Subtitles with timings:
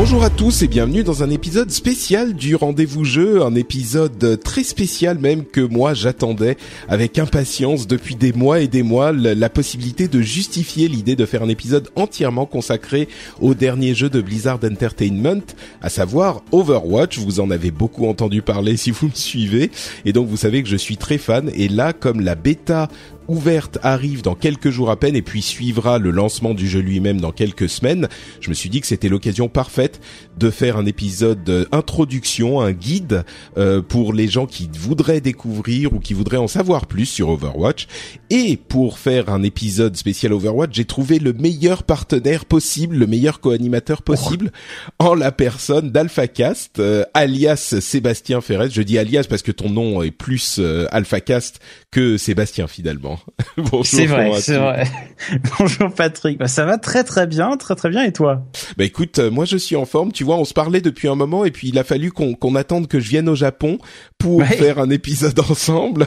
[0.00, 4.62] Bonjour à tous et bienvenue dans un épisode spécial du Rendez-vous Jeu, un épisode très
[4.62, 6.56] spécial même que moi j'attendais
[6.88, 11.42] avec impatience depuis des mois et des mois, la, possibilité de justifier l'idée de faire
[11.42, 13.08] un épisode entièrement consacré
[13.40, 15.42] au dernier jeu de Blizzard Entertainment,
[15.82, 17.18] à savoir Overwatch.
[17.18, 19.72] Vous en avez beaucoup entendu parler si vous me suivez
[20.04, 22.88] et donc vous savez que je suis très fan et là comme la bêta
[23.28, 27.20] ouverte arrive dans quelques jours à peine et puis suivra le lancement du jeu lui-même
[27.20, 28.08] dans quelques semaines,
[28.40, 30.00] je me suis dit que c'était l'occasion parfaite
[30.38, 33.24] de faire un épisode euh, introduction, un guide
[33.56, 37.86] euh, pour les gens qui voudraient découvrir ou qui voudraient en savoir plus sur Overwatch.
[38.30, 43.40] Et pour faire un épisode spécial Overwatch, j'ai trouvé le meilleur partenaire possible, le meilleur
[43.40, 44.52] co-animateur possible,
[44.98, 48.70] en la personne d'AlphaCast, euh, alias Sébastien Ferret.
[48.70, 53.18] Je dis alias parce que ton nom est plus euh, AlphaCast que Sébastien finalement.
[53.56, 53.86] Bonjour.
[53.86, 54.84] C'est vrai, c'est vrai.
[55.58, 56.38] Bonjour Patrick.
[56.38, 58.02] Bah, ça va très très bien, très très bien.
[58.04, 58.42] Et toi?
[58.76, 60.12] Bah écoute, euh, moi je suis en forme.
[60.12, 62.54] Tu vois, on se parlait depuis un moment et puis il a fallu qu'on qu'on
[62.54, 63.78] attende que je vienne au Japon
[64.18, 64.46] pour Ouais.
[64.46, 66.06] faire un épisode ensemble.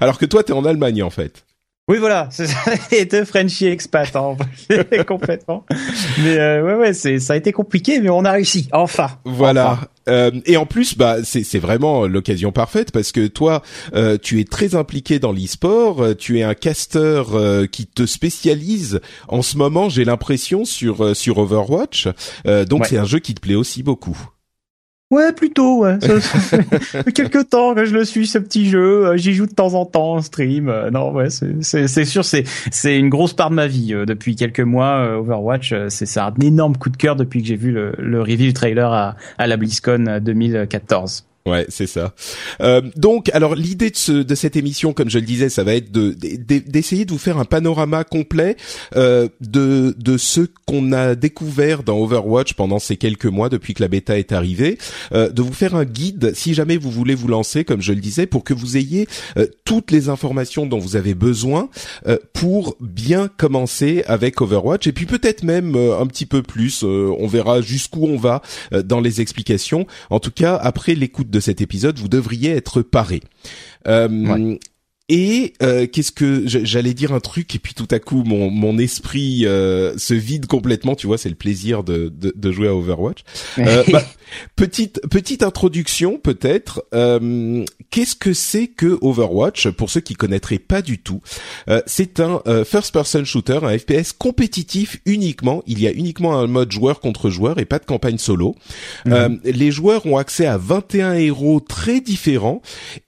[0.00, 1.44] Alors que toi t'es en Allemagne en fait.
[1.88, 2.26] Oui, voilà.
[2.32, 2.58] C'est ça.
[2.90, 4.36] Les deux Frenchie expats, hein.
[5.06, 5.64] complètement.
[6.18, 8.68] Mais euh, ouais, ouais, c'est ça a été compliqué, mais on a réussi.
[8.72, 9.08] Enfin.
[9.24, 9.72] Voilà.
[9.72, 9.86] Enfin.
[10.08, 13.62] Euh, et en plus, bah, c'est vraiment l'occasion parfaite parce que toi,
[13.94, 16.00] euh, tu es très impliqué dans l'e-sport.
[16.02, 19.88] euh, Tu es un casteur euh, qui te spécialise en ce moment.
[19.88, 22.08] J'ai l'impression sur sur Overwatch.
[22.68, 22.86] Donc Ouais.
[22.88, 24.16] c'est un jeu qui te plaît aussi beaucoup.
[25.12, 25.84] Ouais, plutôt.
[25.84, 25.98] Ouais.
[26.00, 29.06] Ça, fait quelques temps que je le suis ce petit jeu.
[29.06, 30.68] Euh, J'y joue de temps en temps en stream.
[30.68, 34.60] Euh, non, ouais, c'est sûr, c'est une grosse part de ma vie euh, depuis quelques
[34.60, 35.16] mois.
[35.18, 38.92] Overwatch, c'est un énorme coup de cœur depuis que j'ai vu le le review trailer
[38.92, 41.24] à à la BlizzCon euh, 2014.
[41.46, 42.12] Ouais, c'est ça.
[42.60, 45.74] Euh, donc, alors l'idée de, ce, de cette émission, comme je le disais, ça va
[45.74, 48.56] être de de- d'essayer de vous faire un panorama complet
[48.96, 53.82] euh, de de ce qu'on a découvert dans Overwatch pendant ces quelques mois depuis que
[53.82, 54.76] la bêta est arrivée,
[55.12, 58.00] euh, de vous faire un guide si jamais vous voulez vous lancer, comme je le
[58.00, 61.68] disais, pour que vous ayez euh, toutes les informations dont vous avez besoin
[62.08, 66.82] euh, pour bien commencer avec Overwatch et puis peut-être même euh, un petit peu plus.
[66.82, 68.42] on verra jusqu'où on va
[68.84, 69.86] dans les explications.
[70.10, 73.22] En tout cas, après l'écoute de cet épisode, vous devriez être paré.
[73.86, 74.56] Euh.
[75.08, 78.76] Et euh, qu'est-ce que j'allais dire un truc et puis tout à coup mon mon
[78.76, 80.96] esprit euh, se vide complètement.
[80.96, 83.20] Tu vois, c'est le plaisir de de, de jouer à Overwatch.
[83.58, 84.02] Euh, bah,
[84.56, 86.84] petite petite introduction peut-être.
[86.92, 89.68] Euh, Qu'est-ce que c'est que Overwatch?
[89.68, 91.20] Pour ceux qui connaîtraient pas du tout
[91.68, 95.62] Euh, C'est un euh, first-person shooter, un FPS compétitif uniquement.
[95.68, 98.56] Il y a uniquement un mode joueur contre joueur et pas de campagne solo.
[99.06, 102.60] Euh, les joueurs ont accès à 21 héros très différents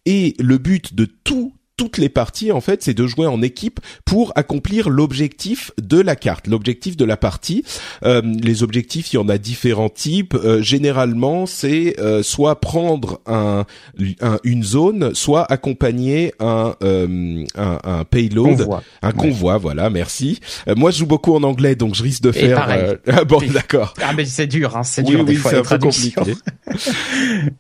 [0.07, 3.81] et le but de tout toutes les parties en fait, c'est de jouer en équipe
[4.05, 7.65] pour accomplir l'objectif de la carte, l'objectif de la partie.
[8.05, 10.35] Euh, les objectifs, il y en a différents types.
[10.35, 13.65] Euh, généralement, c'est euh, soit prendre un,
[14.21, 18.83] un- une zone, soit accompagner un euh, un, un payload, Convoi.
[19.03, 19.15] un Ouais.
[19.15, 19.57] convoi.
[19.59, 20.41] Voilà, merci.
[20.69, 22.57] Euh, moi, je joue beaucoup en anglais, donc je risque de Et faire.
[22.57, 22.97] pareil.
[23.07, 23.95] ah bon, d'accord.
[24.03, 26.25] Ah mais c'est dur, hein, c'est Oui, dur des oui, fois c'est les traductions.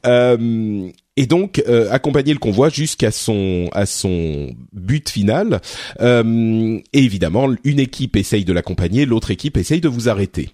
[1.18, 5.60] et donc euh, accompagner le convoi jusqu'à son à son but final.
[6.00, 10.50] Euh, et évidemment, une équipe essaye de l'accompagner, l'autre équipe essaye de vous arrêter.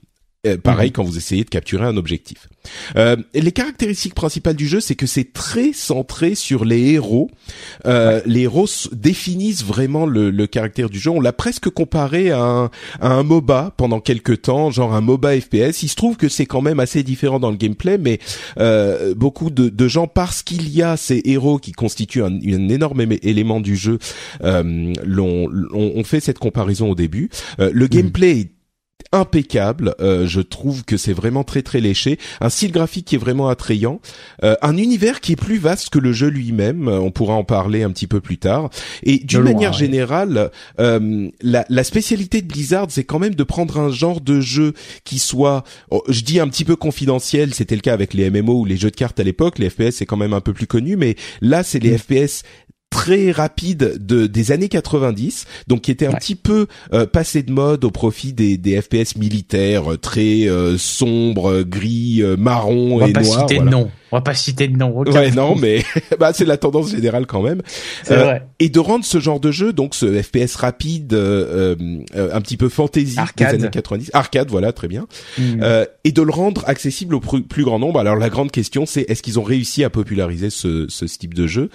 [0.47, 2.49] Euh, pareil quand vous essayez de capturer un objectif.
[2.97, 7.31] Euh, les caractéristiques principales du jeu, c'est que c'est très centré sur les héros.
[7.87, 11.11] Euh, Les héros définissent vraiment le, le caractère du jeu.
[11.11, 12.65] On l'a presque comparé à un,
[13.01, 15.83] à un MOBA pendant quelques temps, genre un MOBA FPS.
[15.83, 18.19] Il se trouve que c'est quand même assez différent dans le gameplay, mais
[18.59, 22.69] euh, beaucoup de, de gens, parce qu'il y a ces héros qui constituent un, un
[22.69, 23.99] énorme éme- élément du jeu,
[24.43, 27.29] euh, l'ont, l'ont- ont fait cette comparaison au début.
[27.61, 28.51] Euh, le gameplay est
[29.15, 29.95] impeccable.
[30.01, 33.49] Euh, je trouve que c'est vraiment très très léché, un style graphique qui est vraiment
[33.49, 34.01] attrayant,
[34.43, 36.89] euh, un univers qui est plus vaste que le jeu lui-même.
[36.89, 38.71] On pourra en parler un petit peu plus tard.
[39.03, 40.51] Et d'une manière générale,
[40.81, 44.75] euh, la, la, spécialité de Blizzard, c'est quand même de prendre un genre de jeu
[45.05, 47.55] qui soit, oh, je dis un petit peu confidentiel.
[47.55, 49.59] C'était le cas avec les MMO ou les jeux de cartes à l'époque.
[49.59, 51.99] Les FPS c'est quand même un peu plus connu, mais là c'est les mm.
[51.99, 52.43] FPS
[52.95, 57.51] très rapide de des années 90, donc qui était un petit peu euh, passé de
[57.51, 63.13] mode au profit des, des FPS militaires euh, très euh, sombres, gris, marron et noirs.
[63.13, 63.91] On va pas citer de nom.
[64.13, 64.97] On va pas citer de nom.
[64.97, 65.83] Ouais, non, mais
[66.21, 67.63] bah c'est la tendance générale quand même.
[68.07, 68.47] Vrai.
[68.61, 73.17] Et de rendre ce genre de jeu, donc ce FPS rapide, un petit peu fantasy
[73.37, 75.65] des années 90, arcade, voilà, très bien, mm.
[76.05, 77.99] et de le rendre accessible au plus, grand nombre.
[77.99, 81.49] Alors la grande question, c'est est-ce qu'ils ont réussi à populariser ce, ce type de
[81.49, 81.71] jeu?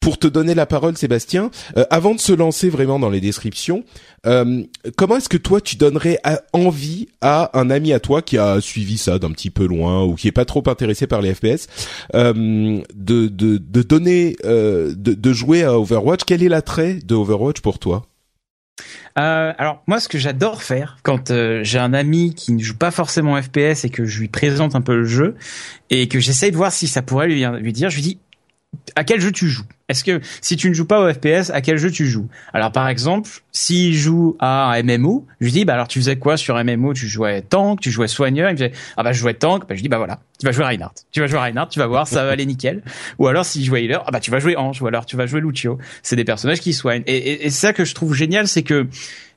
[0.00, 3.84] Pour te donner la parole, Sébastien, euh, avant de se lancer vraiment dans les descriptions,
[4.26, 4.62] euh,
[4.96, 6.20] comment est-ce que toi tu donnerais
[6.52, 10.14] envie à un ami à toi qui a suivi ça d'un petit peu loin ou
[10.14, 11.68] qui est pas trop intéressé par les FPS
[12.14, 16.20] euh, de, de, de donner de, de jouer à Overwatch?
[16.26, 18.06] Quel est l'attrait de Overwatch pour toi?
[19.16, 21.32] Alors moi, ce que j'adore faire quand
[21.62, 24.80] j'ai un ami qui ne joue pas forcément FPS et que je lui présente un
[24.80, 25.36] peu le jeu
[25.90, 28.18] et que j'essaye de voir si ça pourrait lui, lui dire, je lui dis
[28.96, 29.64] à quel jeu tu joues?
[29.88, 32.28] Est-ce que si tu ne joues pas au FPS, à quel jeu tu joues?
[32.54, 36.16] Alors par exemple, s'il joue à un MMO, je lui dis bah alors tu faisais
[36.16, 39.18] quoi sur MMO Tu jouais tank, tu jouais soigneur Il me dit ah bah je
[39.18, 39.68] jouais tank.
[39.68, 40.94] Bah je dis bah voilà, tu vas jouer Reinhardt.
[41.12, 42.82] Tu vas jouer Reinhardt, tu vas voir, ça va aller nickel.
[43.18, 44.80] Ou alors s'il jouait healer, ah bah tu vas jouer Ange.
[44.80, 45.78] Ou alors tu vas jouer Lucio.
[46.02, 47.04] C'est des personnages qui soignent.
[47.06, 48.88] Et, et, et c'est ça que je trouve génial, c'est que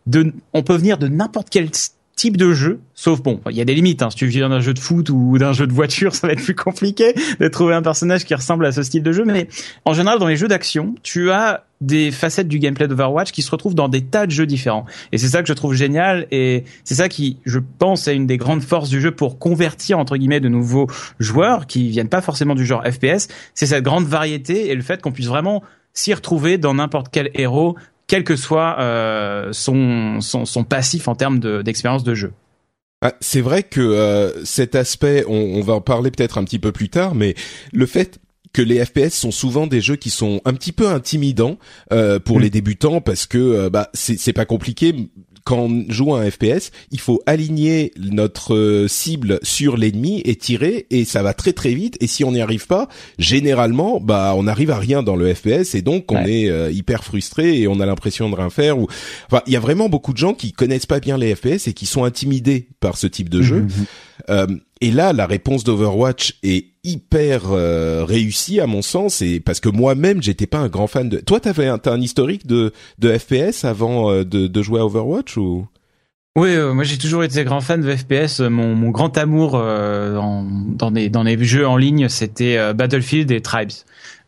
[0.07, 1.69] de, on peut venir de n'importe quel
[2.17, 4.01] type de jeu, sauf bon, il y a des limites.
[4.01, 4.09] Hein.
[4.09, 6.43] Si tu viens d'un jeu de foot ou d'un jeu de voiture, ça va être
[6.43, 9.23] plus compliqué de trouver un personnage qui ressemble à ce style de jeu.
[9.23, 9.47] Mais
[9.85, 13.51] en général, dans les jeux d'action, tu as des facettes du gameplay d'Overwatch qui se
[13.51, 14.85] retrouvent dans des tas de jeux différents.
[15.11, 18.25] Et c'est ça que je trouve génial et c'est ça qui, je pense, est une
[18.25, 20.87] des grandes forces du jeu pour convertir, entre guillemets, de nouveaux
[21.19, 23.27] joueurs qui viennent pas forcément du genre FPS.
[23.53, 25.61] C'est cette grande variété et le fait qu'on puisse vraiment
[25.93, 27.75] s'y retrouver dans n'importe quel héros,
[28.07, 32.33] quel que soit euh, son, son, son, passif en termes d'expérience de, jeu.
[33.01, 36.59] Ah, c'est vrai que euh, cet aspect, on, on, va en parler peut-être un petit
[36.59, 37.35] peu plus tard, mais
[37.73, 38.19] le fait
[38.57, 41.57] que les FPS sont souvent des jeux qui sont un petit peu intimidants
[41.91, 42.41] euh, pour mm.
[42.41, 44.95] les débutants parce que euh, bah c'est pas compliqué
[45.47, 50.35] quand on joue à un FPS, il faut aligner notre euh, cible sur l'ennemi et
[50.35, 54.33] tirer et ça va très très vite et si on n'y arrive pas, généralement bah
[54.35, 57.67] on n'arrive à rien dans le FPS et donc on est euh, hyper frustré et
[57.69, 58.87] on a l'impression de rien faire ou
[59.27, 61.73] enfin il y a vraiment beaucoup de gens qui connaissent pas bien les FPS et
[61.73, 63.61] qui sont intimidés par ce type de jeu.
[63.61, 63.69] Mhm.
[64.29, 64.47] Euh,
[64.81, 69.69] et là, la réponse d'Overwatch est hyper euh, réussie à mon sens, et parce que
[69.69, 71.17] moi-même, j'étais pas un grand fan de.
[71.17, 75.67] Toi, t'avais un, historique de FPS avant euh, de, jouer à Overwatch ou?
[76.37, 78.41] Oui, euh, moi j'ai toujours été grand fan de FPS.
[78.41, 80.45] Mon, grand amour dans,
[80.91, 83.71] dans les jeux en ligne, c'était Battlefield et Tribes.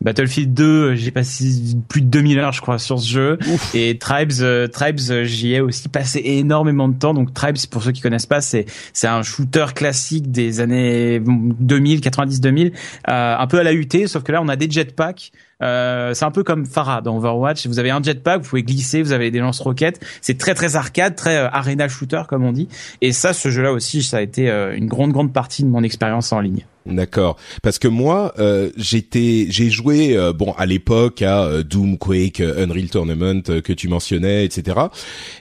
[0.02, 1.44] Battlefield 2, j'ai passé
[1.88, 3.38] plus de 2000 heures, je crois, sur ce jeu.
[3.74, 7.14] Et Tribes, euh, Tribes, j'y ai aussi passé énormément de temps.
[7.14, 12.00] Donc Tribes, pour ceux qui connaissent pas, c'est c'est un shooter classique des années 2000,
[12.00, 12.72] 90, 2000,
[13.06, 15.32] un peu à la UT, sauf que là on a des jetpacks.
[15.62, 17.66] Euh, c'est un peu comme Farah dans Overwatch.
[17.66, 20.00] Vous avez un jetpack, vous pouvez glisser, vous avez des lance-roquettes.
[20.20, 22.68] C'est très très arcade, très euh, arena shooter comme on dit.
[23.00, 25.82] Et ça, ce jeu-là aussi, ça a été euh, une grande grande partie de mon
[25.82, 26.64] expérience en ligne.
[26.86, 27.36] D'accord.
[27.62, 32.40] Parce que moi, euh, j'étais, j'ai joué, euh, bon, à l'époque à euh, Doom, Quake,
[32.40, 34.78] Unreal Tournament que tu mentionnais, etc.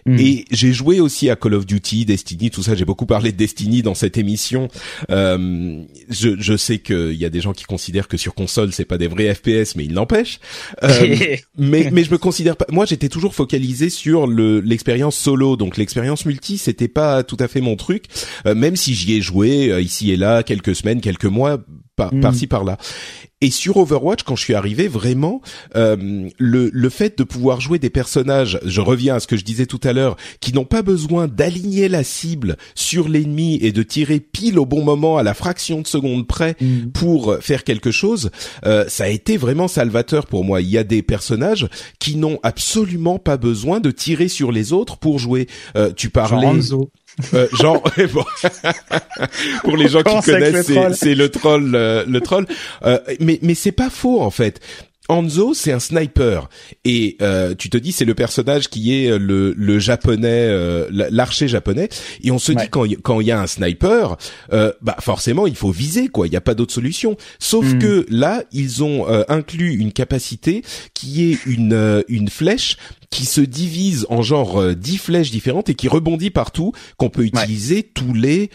[0.05, 0.19] Hmm.
[0.19, 2.75] Et j'ai joué aussi à Call of Duty, Destiny, tout ça.
[2.75, 4.67] J'ai beaucoup parlé de Destiny dans cette émission.
[5.09, 8.97] je, je sais qu'il y a des gens qui considèrent que sur console c'est pas
[8.97, 10.39] des vrais FPS, mais il n'empêche.
[11.57, 12.65] mais mais je me considère pas.
[12.69, 17.47] Moi, j'étais toujours focalisé sur le l'expérience solo, donc l'expérience multi, c'était pas tout à
[17.47, 18.05] fait mon truc.
[18.45, 21.59] même si j'y ai joué ici et là quelques semaines, quelques mois
[21.95, 22.33] par, hmm.
[22.33, 22.77] ci par-là.
[23.41, 25.41] Et sur Overwatch, quand je suis arrivé, vraiment,
[25.75, 29.45] euh, le, le fait de pouvoir jouer des personnages, je reviens à ce que je
[29.45, 33.81] disais tout à l'heure, qui n'ont pas besoin d'aligner la cible sur l'ennemi et de
[33.81, 36.91] tirer pile au bon moment à la fraction de seconde près hmm.
[36.93, 38.29] pour faire quelque chose,
[38.65, 40.61] euh, ça a été vraiment salvateur pour moi.
[40.61, 41.67] Il y a des personnages
[41.99, 45.47] qui n'ont absolument pas besoin de tirer sur les autres pour jouer.
[45.75, 46.47] Euh, tu parlais.
[47.33, 47.83] Euh, genre,
[48.13, 48.25] bon.
[49.63, 52.45] pour les gens qui connaissent, c'est le troll, euh, le troll.
[52.85, 54.59] Euh, mais mais c'est pas faux en fait.
[55.09, 56.49] Hanzo, c'est un sniper
[56.85, 61.47] et euh, tu te dis c'est le personnage qui est le, le japonais, euh, l'archer
[61.47, 61.89] japonais.
[62.21, 64.17] Et on se dit quand quand il y a un sniper,
[64.53, 66.27] euh, bah forcément il faut viser quoi.
[66.27, 67.17] Il n'y a pas d'autre solution.
[67.39, 67.79] Sauf hmm.
[67.79, 70.63] que là ils ont inclus une capacité
[70.93, 72.77] qui est une une flèche
[73.09, 77.81] qui se divise en genre dix flèches différentes et qui rebondit partout, qu'on peut utiliser
[77.81, 78.51] tous les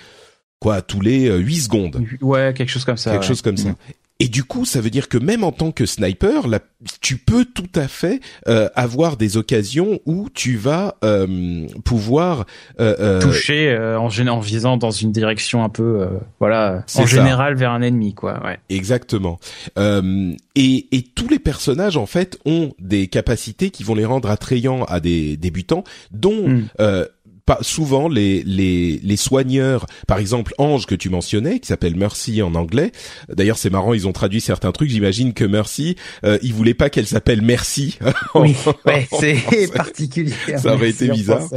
[0.61, 2.07] quoi, tous les 8 secondes.
[2.23, 3.11] Ouais, quelque chose comme ça.
[3.11, 3.75] Quelque chose comme ça.
[4.21, 6.61] Et du coup, ça veut dire que même en tant que sniper, là,
[7.01, 12.47] tu peux tout à fait euh, avoir des occasions où tu vas euh, pouvoir
[12.79, 16.07] euh, euh toucher en, en visant dans une direction un peu,
[16.39, 18.41] voilà, en général vers un ennemi, quoi.
[18.45, 18.59] Ouais.
[18.69, 19.41] Exactement.
[19.77, 24.85] Et, et, tous les personnages en fait ont des capacités qui vont les rendre attrayants
[24.85, 27.07] à des débutants, dont hmm
[27.47, 32.43] pas souvent les, les, les soigneurs, par exemple Ange que tu mentionnais, qui s'appelle Mercy
[32.43, 32.93] en anglais.
[33.29, 34.91] D'ailleurs, c'est marrant, ils ont traduit certains trucs.
[34.91, 37.99] J'imagine que Mercy, euh, ils voulaient pas qu'elle s'appelle Merci.
[38.35, 38.55] oui,
[38.87, 40.33] ouais, c'est particulier.
[40.57, 41.49] Ça aurait été bizarre.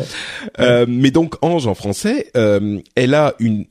[0.60, 3.65] Euh, mais donc Ange en français, euh, elle a une,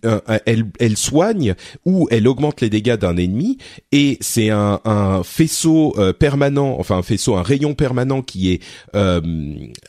[0.47, 1.55] elle, elle soigne
[1.85, 3.59] ou elle augmente les dégâts d'un ennemi
[3.93, 8.63] et c'est un, un faisceau euh, permanent, enfin un faisceau, un rayon permanent qui est
[8.95, 9.21] euh,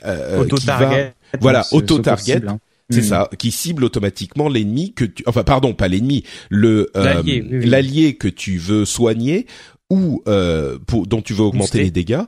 [0.06, 0.92] euh qui va
[1.40, 2.42] voilà, auto-target.
[2.48, 2.60] Hein.
[2.90, 3.04] C'est hmm.
[3.04, 8.30] ça, qui cible automatiquement l'ennemi que tu, enfin pardon, pas l'ennemi, le euh, l'allié que
[8.30, 9.46] tu veux soigner
[9.90, 12.22] ou euh, pour, dont tu veux augmenter les dégâts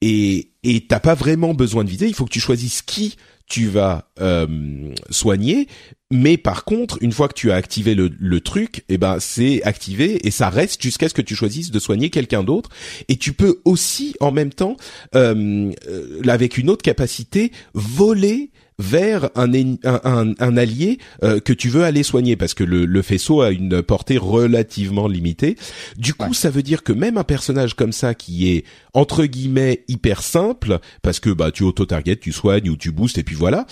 [0.00, 2.06] et et t'as pas vraiment besoin de viser.
[2.06, 5.68] Il faut que tu choisisses qui tu vas euh, soigner.
[6.10, 9.62] Mais par contre, une fois que tu as activé le, le truc, eh ben c'est
[9.64, 12.70] activé et ça reste jusqu'à ce que tu choisisses de soigner quelqu'un d'autre.
[13.08, 14.76] Et tu peux aussi en même temps,
[15.14, 19.52] euh, euh avec une autre capacité, voler vers un,
[19.84, 23.50] un, un, allié euh, que tu veux aller soigner parce que le, le, faisceau a
[23.50, 25.56] une portée relativement limitée.
[25.96, 29.84] Du coup, ça veut dire que même un personnage comme ça qui est entre guillemets
[29.88, 33.66] hyper simple parce que bah tu auto-target, tu soignes ou tu boostes et puis voilà,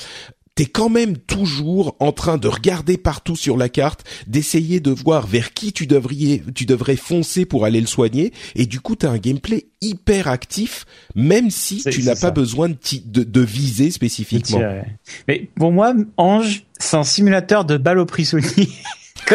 [0.54, 5.26] t'es quand même toujours en train de regarder partout sur la carte, d'essayer de voir
[5.26, 9.10] vers qui tu devrais, tu devrais foncer pour aller le soigner, et du coup t'as
[9.10, 14.60] un gameplay hyper actif, même si tu n'as pas besoin de, de, de, viser spécifiquement.
[15.26, 18.68] Mais pour moi, Ange, c'est un simulateur de balle au prisonnier.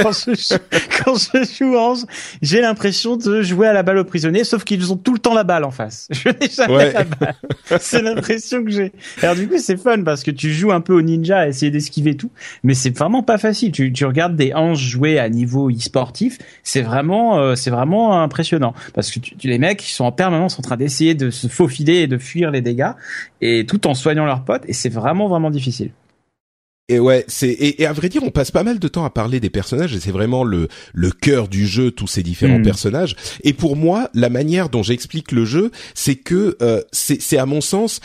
[0.01, 0.57] Quand je,
[1.03, 2.05] quand je joue Ange,
[2.41, 5.33] j'ai l'impression de jouer à la balle aux prisonniers, sauf qu'ils ont tout le temps
[5.33, 6.07] la balle en face.
[6.11, 7.35] Je n'ai jamais la balle.
[7.79, 8.91] C'est l'impression que j'ai.
[9.21, 11.71] Alors du coup, c'est fun parce que tu joues un peu au ninja à essayer
[11.71, 12.31] d'esquiver tout,
[12.63, 13.71] mais c'est vraiment pas facile.
[13.71, 18.73] Tu, tu regardes des Anges jouer à niveau e-sportif, c'est vraiment, euh, c'est vraiment impressionnant
[18.93, 21.97] parce que tu, les mecs, ils sont en permanence en train d'essayer de se faufiler
[21.97, 22.91] et de fuir les dégâts,
[23.41, 25.91] et tout en soignant leurs potes, et c'est vraiment vraiment difficile.
[26.89, 29.41] Et ouais, c'est et, à vrai dire, on passe pas mal de temps à parler
[29.41, 32.63] des personnages et c'est vraiment le le cœur du jeu, tous ces différents hmm.
[32.63, 33.15] personnages.
[33.43, 37.45] Et pour moi, la manière dont j'explique le jeu, c'est que euh, c'est c'est à
[37.45, 37.99] mon sens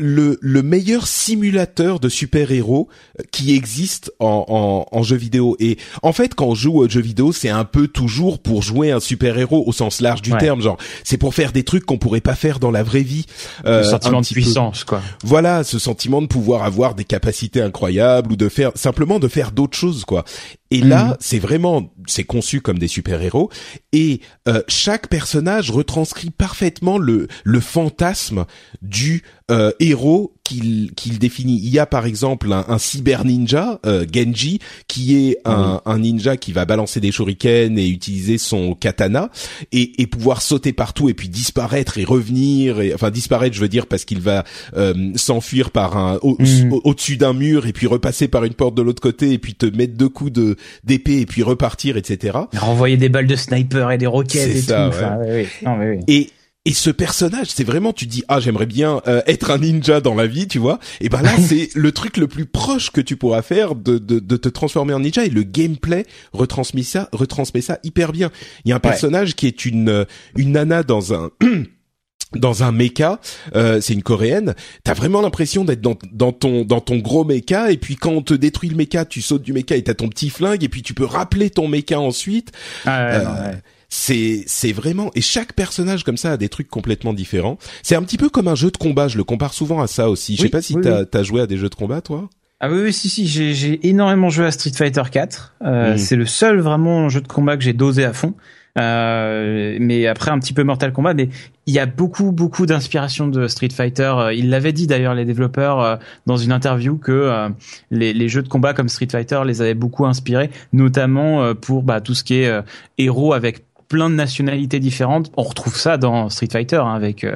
[0.00, 2.88] le, le meilleur simulateur de super-héros
[3.18, 5.56] euh, qui existe en, en, en, jeu vidéo.
[5.60, 8.90] Et en fait, quand on joue au jeu vidéo, c'est un peu toujours pour jouer
[8.90, 10.62] un super-héros au sens large du terme.
[10.62, 13.26] Genre, c'est pour faire des trucs qu'on pourrait pas faire dans la vraie vie.
[13.66, 15.02] Euh, sentiment de puissance, quoi.
[15.22, 19.52] Voilà, ce sentiment de pouvoir avoir des capacités incroyables ou de faire simplement de faire
[19.52, 20.24] d'autres choses, quoi.
[20.70, 21.16] Et là, mhm.
[21.18, 23.50] c'est vraiment, c'est conçu comme des super-héros,
[23.92, 28.44] et euh, chaque personnage retranscrit parfaitement le le fantasme
[28.80, 31.60] du euh, héros qu'il qu'il définit.
[31.62, 36.36] Il y a par exemple un, cyber ninja, euh, Genji, qui est un, un, ninja
[36.36, 39.30] qui va balancer des shurikens et utiliser son katana
[39.70, 42.80] et, et pouvoir sauter partout et puis disparaître et revenir.
[42.80, 44.44] Et, enfin disparaître, je veux dire parce qu'il va
[44.76, 46.72] euh, s'enfuir par un mhm.
[46.84, 49.66] au-dessus d'un mur et puis repasser par une porte de l'autre côté et puis te
[49.66, 52.38] mettre deux coups de d'épée et puis repartir, etc.
[52.56, 54.72] Renvoyer des balles de sniper et des roquettes et tout.
[54.72, 55.98] Enfin, oui, Non, mais oui.
[56.08, 56.30] Et
[56.70, 60.14] et ce personnage, c'est vraiment, tu dis, ah, j'aimerais bien euh, être un ninja dans
[60.14, 60.78] la vie, tu vois.
[61.00, 64.20] Et ben là, c'est le truc le plus proche que tu pourras faire de, de,
[64.20, 65.24] de, te transformer en ninja.
[65.24, 68.30] Et le gameplay retransmet ça, retransmet ça hyper bien.
[68.64, 70.04] Il y a un personnage qui est une euh,
[70.36, 71.32] une nana dans un
[72.36, 73.18] dans un mecha,
[73.56, 74.54] euh, c'est une coréenne.
[74.84, 78.22] T'as vraiment l'impression d'être dans, dans ton dans ton gros mecha et puis quand on
[78.22, 80.82] te détruit le mecha, tu sautes du mecha et t'as ton petit flingue et puis
[80.84, 82.52] tu peux rappeler ton mecha ensuite.
[82.86, 87.12] Ah ouais, ouais c'est c'est vraiment et chaque personnage comme ça a des trucs complètement
[87.12, 87.58] différents.
[87.82, 89.08] C'est un petit peu comme un jeu de combat.
[89.08, 90.36] Je le compare souvent à ça aussi.
[90.36, 92.30] Je sais pas si t'as as joué à des jeux de combat toi?
[92.60, 95.56] Ah oui, oui si si j'ai j'ai énormément joué à Street Fighter 4.
[95.62, 98.34] Euh, C'est le seul vraiment jeu de combat que j'ai dosé à fond.
[98.78, 101.28] Euh, mais après un petit peu Mortal Kombat mais
[101.66, 105.24] il y a beaucoup beaucoup d'inspiration de Street Fighter euh, il l'avait dit d'ailleurs les
[105.24, 107.48] développeurs euh, dans une interview que euh,
[107.90, 112.00] les, les, jeux de combat comme Street Fighter les avaient beaucoup inspirés notamment pour bah,
[112.00, 112.62] tout ce qui est
[112.96, 115.30] héros avec plein de nationalités différentes.
[115.36, 117.26] On retrouve ça dans Street Fighter hein, avec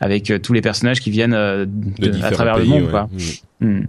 [0.00, 2.90] avec tous les personnages qui viennent de, à travers le monde.
[2.90, 3.08] Quoi.
[3.60, 3.66] Mm.
[3.66, 3.86] Mm.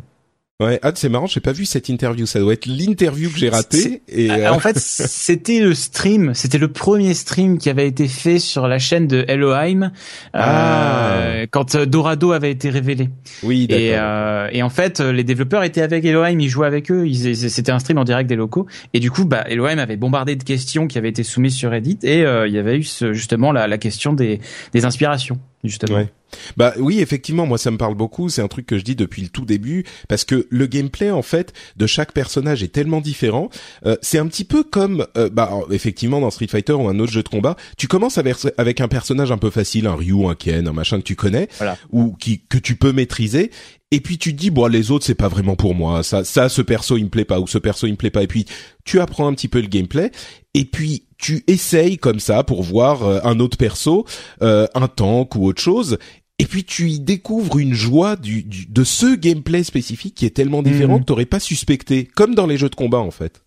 [0.59, 2.27] Ouais, ah, c'est marrant, j'ai pas vu cette interview.
[2.27, 4.03] Ça doit être l'interview que j'ai ratée.
[4.07, 8.07] Et ah, euh, En fait, c'était le stream, c'était le premier stream qui avait été
[8.07, 9.91] fait sur la chaîne de Elohim
[10.33, 11.15] ah.
[11.15, 13.09] euh, quand euh, Dorado avait été révélé.
[13.41, 13.83] Oui, d'accord.
[13.83, 17.11] Et, euh, et, en fait, les développeurs étaient avec Elohim, ils jouaient avec eux.
[17.11, 18.67] C'était un stream en direct des locaux.
[18.93, 21.97] Et du coup, bah, Elohim avait bombardé de questions qui avaient été soumises sur Reddit
[22.03, 24.39] et il y avait eu ce, justement la, la question des,
[24.71, 25.97] des inspirations justement.
[25.97, 26.09] Ouais.
[26.57, 28.29] Bah oui, effectivement, moi ça me parle beaucoup.
[28.29, 31.21] C'est un truc que je dis depuis le tout début parce que le gameplay en
[31.21, 33.49] fait de chaque personnage est tellement différent.
[33.85, 37.11] Euh, c'est un petit peu comme, euh, bah effectivement dans Street Fighter ou un autre
[37.11, 40.35] jeu de combat, tu commences avec, avec un personnage un peu facile, un Ryu, un
[40.35, 41.47] Ken, un machin que tu connais
[41.91, 43.51] ou qui que tu peux maîtriser.
[43.91, 46.49] Et puis tu te dis bon les autres c'est pas vraiment pour moi ça ça
[46.49, 48.47] ce perso il me plaît pas ou ce perso il me plaît pas et puis
[48.85, 50.09] tu apprends un petit peu le gameplay
[50.55, 54.05] et puis tu essayes comme ça pour voir euh, un autre perso,
[54.41, 55.97] euh, un tank ou autre chose,
[56.37, 60.61] et puis tu y découvres une joie du, de ce gameplay spécifique qui est tellement
[60.61, 60.99] différent mhm.
[60.99, 63.41] que t'aurais pas suspecté, comme dans les jeux de combat en fait.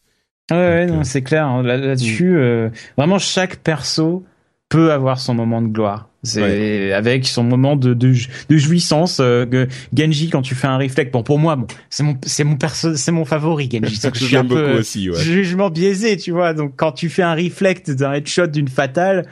[0.50, 1.46] Ouais, ouais non, c'est clair.
[1.46, 1.62] Hein.
[1.62, 4.24] Là-dessus, euh, vraiment chaque perso
[4.70, 6.08] peut avoir son moment de gloire.
[6.26, 8.14] C'est avec son moment de, de,
[8.48, 9.18] de jouissance.
[9.20, 9.66] Euh,
[9.96, 12.96] Genji, quand tu fais un réflexe, bon pour moi, bon, c'est mon c'est mon perso,
[12.96, 14.00] c'est mon favori Genji.
[14.14, 15.18] je suis un peu aussi, ouais.
[15.18, 16.52] jugement biaisé, tu vois.
[16.52, 19.26] Donc quand tu fais un reflect d'un headshot d'une fatale,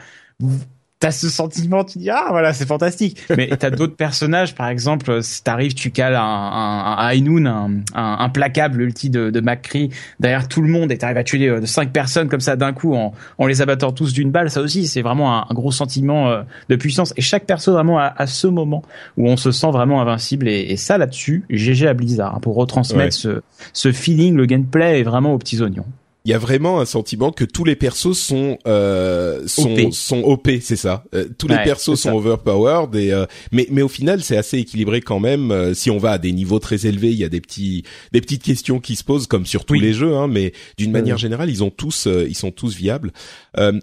[0.99, 3.21] t'as ce sentiment, tu dis ah voilà c'est fantastique.
[3.37, 8.17] Mais t'as d'autres personnages, par exemple, si t'arrives, tu cales un, un, un un, un,
[8.19, 11.91] implacable ulti de, de McCree derrière tout le monde et t'arrives à tuer euh, cinq
[11.91, 14.49] personnes comme ça d'un coup en, en les abattant tous d'une balle.
[14.49, 17.13] Ça aussi c'est vraiment un, gros sentiment euh, de puissance.
[17.17, 18.81] Et chaque perso vraiment à, ce moment
[19.17, 22.55] où on se sent vraiment invincible et, et ça là-dessus, GG à Blizzard hein, pour
[22.55, 23.41] retransmettre ce,
[23.73, 24.35] ce feeling.
[24.35, 25.85] Le gameplay est vraiment aux petits oignons
[26.25, 30.21] il y a vraiment un sentiment que tous les persos sont euh, sont OP, sont
[30.23, 31.03] OP c'est ça.
[31.13, 35.01] Euh, tous les persos sont overpowered et euh, mais mais au final c'est assez équilibré
[35.01, 35.51] quand même.
[35.51, 38.21] Euh, si on va à des niveaux très élevés, il y a des petits des
[38.21, 41.49] petites questions qui se posent comme sur tous les jeux, hein, mais d'une manière générale
[41.51, 43.11] ils ont tous ils sont tous viables.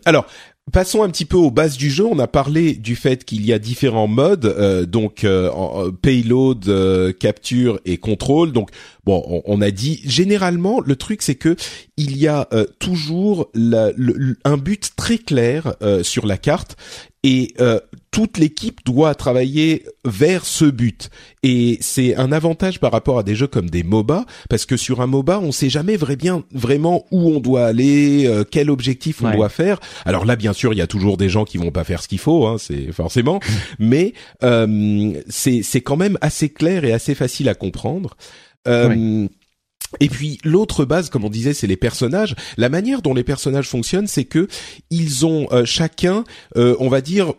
[0.04, 0.26] alors
[0.71, 2.07] Passons un petit peu aux bases du jeu.
[2.07, 7.12] On a parlé du fait qu'il y a différents modes, euh, donc euh, payload, euh,
[7.12, 8.52] capture et contrôle.
[8.52, 8.71] Donc
[9.04, 11.57] bon, on, a dit généralement le truc c'est que
[11.97, 16.76] il y a toujours un but très clair sur la carte
[17.22, 17.78] et euh,
[18.10, 21.08] toute l'équipe doit travailler vers ce but.
[21.42, 25.00] Et c'est un avantage par rapport à des jeux comme des MOBA, parce que sur
[25.00, 29.22] un MOBA, on sait jamais vrai bien, vraiment où on doit aller, euh, quel objectif
[29.22, 29.78] on doit faire.
[30.04, 32.08] Alors là, bien sûr, il y a toujours des gens qui vont pas faire ce
[32.08, 33.40] qu'il faut, hein, c'est forcément,
[33.78, 38.16] mais euh, c'est c'est quand même assez clair et assez facile à comprendre.
[40.00, 42.35] Et puis l'autre base, comme on disait, c'est les personnages.
[42.57, 44.48] La manière dont les personnages fonctionnent, c'est que
[44.90, 46.24] ils ont euh, chacun,
[46.57, 47.35] euh, on va dire,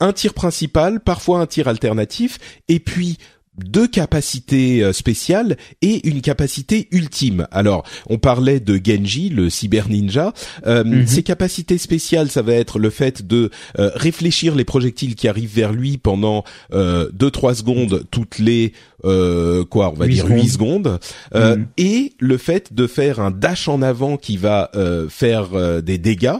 [0.00, 3.18] un tir principal, parfois un tir alternatif, et puis
[3.58, 7.46] deux capacités euh, spéciales et une capacité ultime.
[7.50, 10.32] Alors, on parlait de Genji, le cyber ninja.
[10.66, 11.06] Euh, mhm.
[11.06, 15.54] Ses capacités spéciales, ça va être le fait de euh, réfléchir les projectiles qui arrivent
[15.54, 20.98] vers lui pendant euh, 2-3 secondes toutes les quoi, on va dire 8 secondes,
[21.32, 21.68] mhm.
[21.76, 24.72] et le fait de faire un dash en avant qui va
[25.08, 26.38] faire des dégâts,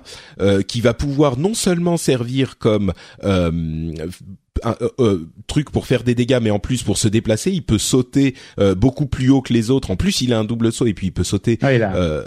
[0.67, 2.93] qui va pouvoir non seulement servir comme
[4.63, 7.63] un euh, euh, truc pour faire des dégâts, mais en plus pour se déplacer, il
[7.63, 9.91] peut sauter euh, beaucoup plus haut que les autres.
[9.91, 12.25] En plus, il a un double saut et puis il peut sauter ah,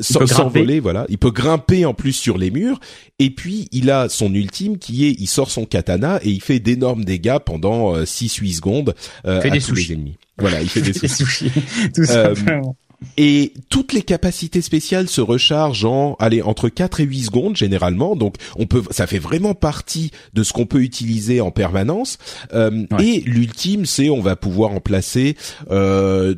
[0.00, 0.80] sans s'envoler.
[0.80, 2.80] Voilà, il peut grimper en plus sur les murs.
[3.18, 6.58] Et puis il a son ultime qui est, il sort son katana et il fait
[6.58, 10.16] d'énormes dégâts pendant 6-8 secondes à tous les ennemis.
[10.38, 11.52] Voilà, il fait des sushis.
[11.94, 12.76] Tout simplement.
[13.16, 18.14] Et toutes les capacités spéciales se rechargent en, allez, entre 4 et 8 secondes généralement.
[18.14, 22.18] Donc, on peut, ça fait vraiment partie de ce qu'on peut utiliser en permanence.
[22.52, 25.36] Euh, Et l'ultime, c'est, on va pouvoir en placer,
[25.70, 26.34] euh,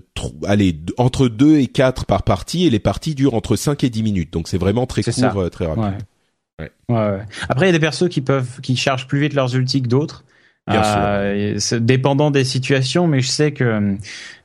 [0.47, 2.65] allez, entre 2 et 4 par partie.
[2.65, 4.33] Et les parties durent entre 5 et 10 minutes.
[4.33, 6.05] Donc, c'est vraiment très court, euh, très rapide.
[6.61, 6.71] Ouais.
[6.89, 7.19] Ouais.
[7.49, 9.89] Après, il y a des persos qui peuvent, qui chargent plus vite leurs ultis que
[9.89, 10.25] d'autres.
[10.71, 13.95] Euh, dépendant des situations, mais je sais que euh,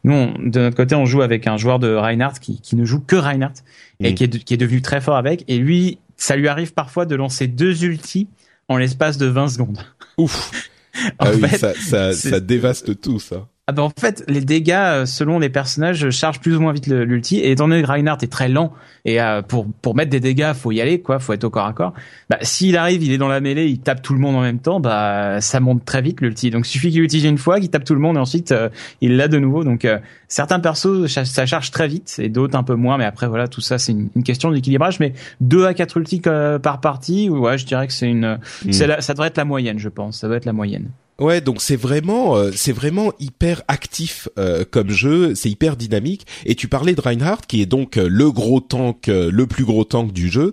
[0.04, 3.00] nous, de notre côté, on joue avec un joueur de Reinhardt qui, qui ne joue
[3.00, 3.62] que Reinhardt
[4.00, 4.16] et mm.
[4.16, 5.44] qui est, qui est devenu très fort avec.
[5.48, 8.28] Et lui, ça lui arrive parfois de lancer deux ultis
[8.68, 9.80] en l'espace de 20 secondes.
[10.18, 10.52] Ouf.
[11.20, 13.48] ah oui, ça, ça, ça, dévaste tout ça.
[13.70, 16.88] Ah ben en fait, les dégâts euh, selon les personnages chargent plus ou moins vite
[16.88, 17.40] l'ulti.
[17.40, 18.72] Et étant donné que Reinhardt est très lent
[19.04, 21.66] et euh, pour pour mettre des dégâts, faut y aller quoi, faut être au corps
[21.66, 21.94] à corps.
[22.30, 24.60] Bah s'il arrive, il est dans la mêlée, il tape tout le monde en même
[24.60, 26.50] temps, bah ça monte très vite l'ulti.
[26.50, 28.70] Donc il suffit qu'il utilise une fois, qu'il tape tout le monde et ensuite euh,
[29.02, 29.66] il l'a de nouveau.
[29.66, 29.86] Donc
[30.30, 32.98] certains persos ça charge très vite et d'autres un peu moins.
[32.98, 35.02] Mais après voilà, tout ça c'est une, question d'équilibrage.
[35.02, 38.72] Mais 2 à 4 ultis par partie, ouais, je dirais que c'est une, hmm.
[38.72, 40.20] ça devrait être la moyenne, je pense.
[40.20, 40.88] Ça doit être la moyenne.
[41.20, 46.28] Ouais, donc c'est vraiment, euh, c'est vraiment hyper actif euh, comme jeu, c'est hyper dynamique.
[46.46, 49.84] Et tu parlais de Reinhardt, qui est donc euh, le gros tank, le plus gros
[49.84, 50.52] tank du jeu.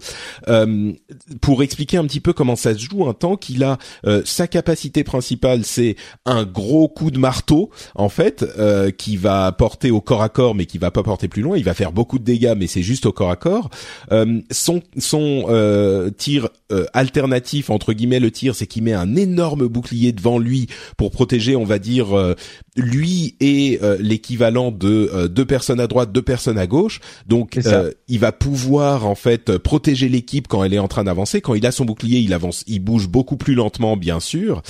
[1.40, 3.78] pour expliquer un petit peu comment ça se joue, un tank, il a
[4.24, 8.44] sa capacité principale, c'est un gros coup de marteau, en fait,
[8.96, 11.56] qui va porter au corps à corps, mais qui va pas porter plus loin.
[11.56, 13.70] Il va faire beaucoup de dégâts, mais c'est juste au corps à corps.
[14.50, 16.48] son son tir
[16.92, 20.53] alternatif entre guillemets, le tir, c'est qu'il met un énorme bouclier devant lui
[20.96, 22.34] pour protéger, on va dire, euh,
[22.76, 27.00] lui et euh, l'équivalent de euh, deux personnes à droite, deux personnes à gauche.
[27.26, 27.58] Donc,
[28.08, 31.40] il va pouvoir en fait protéger l'équipe quand elle est en train d'avancer.
[31.40, 34.62] Quand il a son bouclier, il avance, il bouge beaucoup plus lentement, bien sûr.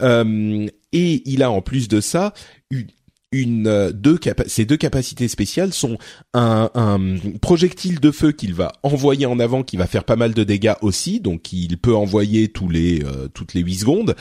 [0.00, 2.32] et il a en plus de ça
[2.70, 2.86] une
[3.32, 5.98] une deux ces deux capacités spéciales sont
[6.32, 10.32] un, un projectile de feu qu'il va envoyer en avant qui va faire pas mal
[10.32, 13.02] de dégâts aussi donc il peut envoyer tous les
[13.34, 14.16] toutes les 8 secondes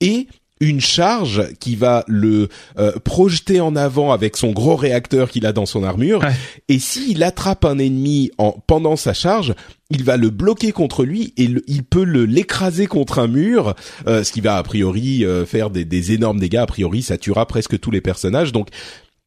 [0.00, 0.28] et
[0.60, 5.52] une charge qui va le euh, projeter en avant avec son gros réacteur qu'il a
[5.52, 6.22] dans son armure.
[6.68, 9.54] Et s'il attrape un ennemi en, pendant sa charge,
[9.90, 13.74] il va le bloquer contre lui et il peut le l'écraser contre un mur,
[14.06, 16.56] euh, ce qui va a priori euh, faire des, des, énormes dégâts.
[16.56, 18.52] A priori, ça tuera presque tous les personnages.
[18.52, 18.68] Donc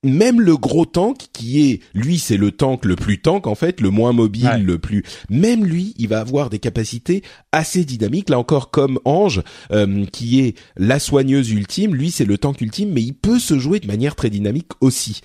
[0.04, 3.82] même le gros tank qui est lui c'est le tank le plus tank en fait
[3.82, 8.30] le moins mobile le plus même lui il va avoir des capacités assez dynamiques.
[8.30, 12.92] Là encore comme Ange euh, qui est la soigneuse ultime lui c'est le tank ultime
[12.92, 15.22] mais il peut se jouer de manière très dynamique aussi.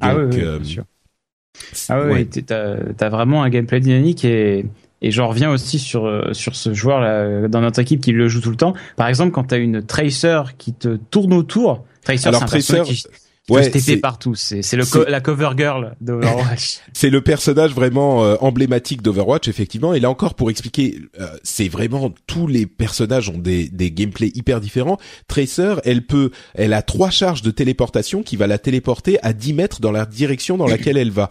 [0.00, 0.84] Ah oui, euh, bien sûr.
[1.88, 4.66] ah oui t'as as vraiment un gameplay dynamique et
[5.00, 8.28] et j'en reviens aussi sur euh, sur ce joueur là dans notre équipe qui le
[8.28, 8.74] joue tout le temps.
[8.96, 13.04] Par exemple, quand tu as une tracer qui te tourne autour, tracer, Alors tracer, qui,
[13.48, 14.34] ouais, c'est partout.
[14.34, 16.78] C'est c'est le la cover girl d'Overwatch.
[16.92, 19.94] c'est le personnage vraiment euh, emblématique d'Overwatch effectivement.
[19.94, 24.32] Et là encore pour expliquer, euh, c'est vraiment tous les personnages ont des des gameplays
[24.34, 24.98] hyper différents.
[25.26, 29.52] Tracer, elle peut, elle a trois charges de téléportation qui va la téléporter à 10
[29.54, 31.28] mètres dans la direction dans laquelle elle va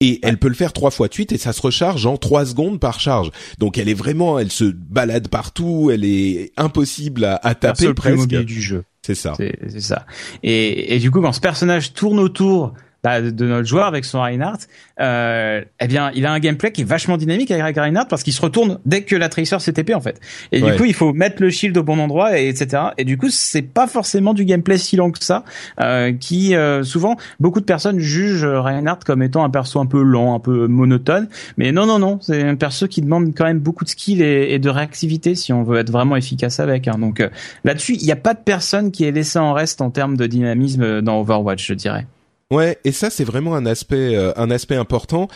[0.00, 2.46] et elle peut le faire trois fois de suite et ça se recharge en trois
[2.46, 3.30] secondes par charge.
[3.58, 8.28] Donc elle est vraiment, elle se balade partout, elle est impossible à, à taper presque.
[8.28, 8.84] du jeu.
[9.14, 9.34] C'est ça.
[9.36, 10.06] C'est ça.
[10.42, 14.20] Et, et du coup, quand ce personnage tourne autour bah, de notre joueur avec son
[14.20, 14.66] Reinhardt,
[15.00, 18.32] euh, eh bien, il a un gameplay qui est vachement dynamique avec Reinhardt parce qu'il
[18.32, 20.20] se retourne dès que la Tracer s'est TP en fait.
[20.52, 22.82] Et du coup, il faut mettre le shield au bon endroit, et etc.
[22.98, 25.44] Et du coup, c'est pas forcément du gameplay si long que ça,
[25.80, 30.02] euh, qui euh, souvent beaucoup de personnes jugent Reinhardt comme étant un perso un peu
[30.02, 31.28] lent, un peu monotone.
[31.56, 34.58] Mais non, non, non, c'est un perso qui demande quand même beaucoup de skill et,
[34.58, 36.86] de réactivité si on veut être vraiment efficace avec.
[36.86, 36.98] Hein.
[36.98, 37.30] Donc euh,
[37.64, 40.26] là-dessus, il n'y a pas de personne qui est laissé en reste en termes de
[40.26, 42.06] dynamisme dans Overwatch, je dirais.
[42.50, 45.28] Ouais, et ça c'est vraiment un aspect euh, un aspect important.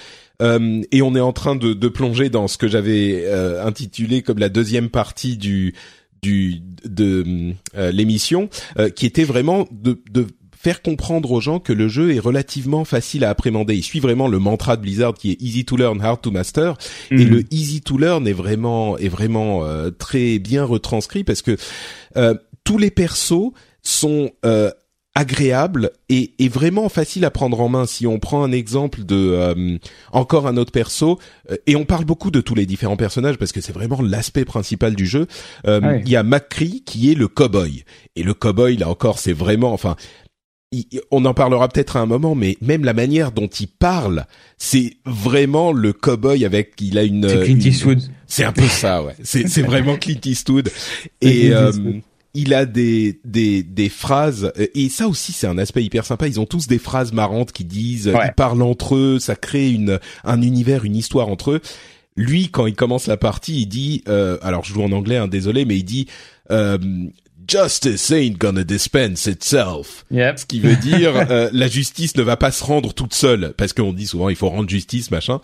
[0.43, 4.23] Euh, et on est en train de, de plonger dans ce que j'avais euh, intitulé
[4.23, 5.75] comme la deuxième partie du
[6.23, 8.49] du de euh, l'émission,
[8.97, 13.25] qui était vraiment de, de faire comprendre aux gens que le jeu est relativement facile
[13.25, 13.75] à appréhender.
[13.75, 16.79] Il suit vraiment le mantra de Blizzard qui est easy to learn, hard to master.
[17.11, 17.29] Et mhm.
[17.29, 19.67] le easy to learn est vraiment est vraiment
[19.99, 21.59] très bien retranscrit parce que
[22.65, 24.31] tous les persos sont
[25.15, 27.87] agréable et, et, vraiment facile à prendre en main.
[27.87, 29.79] Si on prend un exemple de euh,
[30.13, 31.19] encore un autre perso,
[31.51, 34.45] euh, et on parle beaucoup de tous les différents personnages parce que c'est vraiment l'aspect
[34.45, 35.27] principal du jeu.
[35.67, 37.85] Euh, il y a McCree qui est le cowboy
[38.17, 39.97] et le cowboy là encore c'est vraiment enfin
[41.13, 44.27] on en parlera peut-être à un moment, mais même la manière dont il parle,
[44.59, 47.29] c'est vraiment le cowboy avec il a une.
[47.29, 48.03] C'est Clint Eastwood.
[48.27, 49.15] C'est un peu ça, ouais.
[49.23, 50.71] C'est vraiment Clint Eastwood.
[51.21, 51.53] Et
[52.35, 56.27] il a des des des phrases et ça aussi c'est un aspect hyper sympa.
[56.27, 60.01] Ils ont tous des phrases marrantes qui disent, ils parlent entre eux, ça crée une
[60.25, 61.61] un univers, une histoire entre eux.
[62.17, 65.29] Lui, quand il commence la partie, il dit, euh, alors je joue en anglais, hein,
[65.29, 66.07] désolé, mais il dit.
[66.51, 66.79] Euh,
[67.47, 70.07] Justice ain't gonna dispense itself.
[70.37, 73.75] Ce qui veut dire euh, la justice ne va pas se rendre toute seule parce
[73.75, 75.43] qu'on dit souvent il faut rendre justice machin.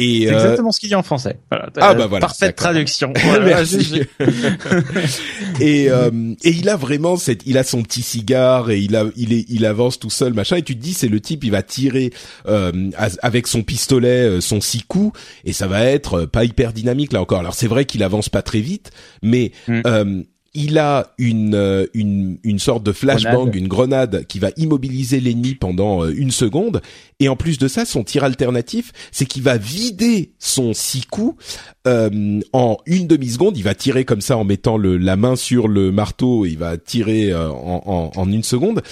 [0.00, 1.38] Et c'est euh, exactement ce qu'il dit en français.
[1.50, 2.26] Voilà, ah bah voilà.
[2.26, 3.12] Parfaite traduction.
[3.44, 4.02] Merci.
[5.60, 9.04] et euh, et il a vraiment cette, il a son petit cigare et il a,
[9.16, 10.56] il est, il avance tout seul machin.
[10.56, 12.12] Et tu te dis c'est le type, il va tirer
[12.48, 12.90] euh,
[13.22, 17.40] avec son pistolet, son six coups et ça va être pas hyper dynamique là encore.
[17.40, 18.90] Alors c'est vrai qu'il avance pas très vite,
[19.22, 24.50] mais mm il a une, euh, une, une sorte de flashbang, une grenade qui va
[24.56, 26.82] immobiliser l'ennemi pendant euh, une seconde.
[27.20, 31.44] Et en plus de ça, son tir alternatif, c'est qu'il va vider son six coups
[31.86, 33.56] euh, en une demi-seconde.
[33.56, 36.44] Il va tirer comme ça en mettant le, la main sur le marteau.
[36.46, 38.82] Il va tirer en, en, en une seconde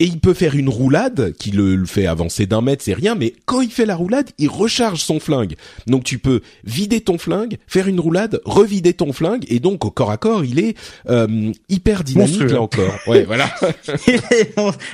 [0.00, 3.34] et il peut faire une roulade qui le, fait avancer d'un mètre, c'est rien, mais
[3.44, 5.54] quand il fait la roulade, il recharge son flingue.
[5.86, 9.90] Donc tu peux vider ton flingue, faire une roulade, revider ton flingue, et donc au
[9.90, 10.76] corps à corps, il est
[11.08, 12.94] euh, hyper dynamique là encore.
[13.06, 13.50] Ouais, voilà.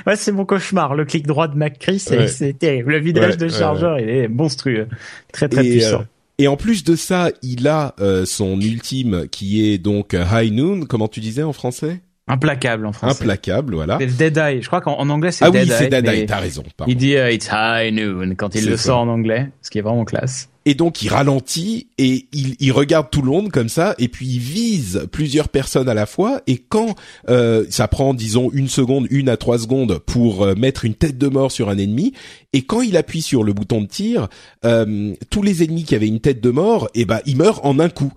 [0.05, 0.93] ouais, c'est mon cauchemar.
[0.93, 2.91] Le clic droit de McCree, c'est terrible.
[2.91, 4.87] Le vidage de chargeur, il est monstrueux,
[5.31, 6.01] très très puissant.
[6.01, 6.05] Euh,
[6.39, 10.85] et en plus de ça, il a euh, son ultime qui est donc High Noon.
[10.85, 12.01] Comment tu disais en français?
[12.27, 13.23] Implacable en français.
[13.23, 13.97] Implacable, voilà.
[14.01, 14.61] C'est Dead Eye.
[14.61, 15.71] Je crois qu'en anglais c'est ah Dead Eye.
[15.71, 16.25] Ah oui, c'est Dead Eye.
[16.25, 16.63] T'as raison.
[16.75, 16.91] Pardon.
[16.91, 19.81] Il dit uh, It's High Noon quand il le sort en anglais, ce qui est
[19.81, 20.49] vraiment classe.
[20.65, 24.27] Et donc il ralentit et il, il, regarde tout le monde comme ça et puis
[24.27, 26.95] il vise plusieurs personnes à la fois et quand
[27.29, 31.17] euh, ça prend disons une seconde, une à trois secondes pour euh, mettre une tête
[31.17, 32.11] de mort sur un ennemi
[32.51, 34.27] et quand il appuie sur le bouton de tir,
[34.65, 37.79] euh, tous les ennemis qui avaient une tête de mort, eh ben ils meurent en
[37.79, 38.11] un coup.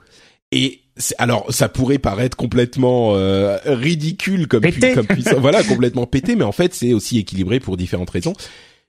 [0.50, 0.79] Et
[1.18, 6.52] alors ça pourrait paraître complètement euh, ridicule comme, comme puissance, voilà complètement pété, mais en
[6.52, 8.34] fait c'est aussi équilibré pour différentes raisons.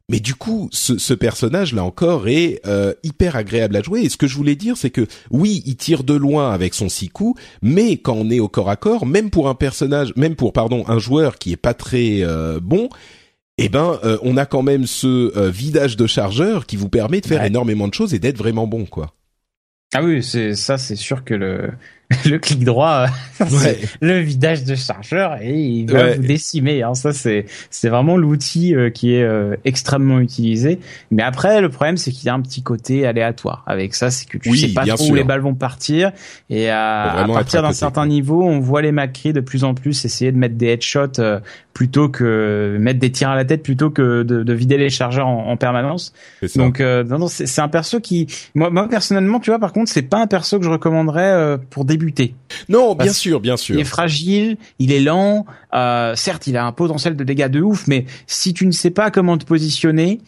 [0.09, 4.01] Mais du coup, ce, ce personnage là encore est euh, hyper agréable à jouer.
[4.01, 6.89] Et ce que je voulais dire, c'est que oui, il tire de loin avec son
[6.89, 10.35] six coups, mais quand on est au corps à corps, même pour un personnage, même
[10.35, 12.89] pour pardon un joueur qui est pas très euh, bon,
[13.57, 17.43] eh ben on a quand même ce vidage de chargeur qui vous permet de faire
[17.43, 19.13] énormément de choses et d'être vraiment bon quoi.
[19.93, 21.71] Ah oui, c'est ça, c'est sûr que le
[22.25, 23.07] le clic droit,
[24.01, 26.83] le vidage de chargeur et il va vous décimer.
[26.83, 26.93] Hein.
[26.93, 30.79] Ça c'est c'est vraiment l'outil euh, qui est euh, extrêmement utilisé.
[31.11, 34.27] Mais après le problème c'est qu'il y a un petit côté aléatoire avec ça, c'est
[34.27, 36.11] que tu sais pas trop où les balles vont partir
[36.49, 40.31] et à, partir d'un certain niveau, on voit les Macri de plus en plus essayer
[40.31, 41.39] de mettre des headshots euh,
[41.73, 45.27] plutôt que mettre des tirs à la tête plutôt que de, de vider les chargeurs
[45.27, 46.13] en, en permanence.
[46.55, 50.01] Donc non, non c'est un perso qui moi, moi personnellement tu vois par contre c'est
[50.01, 51.85] pas un perso que je recommanderais pour
[52.69, 53.75] non, bien sûr, bien sûr.
[53.75, 55.45] Il est fragile, il est lent.
[55.73, 58.91] Euh, certes, il a un potentiel de dégâts de ouf, mais si tu ne sais
[58.91, 60.19] pas comment te positionner,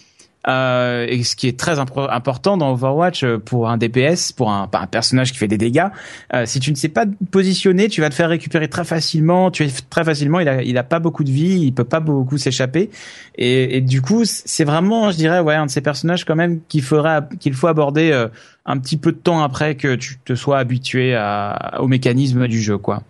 [0.47, 4.69] euh, et ce qui est très important dans Overwatch euh, pour un DPS, pour un,
[4.73, 5.87] un personnage qui fait des dégâts,
[6.33, 9.51] euh, si tu ne sais pas te positionner, tu vas te faire récupérer très facilement.
[9.51, 12.01] Tu es très facilement, il a, il a pas beaucoup de vie, il peut pas
[12.01, 12.89] beaucoup s'échapper,
[13.35, 16.59] et, et, du coup, c'est vraiment, je dirais, ouais, un de ces personnages quand même
[16.67, 18.27] qu'il faudra, qu'il faut aborder
[18.65, 22.61] un petit peu de temps après que tu te sois habitué à, au mécanisme du
[22.61, 23.03] jeu, quoi.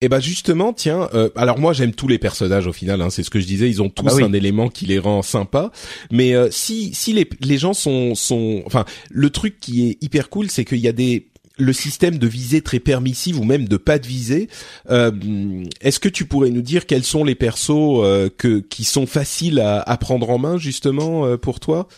[0.00, 3.10] Et eh ben justement, tiens, euh, alors moi j'aime tous les personnages au final, hein,
[3.10, 5.22] c'est ce que je disais, ils ont tous ah bah un élément qui les rend
[5.22, 5.72] sympas.
[6.12, 10.30] Mais euh, si si les les gens sont sont, enfin, le truc qui est hyper
[10.30, 11.26] cool, c'est qu'il y a des
[11.58, 14.48] le système de visée très permissive ou même de pas de visée.
[14.90, 15.10] Euh,
[15.80, 19.60] Est-ce que tu pourrais nous dire quels sont les persos euh, que qui sont faciles
[19.60, 21.88] à, à prendre en main justement euh, pour toi?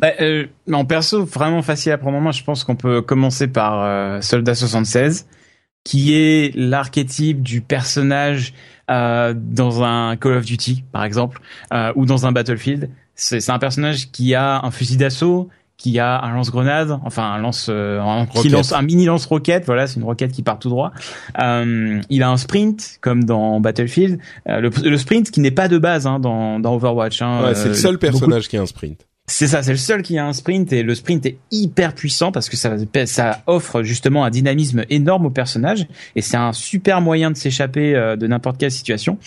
[0.00, 2.32] Bah, euh, En perso, vraiment facile à prendre en main.
[2.32, 5.26] Je pense qu'on peut commencer par Soldat 76
[5.84, 8.54] qui est l'archétype du personnage
[8.90, 11.40] euh, dans un Call of Duty, par exemple,
[11.72, 12.90] euh, ou dans un Battlefield.
[13.14, 17.66] C'est un personnage qui a un fusil d'assaut, qui a un lance-grenade, enfin un lance,
[17.68, 19.64] euh, un, qui lance un mini lance-roquette.
[19.66, 20.92] Voilà, c'est une roquette qui part tout droit.
[21.40, 24.18] Euh, il a un sprint comme dans Battlefield.
[24.48, 27.20] Euh, le, le, sprint qui n'est pas de base hein, dans, dans Overwatch.
[27.22, 29.06] Hein, ouais, c'est le seul personnage qui a un sprint.
[29.28, 32.32] C'est ça, c'est le seul qui a un sprint et le sprint est hyper puissant
[32.32, 32.74] parce que ça,
[33.06, 37.94] ça offre justement un dynamisme énorme au personnage et c'est un super moyen de s'échapper
[37.94, 39.18] euh, de n'importe quelle situation.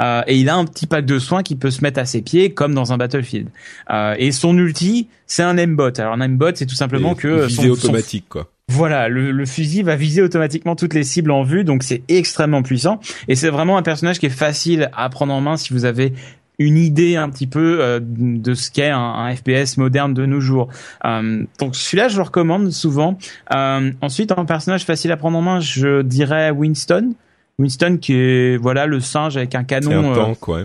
[0.00, 2.20] Euh, et il a un petit pack de soins qui peut se mettre à ses
[2.20, 3.48] pieds comme dans un battlefield.
[3.90, 5.98] Euh, et son ulti, c'est un aimbot.
[5.98, 8.50] Alors un aimbot, c'est tout simplement que son, automatique quoi.
[8.68, 12.62] Voilà, le, le, fusil va viser automatiquement toutes les cibles en vue, donc c'est extrêmement
[12.62, 12.98] puissant.
[13.28, 16.14] Et c'est vraiment un personnage qui est facile à prendre en main si vous avez
[16.58, 20.68] une idée un petit peu euh, de ce qu'est un, FPS moderne de nos jours.
[21.04, 23.18] Euh, donc celui-là, je le recommande souvent.
[23.54, 27.14] Euh, ensuite, un personnage facile à prendre en main, je dirais Winston.
[27.58, 30.14] Winston qui est voilà le singe avec un canon.
[30.14, 30.64] C'est un tank, ouais.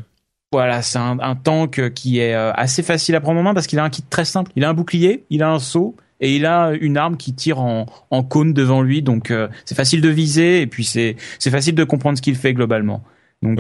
[0.52, 3.78] Voilà, c'est un, un, tank qui est assez facile à prendre en main parce qu'il
[3.78, 4.52] a un kit très simple.
[4.56, 7.60] Il a un bouclier, il a un saut et il a une arme qui tire
[7.60, 9.04] en, en cône devant lui.
[9.04, 9.32] Donc
[9.65, 13.04] c'est facile de viser et puis c'est c'est facile de comprendre ce qu'il fait globalement.
[13.43, 13.60] Donc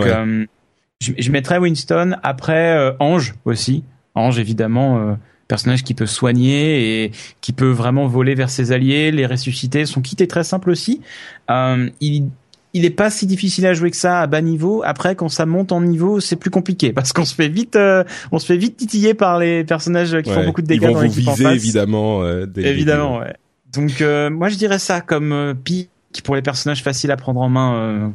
[1.01, 3.83] je, je mettrais Winston après euh, Ange aussi.
[4.15, 5.13] Ange évidemment euh,
[5.47, 9.85] personnage qui peut soigner et qui peut vraiment voler vers ses alliés, les ressusciter.
[9.85, 11.01] Son kit est très simple aussi.
[11.49, 12.27] Euh, il
[12.75, 14.83] il est pas si difficile à jouer que ça à bas niveau.
[14.85, 18.03] Après, quand ça monte en niveau, c'est plus compliqué parce qu'on se fait vite, euh,
[18.31, 20.93] on se fait vite titiller par les personnages qui font beaucoup de dégâts Ils vont
[21.01, 21.55] dans vous viser en face.
[21.55, 22.27] évidemment.
[22.57, 23.33] évidemment, ouais.
[23.73, 27.49] Donc moi, je dirais ça comme pi qui pour les personnages faciles à prendre en
[27.49, 28.11] main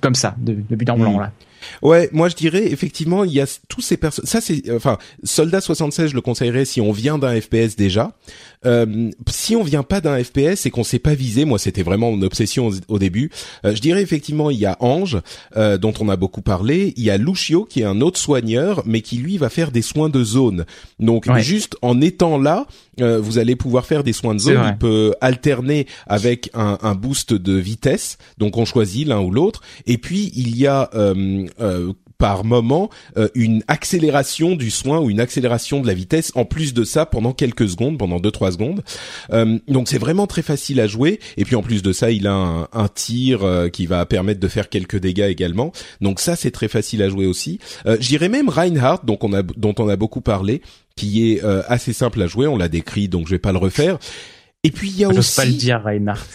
[0.00, 1.32] comme ça, de, de but en blanc là.
[1.82, 4.26] Ouais, moi je dirais effectivement il y a tous ces personnes.
[4.26, 8.12] Ça c'est enfin Soldat 76, je le conseillerais si on vient d'un FPS déjà.
[8.66, 12.10] Euh, si on vient pas d'un FPS et qu'on sait pas viser, moi c'était vraiment
[12.12, 13.30] mon obsession au, début.
[13.64, 15.18] Euh, je dirais effectivement il y a Ange
[15.56, 16.92] euh, dont on a beaucoup parlé.
[16.96, 19.82] Il y a Lucio qui est un autre soigneur mais qui lui va faire des
[19.82, 20.66] soins de zone.
[20.98, 22.66] Donc juste en étant là,
[23.00, 24.60] euh, vous allez pouvoir faire des soins de zone.
[24.66, 28.18] Il peut alterner avec un, un, boost de vitesse.
[28.38, 29.62] Donc on choisit l'un ou l'autre.
[29.86, 30.90] Et puis il y a
[31.60, 36.32] euh, euh, par moment euh, une accélération du soin ou une accélération de la vitesse
[36.34, 38.82] en plus de ça pendant quelques secondes, pendant deux trois secondes.
[39.32, 42.26] Euh, donc c'est vraiment très facile à jouer et puis en plus de ça, il
[42.26, 43.40] a un, un tir
[43.72, 45.72] qui va permettre de faire quelques dégâts également.
[46.02, 47.58] Donc ça c'est très facile à jouer aussi.
[48.00, 50.60] J'irais même Reinhardt donc on a dont on a beaucoup parlé
[50.96, 53.98] qui est assez simple à jouer, on l'a décrit donc je vais pas le refaire.
[54.62, 55.36] Et puis il y a aussi.
[55.36, 56.26] pas le dire, Reinhardt.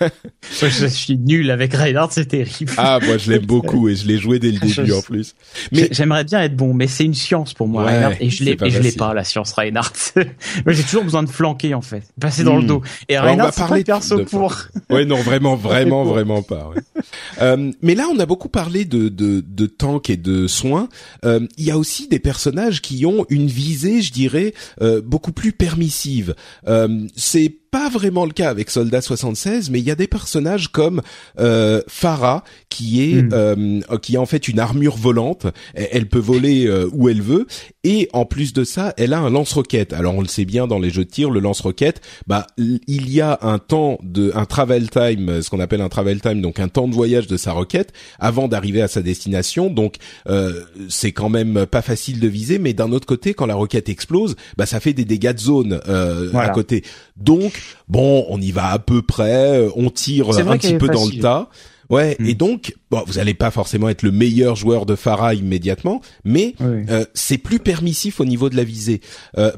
[0.50, 2.72] je suis nul avec Reinhardt, c'est terrible.
[2.78, 5.34] Ah, moi je l'aime beaucoup et je l'ai joué dès le début en plus.
[5.72, 8.56] Mais j'aimerais bien être bon, mais c'est une science pour moi, Reinhardt, et je l'ai,
[8.64, 9.92] et je l'ai pas la science Reinhardt.
[10.64, 12.68] moi j'ai toujours besoin de flanquer en fait, passer dans le hmm.
[12.68, 12.82] dos.
[13.10, 14.56] Et Reinhardt, c'est pas perso pour.
[14.88, 16.70] ouais, non, vraiment, vraiment, vraiment pas.
[16.70, 17.02] Ouais.
[17.42, 20.88] euh, mais là, on a beaucoup parlé de de, de tank et de soins.
[21.24, 25.32] Euh, il y a aussi des personnages qui ont une visée, je dirais, euh, beaucoup
[25.32, 26.34] plus permissive.
[26.66, 30.68] Euh, c'est pas vraiment le cas avec Soldat 76, mais il y a des personnages
[30.68, 31.02] comme
[31.38, 33.30] euh, Farah qui est hmm.
[33.32, 35.46] euh, qui a en fait une armure volante.
[35.74, 37.46] Elle, peut voler euh, où elle veut
[37.84, 39.92] et en plus de ça, elle a un lance-roquette.
[39.92, 43.20] Alors on le sait bien dans les jeux de tir, le lance-roquette, bah il y
[43.20, 46.68] a un temps de un travel time, ce qu'on appelle un travel time, donc un
[46.68, 49.70] temps de voyage de sa roquette avant d'arriver à sa destination.
[49.70, 49.96] Donc
[50.28, 53.88] euh, c'est quand même pas facile de viser, mais d'un autre côté, quand la roquette
[53.88, 56.84] explose, bah ça fait des dégâts de zone euh, à côté.
[57.16, 57.57] Donc
[57.88, 61.20] bon, on y va à peu près, euh, on tire un petit peu dans le
[61.20, 61.48] tas.
[61.90, 62.36] Ouais, et hmm.
[62.36, 67.04] donc bon, vous allez pas forcément être le meilleur joueur de Farah immédiatement, mais euh,
[67.14, 69.00] c'est plus permissif au niveau de la visée.
[69.36, 69.52] Euh,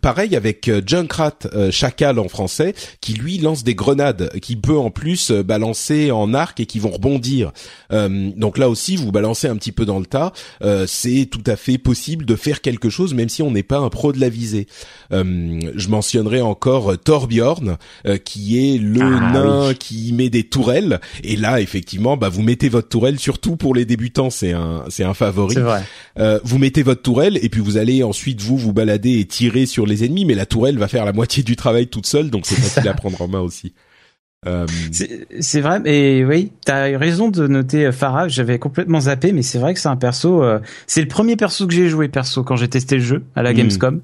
[0.00, 4.76] pareil avec euh, Junkrat euh, Chacal en français, qui lui lance des grenades, qui peut
[4.76, 7.52] en plus euh, balancer en arc et qui vont rebondir.
[7.90, 10.32] donc là aussi, vous balancez un petit peu dans le tas,
[10.86, 13.88] c'est tout à fait possible de faire quelque chose, même si on n'est pas un
[13.88, 14.66] pro de la visée.
[15.10, 17.76] je mentionnerai encore Torbjorn,
[18.24, 22.63] qui est le ah nain qui met des tourelles, et là effectivement, bah vous mettez
[22.68, 25.56] votre tourelle, surtout pour les débutants, c'est un c'est un favori.
[25.56, 25.82] Vrai.
[26.18, 29.66] Euh, vous mettez votre tourelle et puis vous allez ensuite vous vous balader et tirer
[29.66, 32.46] sur les ennemis, mais la tourelle va faire la moitié du travail toute seule, donc
[32.46, 33.74] c'est facile à prendre en main aussi.
[34.46, 34.66] Euh...
[35.40, 38.28] C'est vrai, et oui, t'as raison de noter euh, Farah.
[38.28, 40.42] J'avais complètement zappé, mais c'est vrai que c'est un perso.
[40.42, 43.42] Euh, c'est le premier perso que j'ai joué perso quand j'ai testé le jeu à
[43.42, 43.56] la hmm.
[43.56, 44.02] Gamescom,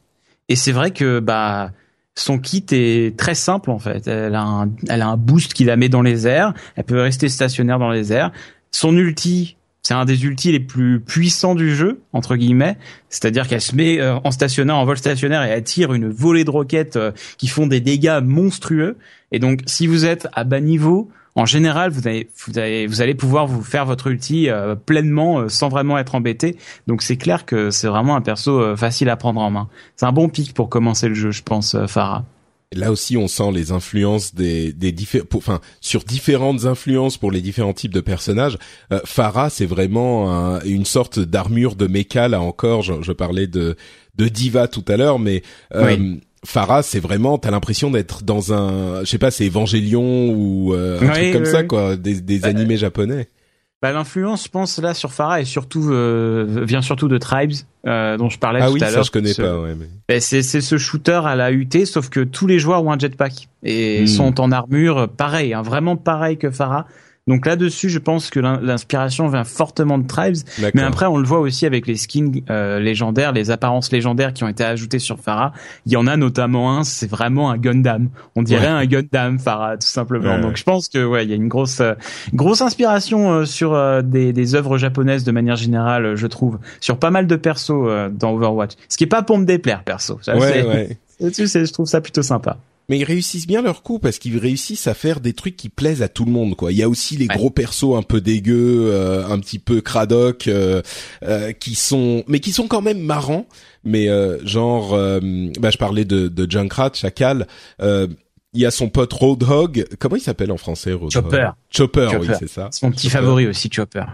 [0.48, 1.72] et c'est vrai que bah
[2.14, 4.06] son kit est très simple en fait.
[4.06, 6.54] Elle a un, elle a un boost qui la met dans les airs.
[6.76, 8.32] Elle peut rester stationnaire dans les airs.
[8.70, 12.76] Son ulti, c'est un des ultis les plus puissants du jeu entre guillemets.
[13.08, 16.44] C'est-à-dire qu'elle se met euh, en stationnaire, en vol stationnaire et elle tire une volée
[16.44, 18.98] de roquettes euh, qui font des dégâts monstrueux.
[19.32, 23.02] Et donc, si vous êtes à bas niveau, en général, vous allez, vous allez, vous
[23.02, 26.56] allez pouvoir vous faire votre ulti euh, pleinement sans vraiment être embêté.
[26.86, 29.68] Donc c'est clair que c'est vraiment un perso facile à prendre en main.
[29.96, 32.24] C'est un bon pic pour commencer le jeu, je pense, Farah.
[32.72, 37.40] Là aussi, on sent les influences des, des différents, enfin, sur différentes influences pour les
[37.40, 38.58] différents types de personnages.
[38.92, 42.28] Euh, Farah, c'est vraiment une sorte d'armure de méca.
[42.28, 43.76] Là encore, je, parlais de
[44.14, 45.42] de diva tout à l'heure, mais
[45.74, 46.14] euh,
[46.44, 51.00] Farah, c'est vraiment, t'as l'impression d'être dans un, je sais pas, c'est Evangelion ou euh,
[51.00, 53.28] un truc comme ça, quoi, des, des bah, animés japonais.
[53.82, 57.52] Bah, l'influence, je pense, là sur Farah, et surtout euh, vient surtout de Tribes,
[57.86, 59.04] euh, dont je parlais ah tout oui, à l'heure.
[59.04, 59.60] je connais pas.
[59.60, 59.86] Ouais, mais...
[60.08, 62.98] Bah, c'est c'est ce shooter à la UT, sauf que tous les joueurs ont un
[62.98, 64.06] jetpack et hmm.
[64.06, 66.86] sont en armure pareil, hein, vraiment pareil que Farah.
[67.30, 70.38] Donc là-dessus, je pense que l'inspiration vient fortement de Tribes,
[70.74, 74.42] mais après on le voit aussi avec les skins euh, légendaires, les apparences légendaires qui
[74.42, 75.52] ont été ajoutées sur Farah.
[75.86, 78.08] Il y en a notamment un, c'est vraiment un Gundam.
[78.34, 80.40] On dirait un Gundam Farah tout simplement.
[80.40, 81.94] Donc je pense que ouais, il y a une grosse euh,
[82.34, 87.12] grosse inspiration euh, sur des, des œuvres japonaises de manière générale, je trouve, sur pas
[87.12, 88.72] mal de persos dans Overwatch.
[88.88, 90.18] Ce qui est pas pour me déplaire perso.
[90.20, 90.98] Ça, ouais, ouais.
[91.20, 92.56] je trouve ça plutôt sympa
[92.90, 96.02] mais ils réussissent bien leur coup parce qu'ils réussissent à faire des trucs qui plaisent
[96.02, 96.72] à tout le monde quoi.
[96.72, 100.48] Il y a aussi les gros persos un peu dégueux, euh, un petit peu cradoc
[100.48, 100.82] euh,
[101.22, 103.46] euh, qui sont mais qui sont quand même marrants
[103.84, 104.08] mais
[104.44, 107.46] genre bah je parlais de de Junkrat Chacal
[107.80, 109.86] il y a son pote Roadhog.
[110.00, 111.12] Comment il s'appelle en français Roadhog?
[111.12, 111.50] Chopper.
[111.70, 112.68] Chopper, oui, c'est ça.
[112.72, 114.04] C'est mon petit favori aussi, Chopper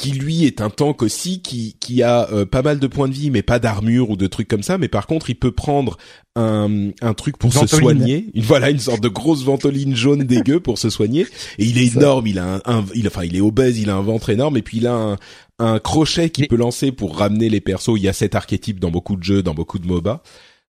[0.00, 3.30] qui lui est un tank aussi, qui qui a pas mal de points de vie,
[3.30, 4.78] mais pas d'armure ou de trucs comme ça.
[4.78, 5.96] Mais par contre, il peut prendre
[6.36, 8.30] un, un truc pour se soigner.
[8.34, 11.26] Une, voilà, une sorte de grosse ventoline jaune dégueu pour se soigner.
[11.58, 12.26] Et il est énorme.
[12.26, 13.78] Il a un, il, enfin, il est obèse.
[13.78, 14.56] Il a un ventre énorme.
[14.56, 15.16] Et puis il a un,
[15.58, 17.92] un crochet qu'il peut lancer pour ramener les persos.
[17.96, 20.22] Il y a cet archétype dans beaucoup de jeux, dans beaucoup de MOBA.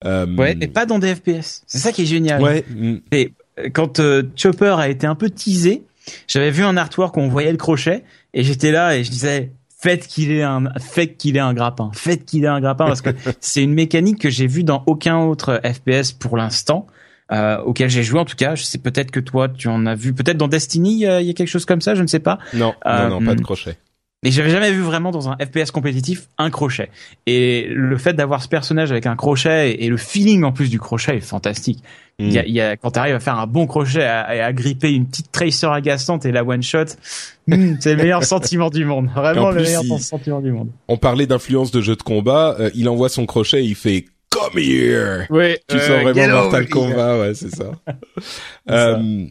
[0.04, 0.26] Euh...
[0.36, 1.62] Ouais, mais pas dans des FPS.
[1.66, 2.42] C'est ça qui est génial.
[2.42, 2.64] Ouais.
[3.12, 5.84] Et euh, quand euh, Chopper a été un peu teasé,
[6.26, 9.52] j'avais vu un artwork où on voyait le crochet et j'étais là et je disais
[9.68, 13.02] faites qu'il ait un faites qu'il ait un grappin, faites qu'il ait un grappin parce
[13.02, 16.86] que c'est une mécanique que j'ai vue dans aucun autre FPS pour l'instant.
[17.30, 18.56] Euh, auquel j'ai joué en tout cas.
[18.56, 20.12] Je sais peut-être que toi tu en as vu.
[20.12, 22.38] Peut-être dans Destiny il y a quelque chose comme ça, je ne sais pas.
[22.52, 23.78] Non, non, non, pas de crochet.
[24.22, 26.90] Mais j'avais jamais vu vraiment dans un FPS compétitif un crochet.
[27.26, 30.78] Et le fait d'avoir ce personnage avec un crochet et, le feeling en plus du
[30.78, 31.82] crochet est fantastique.
[32.20, 34.04] Il, y a, il y a, quand tu arrives à faire un bon crochet et
[34.04, 36.84] à, gripper une petite tracer agaçante et la one shot,
[37.48, 39.08] hmm, c'est le meilleur sentiment du monde.
[39.12, 40.70] Vraiment le meilleur sentiment du monde.
[40.86, 42.54] On parlait d'influence de jeux de combat.
[42.60, 45.26] Euh, il envoie son crochet, il fait Come here.
[45.30, 45.56] Oui.
[45.68, 47.72] Tu sens vraiment Mortal Kombat, ouais, c'est ça.
[48.70, 49.26] euh,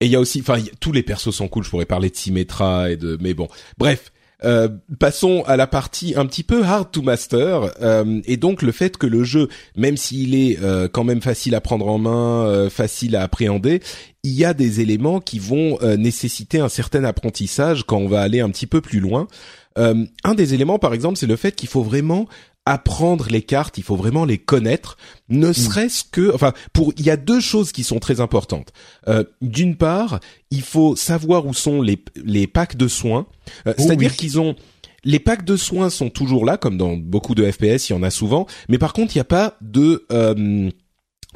[0.00, 1.64] et il y a aussi, enfin, tous les persos sont cool.
[1.64, 4.12] Je pourrais parler de Symmetra et de, mais bon, bref.
[4.44, 4.68] Euh,
[4.98, 8.98] passons à la partie un petit peu hard to master euh, et donc le fait
[8.98, 13.16] que le jeu, même s'il est euh, quand même facile à prendre en main, facile
[13.16, 13.80] à appréhender,
[14.22, 18.40] il y a des éléments qui vont nécessiter un certain apprentissage quand on va aller
[18.40, 19.28] un petit peu plus loin.
[19.76, 22.26] un des éléments, par exemple, c'est le fait qu'il faut vraiment
[22.66, 24.98] apprendre les cartes, il faut vraiment les connaître,
[25.28, 25.54] ne mm.
[25.54, 28.72] serait-ce que, enfin, pour, il y a deux choses qui sont très importantes.
[29.08, 33.26] Euh, D'une part, il faut savoir où sont les les packs de soins,
[33.66, 34.56] euh, oh c'est-à-dire qu'ils ont
[35.04, 38.02] les packs de soins sont toujours là, comme dans beaucoup de FPS, il y en
[38.02, 40.68] a souvent, mais par contre, il n'y a pas de euh,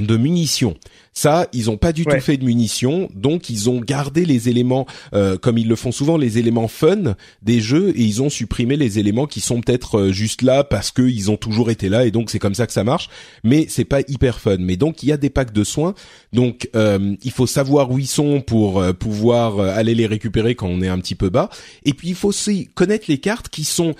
[0.07, 0.77] de munitions.
[1.13, 4.87] Ça, ils ont pas du tout fait de munitions, donc ils ont gardé les éléments,
[5.13, 8.77] euh, comme ils le font souvent, les éléments fun des jeux, et ils ont supprimé
[8.77, 12.11] les éléments qui sont peut-être euh, juste là parce qu'ils ont toujours été là, et
[12.11, 13.09] donc c'est comme ça que ça marche.
[13.43, 14.59] Mais c'est pas hyper fun.
[14.61, 15.95] Mais donc il y a des packs de soins,
[16.33, 20.81] donc euh, il faut savoir où ils sont pour pouvoir aller les récupérer quand on
[20.81, 21.51] est un petit peu bas.
[21.85, 23.95] Et puis il faut aussi connaître les cartes qui sont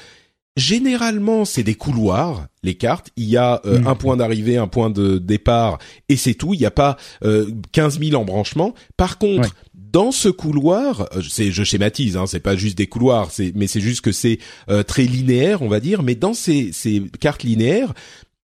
[0.57, 3.11] Généralement, c'est des couloirs, les cartes.
[3.17, 3.87] Il y a euh, hmm.
[3.87, 5.79] un point d'arrivée, un point de départ,
[6.09, 6.55] et c'est tout.
[6.55, 8.75] Il n'y a pas euh, 15 000 embranchements.
[8.97, 9.55] Par contre,
[9.93, 13.67] dans ce couloir, euh, c'est je schématise, hein, c'est pas juste des couloirs, c'est mais
[13.67, 14.39] c'est juste que c'est
[14.69, 16.03] euh, très linéaire, on va dire.
[16.03, 17.93] Mais dans ces, ces cartes linéaires,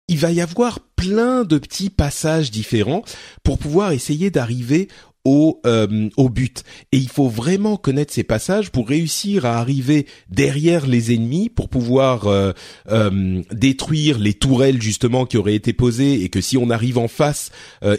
[0.07, 3.03] il va y avoir plein de petits passages différents
[3.43, 4.87] pour pouvoir essayer d'arriver
[5.25, 6.63] au, euh, au but.
[6.91, 11.69] Et il faut vraiment connaître ces passages pour réussir à arriver derrière les ennemis, pour
[11.69, 12.51] pouvoir euh,
[12.89, 17.07] euh, détruire les tourelles justement qui auraient été posées, et que si on arrive en
[17.07, 17.51] face,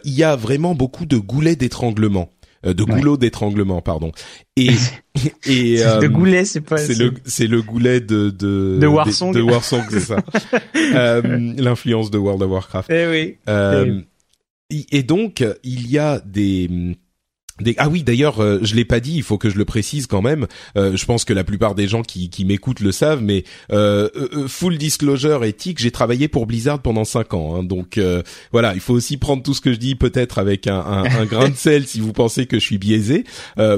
[0.04, 2.30] il y a vraiment beaucoup de goulets d'étranglement
[2.64, 4.10] de goulots d'étranglement pardon.
[4.56, 4.70] Et
[5.46, 9.42] et de goulet c'est pas c'est le c'est le goulet de de de Warsong de,
[9.42, 10.22] Warsong c'est ça.
[11.22, 12.90] L'influence de World of Warcraft.
[12.90, 14.06] Eh oui.
[14.90, 16.96] et donc il y a des
[17.78, 20.22] ah oui, d'ailleurs, euh, je l'ai pas dit, il faut que je le précise quand
[20.22, 20.46] même.
[20.76, 24.08] Euh, je pense que la plupart des gens qui, qui m'écoutent le savent, mais euh,
[24.16, 28.00] euh full disclosure éthique, j'ai travaillé pour Blizzard pendant cinq ans, hein, donc
[28.50, 31.24] voilà, il faut aussi prendre tout ce que je dis peut-être avec un, un, un
[31.26, 33.24] grain de sel si vous pensez que je suis biaisé.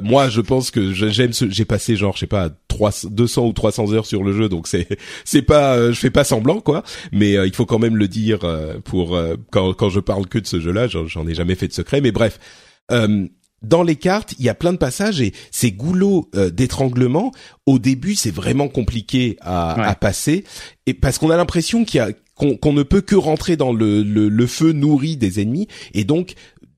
[0.03, 3.53] moi, je pense que j'aime ce, j'ai passé genre, je sais pas, 300, 200 ou
[3.53, 4.89] 300 heures sur le jeu, donc c'est
[5.25, 8.41] c'est pas, je fais pas semblant quoi, mais il faut quand même le dire
[8.85, 9.19] pour
[9.51, 12.13] quand quand je parle que de ce jeu-là, j'en ai jamais fait de secret, mais
[12.13, 12.39] bref.
[12.93, 13.27] Euh,
[13.63, 17.33] dans les cartes, il y a plein de passages et ces goulots euh, d'étranglement,
[17.65, 20.45] au début, c'est vraiment compliqué à, passer,
[20.87, 24.03] et parce qu'on a l'impression qu'il y a qu'on ne peut que rentrer dans le,
[24.03, 26.35] le, feu nourri des ennemis, et donc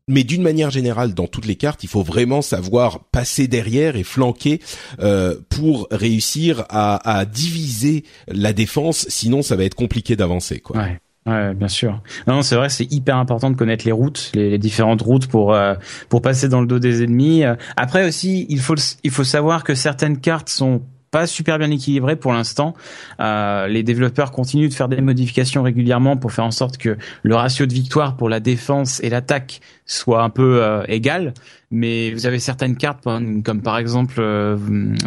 [0.06, 4.04] mais d'une manière générale, dans toutes les cartes, il faut vraiment savoir passer derrière et
[4.04, 4.60] flanquer
[5.00, 9.04] euh, pour réussir à, à, diviser la défense.
[9.10, 10.60] Sinon, ça va être compliqué d'avancer.
[10.60, 10.78] Quoi.
[10.78, 11.00] Ouais.
[11.28, 12.00] Ouais, bien sûr.
[12.26, 15.74] Non, c'est vrai, c'est hyper important de connaître les routes, les, différentes routes pour euh,
[16.08, 17.42] pour passer dans le dos des ennemis.
[17.76, 22.16] Après aussi, il faut il faut savoir que certaines cartes sont pas super bien équilibrées
[22.16, 22.74] pour l'instant.
[23.20, 27.34] Euh, les développeurs continuent de faire des modifications régulièrement pour faire en sorte que le
[27.34, 31.34] ratio de victoire pour la défense et l'attaque soit un peu euh, égal.
[31.70, 34.56] Mais vous avez certaines cartes comme par exemple euh,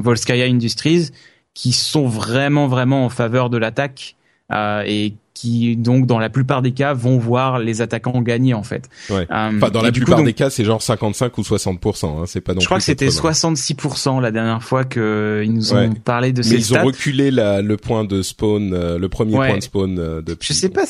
[0.02, 1.10] Volskaya Industries
[1.54, 4.16] qui sont vraiment vraiment en faveur de l'attaque
[4.52, 8.62] euh, et qui donc dans la plupart des cas vont voir les attaquants gagner en
[8.64, 8.90] fait.
[9.10, 9.28] Ouais.
[9.32, 12.54] Euh, enfin dans la plupart des cas c'est genre 55 ou 60 hein, c'est pas
[12.54, 13.76] non Je crois que c'était 66
[14.22, 17.62] la dernière fois que ils nous ont parlé de Mais ces ils ont reculé la,
[17.62, 20.54] le point de spawn, euh, le premier point de spawn euh, depuis.
[20.54, 20.86] Je sais pas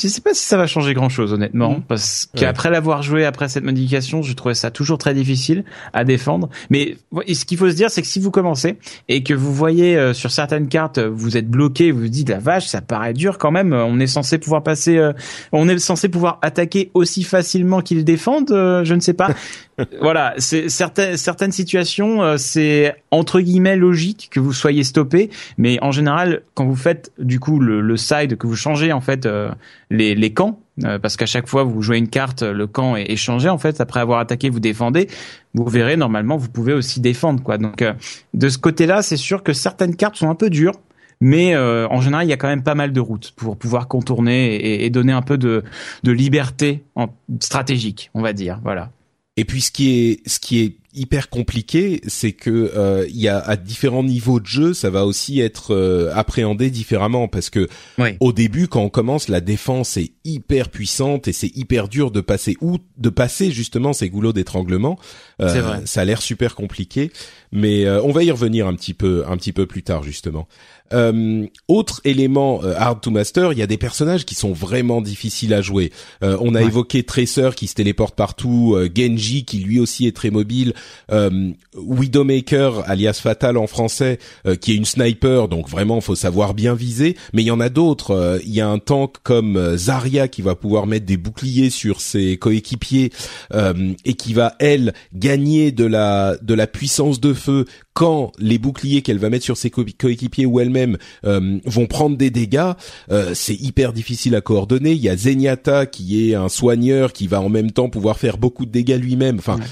[0.00, 1.82] je sais pas si ça va changer grand chose honnêtement Mm.
[1.86, 6.48] parce qu'après l'avoir joué après cette modification je trouvais ça toujours très difficile à défendre.
[6.70, 6.96] Mais
[7.32, 8.76] ce qu'il faut se dire c'est que si vous commencez
[9.08, 12.38] et que vous voyez euh, sur certaines cartes vous êtes bloqué vous vous dites la
[12.38, 15.12] vache ça paraît dur quand même on est censé pouvoir passer euh,
[15.52, 19.30] on est censé pouvoir attaquer aussi facilement qu'ils défendent euh, je ne sais pas
[20.00, 25.78] voilà c'est certaines certaines situations euh, c'est entre guillemets logique que vous soyez stoppé mais
[25.82, 29.26] en général quand vous faites du coup le, le side que vous changez en fait
[29.26, 29.50] euh,
[29.90, 33.16] les, les camps euh, parce qu'à chaque fois vous jouez une carte le camp est,
[33.16, 35.08] changé en fait après avoir attaqué vous défendez
[35.54, 37.92] vous verrez normalement vous pouvez aussi défendre quoi donc euh,
[38.34, 40.74] de ce côté là c'est sûr que certaines cartes sont un peu dures
[41.20, 43.88] mais euh, en général, il y a quand même pas mal de routes pour pouvoir
[43.88, 45.62] contourner et, et donner un peu de,
[46.02, 47.08] de liberté en,
[47.40, 48.58] stratégique, on va dire.
[48.62, 48.90] Voilà.
[49.36, 53.28] Et puis ce qui est ce qui est hyper compliqué, c'est que euh, il y
[53.28, 57.68] a à différents niveaux de jeu, ça va aussi être euh, appréhendé différemment parce que
[57.98, 58.16] Oui.
[58.18, 62.20] au début, quand on commence, la défense est hyper puissante et c'est hyper dur de
[62.20, 64.98] passer ou de passer justement ces goulots d'étranglement.
[65.40, 65.82] Euh, vrai.
[65.84, 67.12] Ça a l'air super compliqué,
[67.52, 70.48] mais euh, on va y revenir un petit peu un petit peu plus tard justement.
[70.92, 75.00] Euh, autre élément euh, hard to master, il y a des personnages qui sont vraiment
[75.00, 75.92] difficiles à jouer.
[76.24, 76.66] Euh, on a Ouais.
[76.66, 80.74] évoqué Tracer qui se téléporte partout, euh, Genji qui lui aussi est très mobile,
[81.12, 86.54] euh, Widowmaker alias Fatal en français euh, qui est une sniper, donc vraiment faut savoir
[86.54, 87.16] bien viser.
[87.32, 88.10] Mais il y en a d'autres.
[88.12, 92.00] Euh, Il y a un tank comme Zarya qui va pouvoir mettre des boucliers sur
[92.00, 93.12] ses coéquipiers
[93.54, 97.64] euh, et qui va elle gagner de la de la puissance de feu
[98.00, 100.96] quand les boucliers qu'elle va mettre sur ses co- coéquipiers ou elle-même
[101.26, 102.70] euh, vont prendre des dégâts,
[103.10, 104.92] euh, c'est hyper difficile à coordonner.
[104.92, 108.38] Il y a Zenyatta qui est un soigneur qui va en même temps pouvoir faire
[108.38, 109.36] beaucoup de dégâts lui-même.
[109.38, 109.64] Enfin, Ouais.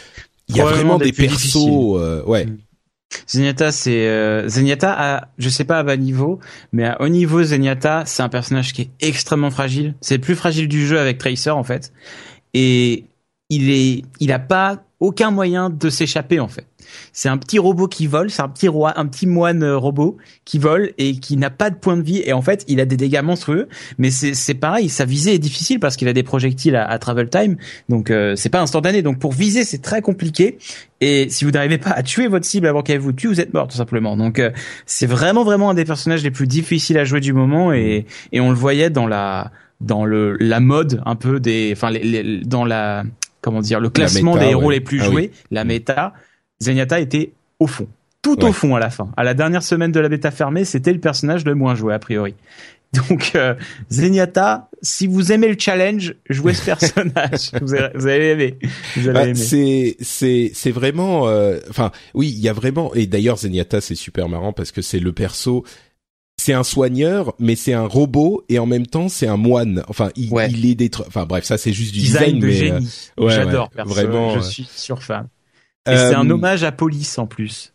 [0.51, 1.57] il y a vraiment des persos.
[1.97, 2.45] euh, ouais.
[2.45, 2.59] Mm.
[3.27, 6.39] Zenyatta, c'est euh, Zenyatta à, je sais pas à bas niveau,
[6.73, 9.95] mais à haut niveau, Zenyatta, c'est un personnage qui est extrêmement fragile.
[10.03, 11.95] C'est le plus fragile du jeu avec Tracer en fait,
[12.53, 13.05] et
[13.49, 16.67] il est, il a pas aucun moyen de s'échapper en fait.
[17.13, 20.17] C'est un petit robot qui vole, c'est un petit roi, un petit moine euh, robot
[20.47, 22.23] qui vole et qui n'a pas de point de vie.
[22.25, 23.69] Et en fait, il a des dégâts monstrueux,
[23.99, 26.99] mais c'est c'est pareil, sa visée est difficile parce qu'il a des projectiles à, à
[26.99, 27.57] travel time,
[27.91, 29.03] donc euh, c'est pas instantané.
[29.03, 30.57] Donc pour viser, c'est très compliqué.
[31.01, 33.53] Et si vous n'arrivez pas à tuer votre cible avant qu'elle vous tue, vous êtes
[33.53, 34.17] mort tout simplement.
[34.17, 34.51] Donc euh,
[34.87, 38.41] c'est vraiment vraiment un des personnages les plus difficiles à jouer du moment et et
[38.41, 42.41] on le voyait dans la dans le la mode un peu des enfin les, les-
[42.41, 43.05] dans la
[43.49, 44.75] comment dire le classement méta, des héros ouais.
[44.75, 45.13] les plus Ah oui.
[45.13, 46.13] joués, la méta,
[46.61, 47.87] Zenyatta était au fond.
[48.23, 48.51] Tout Ouais.
[48.51, 49.09] au fond à la fin.
[49.17, 51.99] À la dernière semaine de la bêta fermée, c'était le personnage le moins joué a
[51.99, 52.35] priori.
[52.93, 53.55] Donc euh,
[53.91, 57.51] Zenyatta, si vous aimez le challenge, jouez ce personnage.
[57.61, 58.57] vous, allez, vous allez aimer.
[59.13, 63.95] Bah, c'est c'est vraiment euh, enfin oui il y a vraiment et d'ailleurs Zenyatta c'est
[63.95, 65.65] super marrant parce que c'est le perso
[66.49, 70.09] c'est un soigneur mais c'est un robot et en même temps c'est un moine enfin
[70.17, 70.51] il, Ouais.
[70.51, 72.91] il est des tr- enfin bref ça c'est juste du Design design, de mais, génie.
[73.21, 73.91] euh, ouais, J'adore ouais, perso.
[73.93, 75.25] vraiment, Je suis surfan.
[75.87, 77.73] Et c'est un euh, hommage à Police en plus.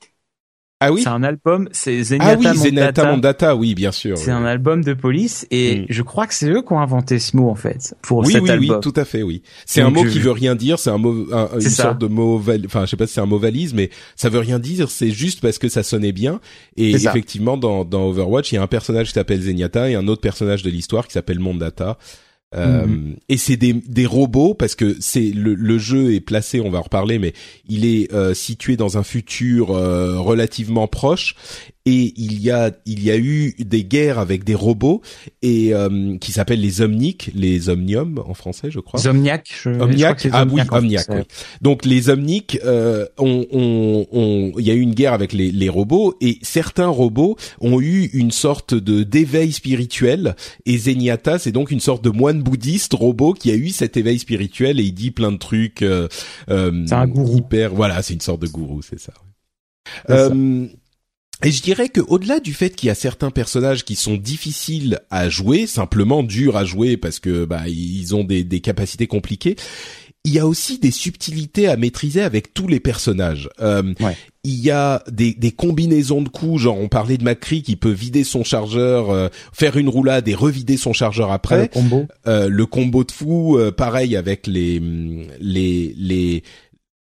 [0.86, 3.12] Ah oui C'est un album, c'est ah oui Zenyatta Mondata.
[3.12, 4.38] Mondata oui bien sûr C'est oui.
[4.38, 5.86] un album de Police et Mm.
[5.90, 8.42] je crois que c'est eux qui ont inventé ce mot en fait pour oui, cet
[8.44, 8.70] oui, album.
[8.76, 9.42] oui, tout à fait, oui.
[9.66, 11.84] C'est un mot je- qui veut rien dire, c'est un mot, un- une ça.
[11.84, 14.30] sorte de mot, val- enfin, je sais pas si c'est un mot valise, mais ça
[14.30, 16.40] veut rien dire, c'est juste parce que ça sonnait bien.
[16.78, 20.08] Et effectivement, dans, dans Overwatch, il y a un personnage qui s'appelle Zenyatta et un
[20.08, 21.98] autre personnage de l'histoire qui s'appelle Mondata.
[22.56, 23.16] Euh, Mhm.
[23.30, 26.80] Et c'est des, des robots parce que c'est le, le jeu est placé, on va
[26.80, 27.34] en reparler, mais
[27.68, 31.36] il est euh, situé dans un futur euh, relativement proche
[31.86, 35.02] et il y a il y a eu des guerres avec des robots
[35.42, 39.00] et euh, qui s'appellent les Omnics, les Omnium en français, je crois.
[39.02, 39.50] Zomniac.
[39.52, 41.24] Je, je crois Omniac, ah oui, Omniac, oui.
[41.62, 45.52] Donc les Omnics, euh, ont, ont- ont- il y a eu une guerre avec les,
[45.52, 51.52] les robots et certains robots ont eu une sorte de d'éveil spirituel et Zenyatta, c'est
[51.52, 54.94] donc une sorte de moine bouddhiste robot qui a eu cet éveil spirituel et il
[54.94, 55.82] dit plein de trucs.
[55.82, 56.08] Euh,
[56.50, 57.38] euh, C'est un gourou.
[57.40, 59.14] Hyper, voilà, c'est une sorte de gourou, c'est ça.
[60.08, 60.34] C'est ça.
[61.44, 65.00] Et je dirais que au-delà du fait qu'il y a certains personnages qui sont difficiles
[65.10, 69.56] à jouer, simplement durs à jouer parce que bah ils ont des, des capacités compliquées,
[70.26, 73.50] il y a aussi des subtilités à maîtriser avec tous les personnages.
[73.62, 74.16] Euh, Ouais.
[74.46, 77.92] Il y a des, des combinaisons de coups, genre on parlait de McCree qui peut
[77.92, 81.70] vider son chargeur, euh, faire une roulade et revider son chargeur Le après.
[81.70, 82.08] combo.
[82.28, 84.82] Euh, le combo de fou, euh, pareil avec les
[85.40, 86.44] les les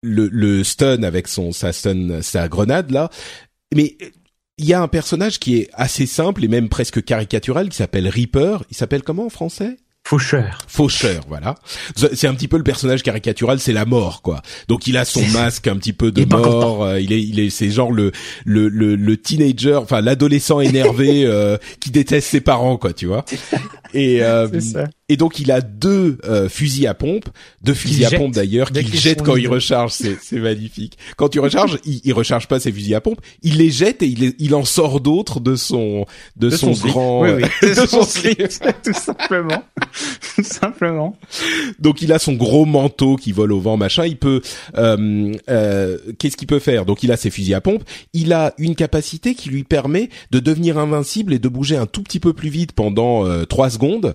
[0.03, 3.09] le, le stun avec son sa stun sa grenade là.
[3.75, 3.97] Mais
[4.59, 8.09] il y a un personnage qui est assez simple et même presque caricatural qui s'appelle
[8.09, 8.65] Reaper.
[8.71, 9.77] Il s'appelle comment en français?
[10.05, 10.59] Faucheur.
[10.67, 11.55] Faucheur, voilà.
[11.95, 14.43] C'est un petit peu le personnage caricatural, c'est la mort, quoi.
[14.67, 16.83] Donc il a son masque un petit peu de Il mort.
[16.83, 18.11] euh, il est, il est, c'est genre le
[18.45, 23.25] le le, le teenager, enfin l'adolescent énervé euh, qui déteste ses parents, quoi, tu vois.
[23.95, 24.85] Et euh, C'est ça.
[25.09, 27.29] Et donc il a deux euh, fusils à pompe,
[27.63, 29.93] deux fusils à pompe d'ailleurs qu'il jette quand il recharge.
[29.93, 30.97] C'est magnifique.
[31.17, 34.07] Quand tu recharges, il, il recharge pas ses fusils à pompe, il les jette et
[34.07, 37.43] il, il en sort d'autres de son de, son, grand oui, oui.
[37.69, 38.39] de, son, slip,
[38.85, 39.63] tout simplement,
[40.35, 41.17] tout simplement.
[41.79, 44.07] Donc il a son gros manteau qui vole au vent, machin.
[44.07, 44.41] Il peut
[44.77, 46.87] euh, euh, qu'est-ce qu'il peut faire?
[46.87, 47.85] Donc il a ses fusils à pompe.
[48.13, 52.03] Il a une capacité qui lui permet de devenir invincible et de bouger un tout
[52.03, 54.15] petit peu plus vite pendant euh, trois secondes.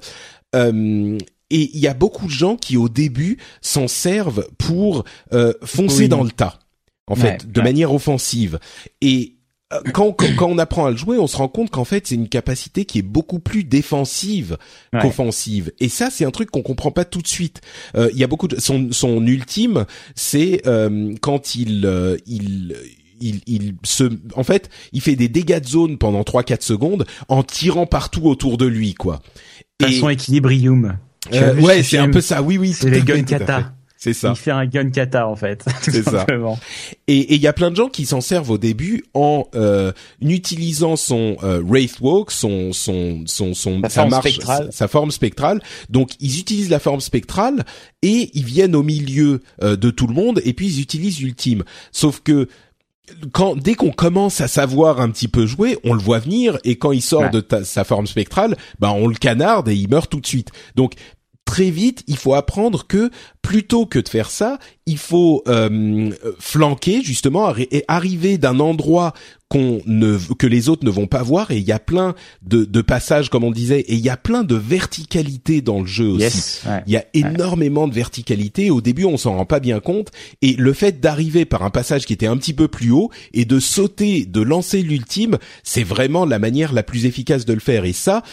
[0.55, 1.17] Euh,
[1.49, 6.07] et il y a beaucoup de gens qui au début s'en servent pour euh, foncer
[6.07, 6.59] dans le tas,
[7.07, 8.59] en fait, de manière offensive.
[8.99, 9.37] Et
[9.71, 12.15] euh, quand, quand, on apprend à le jouer, on se rend compte qu'en fait c'est
[12.15, 14.57] une capacité qui est beaucoup plus défensive
[14.99, 15.71] qu'offensive.
[15.79, 17.61] Et ça, c'est un truc qu'on comprend pas tout de suite.
[17.95, 19.85] Il y a beaucoup de son, son ultime,
[20.15, 20.61] c'est
[21.21, 22.75] quand il il
[23.19, 24.03] il, il se,
[24.35, 28.57] en fait, il fait des dégâts de zone pendant 3-4 secondes en tirant partout autour
[28.57, 29.21] de lui, quoi.
[29.81, 30.97] Façon équilibrium.
[31.33, 32.41] Euh, ouais, c'est un peu ça.
[32.41, 32.73] Oui, oui.
[32.73, 33.73] C'est les gun kata.
[33.97, 34.29] C'est ça.
[34.29, 35.65] Il fait un gun kata en fait.
[35.81, 36.25] C'est ça.
[37.07, 40.95] Et il y a plein de gens qui s'en servent au début en euh, utilisant
[40.95, 44.69] son euh, wraith walk, son son son son sa, forme spectrale.
[44.71, 45.61] Sa, forme spectrale.
[45.89, 47.65] Donc ils utilisent la forme spectrale
[48.03, 51.63] et ils viennent au milieu euh, de tout le monde et puis ils utilisent ultime.
[51.91, 52.47] Sauf que
[53.31, 56.77] quand dès qu'on commence à savoir un petit peu jouer, on le voit venir et
[56.77, 60.19] quand il sort de sa forme spectrale, bah on le canarde et il meurt tout
[60.19, 60.51] de suite.
[60.75, 60.93] Donc
[61.47, 63.09] très vite, il faut apprendre que
[63.41, 69.13] plutôt que de faire ça, il faut euh, flanquer justement et arriver d'un endroit
[69.47, 72.65] qu'on ne que les autres ne vont pas voir et il y a plein de,
[72.65, 76.09] de passages comme on disait et il y a plein de verticalité dans le jeu
[76.09, 76.59] aussi.
[76.85, 78.69] Il y a énormément de verticalité.
[78.69, 82.05] Au début, on s'en rend pas bien compte et le fait d'arriver par un passage
[82.05, 86.25] qui était un petit peu plus haut et de sauter, de lancer l'ultime, c'est vraiment
[86.25, 87.85] la manière la plus efficace de le faire.
[87.85, 88.23] Et ça,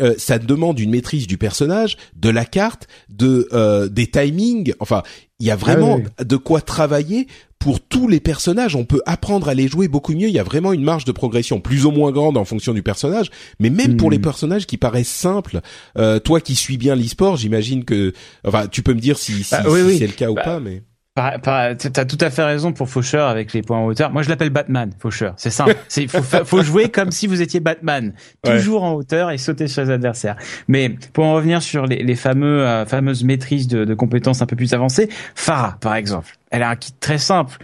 [0.00, 4.74] euh, ça demande une maîtrise du personnage, de la carte, de euh, des timings.
[4.80, 5.02] Enfin,
[5.38, 7.28] il y a vraiment ah de quoi travailler
[7.60, 8.74] pour tous les personnages.
[8.74, 10.28] On peut apprendre à les jouer beaucoup mieux.
[10.28, 12.82] Il y a vraiment une marge de progression plus ou moins grande en fonction du
[12.82, 13.30] personnage,
[13.60, 14.22] mais même pour les hmm.
[14.22, 15.60] personnages qui paraissent simples.
[15.96, 18.12] Euh, toi qui suis bien l'e-sport, j'imagine que,
[18.44, 19.62] enfin, tu peux me dire si, si, bah,
[19.96, 20.82] c'est le cas ou bah, pas, mais.
[21.16, 24.10] T'as tout à fait raison pour Faucheur avec les points en hauteur.
[24.10, 25.34] Moi, je l'appelle Batman, Faucheur.
[25.36, 25.76] C'est simple.
[25.88, 29.82] C'est faut, faut jouer comme si vous étiez Batman, toujours en hauteur et sauter sur
[29.82, 30.34] les adversaires.
[30.66, 34.46] Mais pour en revenir sur les, les fameux euh, fameuses maîtrises de, de, compétences un
[34.46, 37.58] peu plus avancées, Farah, par exemple, elle a un kit très simple.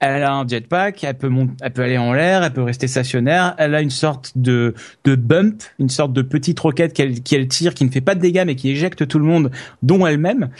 [0.00, 1.30] Elle a un jetpack, elle peut
[1.62, 3.54] elle peut aller en l'air, elle peut rester stationnaire.
[3.58, 4.74] Elle a une sorte de
[5.04, 8.20] de bump, une sorte de petite roquette qu'elle qu'elle tire, qui ne fait pas de
[8.20, 9.50] dégâts mais qui éjecte tout le monde,
[9.82, 10.50] dont elle-même.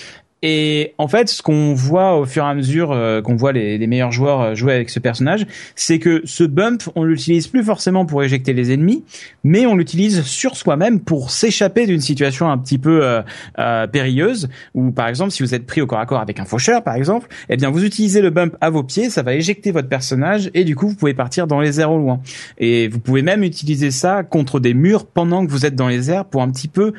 [0.46, 3.78] Et en fait, ce qu'on voit au fur et à mesure euh, qu'on voit les,
[3.86, 8.04] meilleurs joueurs euh, jouer avec ce personnage, c'est que ce bump, on l'utilise plus forcément
[8.04, 9.04] pour éjecter les ennemis,
[9.42, 13.00] mais on l'utilise sur soi-même pour s'échapper d'une situation un petit peu
[13.58, 14.50] euh, périlleuse.
[14.74, 16.96] Ou par exemple, si vous êtes pris au corps à corps avec un faucheur, par
[16.96, 20.50] exemple, eh bien vous utilisez le bump à vos pieds, ça va éjecter votre personnage
[20.52, 22.20] et du coup vous pouvez partir dans les airs au loin.
[22.58, 26.10] Et vous pouvez même utiliser ça contre des murs pendant que vous êtes dans les
[26.10, 26.92] airs pour un petit peu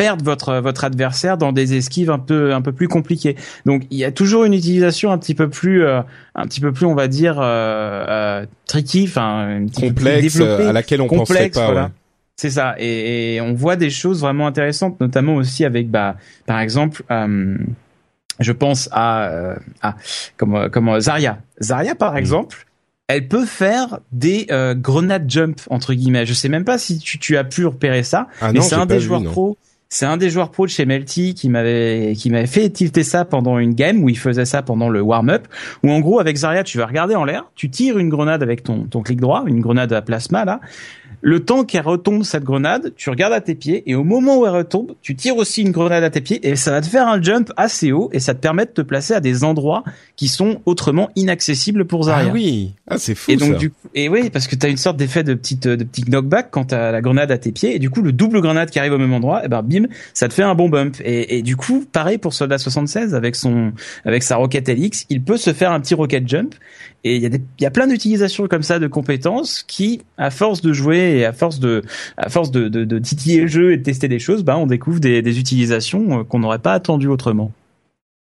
[0.00, 3.36] perdre votre votre adversaire dans des esquives un peu un peu plus compliquées.
[3.66, 6.00] Donc il y a toujours une utilisation un petit peu plus euh,
[6.34, 11.06] un petit peu plus on va dire euh, euh tricky, enfin complexe à laquelle on
[11.06, 11.72] complexe, pensait pas.
[11.72, 11.90] Voilà.
[12.36, 16.60] C'est ça, et, et, on voit des choses vraiment intéressantes, notamment aussi avec bah par
[16.60, 17.02] exemple.
[17.10, 17.56] Euh,
[18.38, 19.96] je pense à, à
[20.38, 21.40] comme comme Zarya.
[21.60, 22.16] Zarya par mm.
[22.16, 22.66] exemple,
[23.06, 26.24] elle peut faire des euh, grenades jump entre guillemets.
[26.24, 28.86] Je sais même pas si tu, tu as pu repérer ça, ah mais c'est un
[28.86, 29.58] des joueurs pro
[29.92, 33.24] c'est un des joueurs pro de chez Melty qui m'avait qui m'avait fait tilter ça
[33.24, 35.48] pendant une game où il faisait ça pendant le warm-up
[35.82, 38.62] où en gros avec Zarya tu vas regarder en l'air, tu tires une grenade avec
[38.62, 40.60] ton ton clic droit, une grenade à plasma là
[41.22, 44.46] le temps qu'elle retombe cette grenade, tu regardes à tes pieds et au moment où
[44.46, 47.06] elle retombe, tu tires aussi une grenade à tes pieds et ça va te faire
[47.06, 49.84] un jump assez haut et ça te permet de te placer à des endroits
[50.16, 52.28] qui sont autrement inaccessibles pour Zarya.
[52.30, 53.58] Ah oui, ah c'est fou et donc, ça.
[53.58, 56.50] Du et oui, parce que tu as une sorte d'effet de petite de petit knockback
[56.50, 58.78] quand tu as la grenade à tes pieds et du coup le double grenade qui
[58.78, 61.38] arrive au même endroit, et eh ben bim, ça te fait un bon bump et,
[61.38, 63.72] et du coup pareil pour Soldat 76 avec son
[64.04, 66.54] avec sa roquette LX, il peut se faire un petit rocket jump
[67.04, 70.02] et il y a des, il y a plein d'utilisations comme ça de compétences qui,
[70.18, 71.82] à force de jouer et à force de,
[72.16, 75.38] à force de, titiller le jeu et de tester des choses, bah, on découvre des,
[75.38, 77.52] utilisations euh, qu'on n'aurait pas attendues autrement.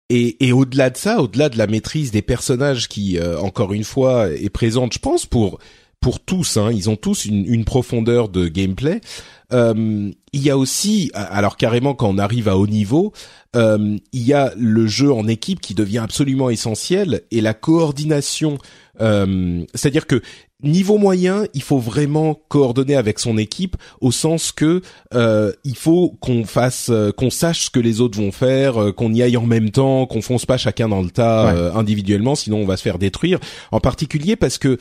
[0.09, 3.83] Et, et au-delà de ça, au-delà de la maîtrise des personnages qui, euh, encore une
[3.83, 5.59] fois, est présente, je pense pour
[6.07, 9.01] pour tous, hein, ils ont tous une, une profondeur de gameplay.
[9.51, 13.11] euh, il y a aussi, alors carrément quand on arrive à haut niveau,
[13.57, 18.57] euh, il y a le jeu en équipe qui devient absolument essentiel et la coordination.
[19.01, 20.21] Euh, c'est-à-dire que
[20.63, 24.81] niveau moyen, il faut vraiment coordonner avec son équipe au sens que
[25.13, 28.91] euh, il faut qu'on fasse, euh, qu'on sache ce que les autres vont faire, euh,
[28.91, 32.57] qu'on y aille en même temps, qu'on fonce pas chacun dans le tas individuellement, sinon
[32.57, 33.39] on va se faire détruire.
[33.71, 34.77] En particulier parce que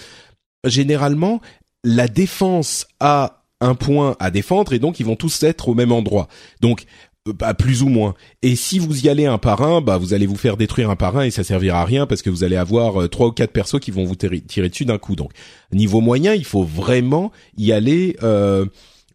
[0.68, 1.40] généralement
[1.84, 5.92] la défense a un point à défendre et donc ils vont tous être au même
[5.92, 6.28] endroit.
[6.60, 6.84] Donc
[7.26, 8.14] bah, plus ou moins.
[8.42, 10.96] Et si vous y allez un par un, bah vous allez vous faire détruire un
[10.96, 13.32] par un et ça servira à rien parce que vous allez avoir euh, trois ou
[13.32, 15.16] quatre persos qui vont vous tirer dessus d'un coup.
[15.16, 15.32] Donc
[15.72, 18.66] niveau moyen, il faut vraiment y aller euh,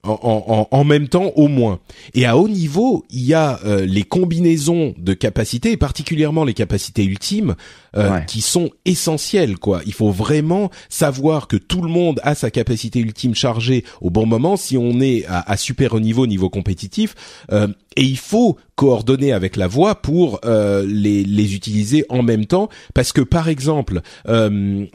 [0.03, 1.79] en, en, en, même temps au moins.
[2.13, 6.53] Et à haut niveau, il y a euh, les combinaisons de capacités, et particulièrement les
[6.53, 7.55] capacités ultimes,
[7.95, 9.57] euh, qui sont essentielles.
[9.57, 14.09] Quoi, il faut vraiment savoir que tout le monde a sa capacité ultime chargée au
[14.09, 14.57] bon moment.
[14.57, 17.15] Si on est à, à super haut niveau, niveau compétitif,
[17.51, 22.69] euh, et il faut coordonner avec la voix pour les, les utiliser en même temps,
[22.93, 24.01] parce que par exemple,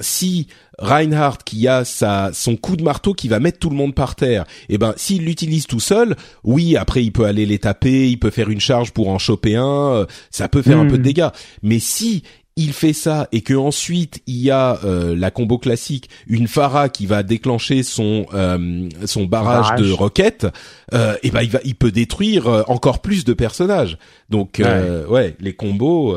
[0.00, 0.48] si
[0.78, 4.14] Reinhardt qui a sa son coup de marteau qui va mettre tout le monde par
[4.14, 8.08] terre, et eh ben s'il l'utilise tout seul, oui, après il peut aller les taper,
[8.08, 10.98] il peut faire une charge pour en choper un, euh, ça peut faire un peu
[10.98, 11.02] de hmm.
[11.02, 11.28] dégâts.
[11.62, 12.22] Mais si
[12.58, 16.88] il fait ça et que ensuite il y a euh, la combo classique, une Phara
[16.88, 20.46] qui va déclencher son euh, son barrage, de roquettes,
[20.92, 23.98] et eh ben il va il peut détruire encore plus de personnages.
[24.30, 26.16] Donc ouais, les combos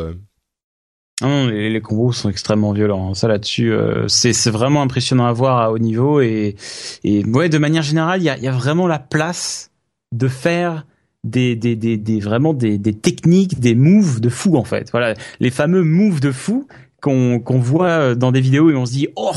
[1.21, 3.09] non, les, les, combos sont extrêmement violents.
[3.09, 3.13] Hein.
[3.13, 6.55] Ça là-dessus, euh, c'est vraiment impressionnant à voir à haut niveau et
[7.03, 9.71] et ouais, de manière générale, il y a, y a vraiment la place
[10.13, 10.85] de faire
[11.23, 14.89] des, des, des, des vraiment des, des techniques, des moves de fou en fait.
[14.91, 16.67] Voilà, les fameux moves de fou
[17.01, 19.31] qu'on qu'on voit dans des vidéos et on se dit oh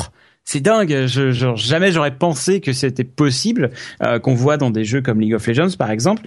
[0.44, 1.06] c'est dingue.
[1.06, 3.70] Je, genre, jamais j'aurais pensé que c'était possible
[4.02, 6.22] euh, qu'on voit dans des jeux comme League of Legends par exemple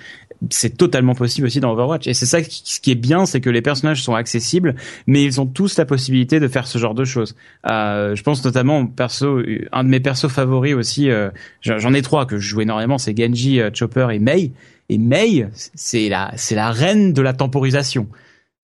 [0.49, 2.07] c'est totalement possible aussi dans Overwatch.
[2.07, 4.75] Et c'est ça ce qui est bien, c'est que les personnages sont accessibles,
[5.07, 7.35] mais ils ont tous la possibilité de faire ce genre de choses.
[7.69, 9.41] Euh, je pense notamment perso,
[9.71, 11.09] un de mes persos favoris aussi.
[11.09, 11.29] Euh,
[11.61, 14.51] j'en ai trois que je joue énormément, c'est Genji, euh, Chopper et Mei.
[14.89, 18.07] Et Mei, c'est la c'est la reine de la temporisation.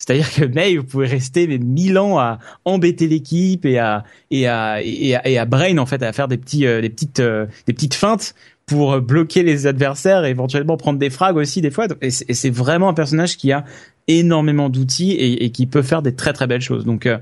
[0.02, 4.48] C'est-à-dire que Mei, vous pouvez rester mais mille ans à embêter l'équipe et à et
[4.48, 8.34] à, et à Brain en fait à faire des petits des petites des petites feintes
[8.72, 11.88] pour euh, bloquer les adversaires et éventuellement prendre des frags aussi des fois.
[12.02, 13.66] Et c'est vraiment un personnage qui a
[14.08, 16.86] énormément d'outils et, qui peut faire des très très belles choses.
[16.86, 17.18] Donc euh,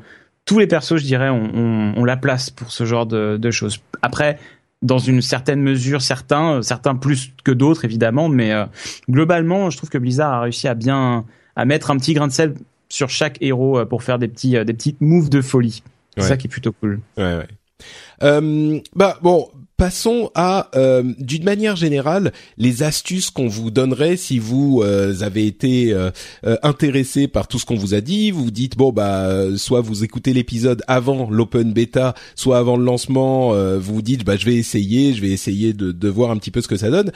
[0.45, 3.81] tous les persos, je dirais, ont, la place pour ce genre de, choses.
[4.01, 4.37] Après,
[4.81, 8.53] dans une certaine mesure, certains, euh, certains plus que d'autres évidemment, mais
[9.09, 11.25] globalement, je trouve que Blizzard a réussi à bien
[11.59, 12.55] à mettre un petit grain de sel
[12.87, 15.83] sur chaque héros pour faire des petits des petites moves de folie.
[16.17, 16.99] C'est ça qui est plutôt cool.
[17.17, 17.47] Ouais, ouais.
[18.23, 19.47] Euh, bah bon,
[19.77, 25.47] passons à, euh, d'une manière générale, les astuces qu'on vous donnerait si vous euh, avez
[25.47, 26.11] été euh,
[26.63, 28.31] intéressé par tout ce qu'on vous a dit.
[28.31, 32.83] Vous vous dites bon bah soit vous écoutez l'épisode avant l'open beta, soit avant le
[32.83, 33.53] lancement.
[33.77, 36.51] vous vous dites bah je vais essayer, je vais essayer de, de voir un petit
[36.51, 37.11] peu ce que ça donne.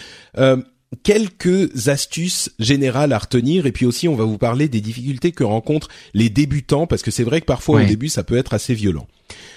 [1.02, 5.44] Quelques astuces générales à retenir et puis aussi on va vous parler des difficultés que
[5.44, 8.74] rencontrent les débutants parce que c'est vrai que parfois au début ça peut être assez
[8.74, 9.08] violent.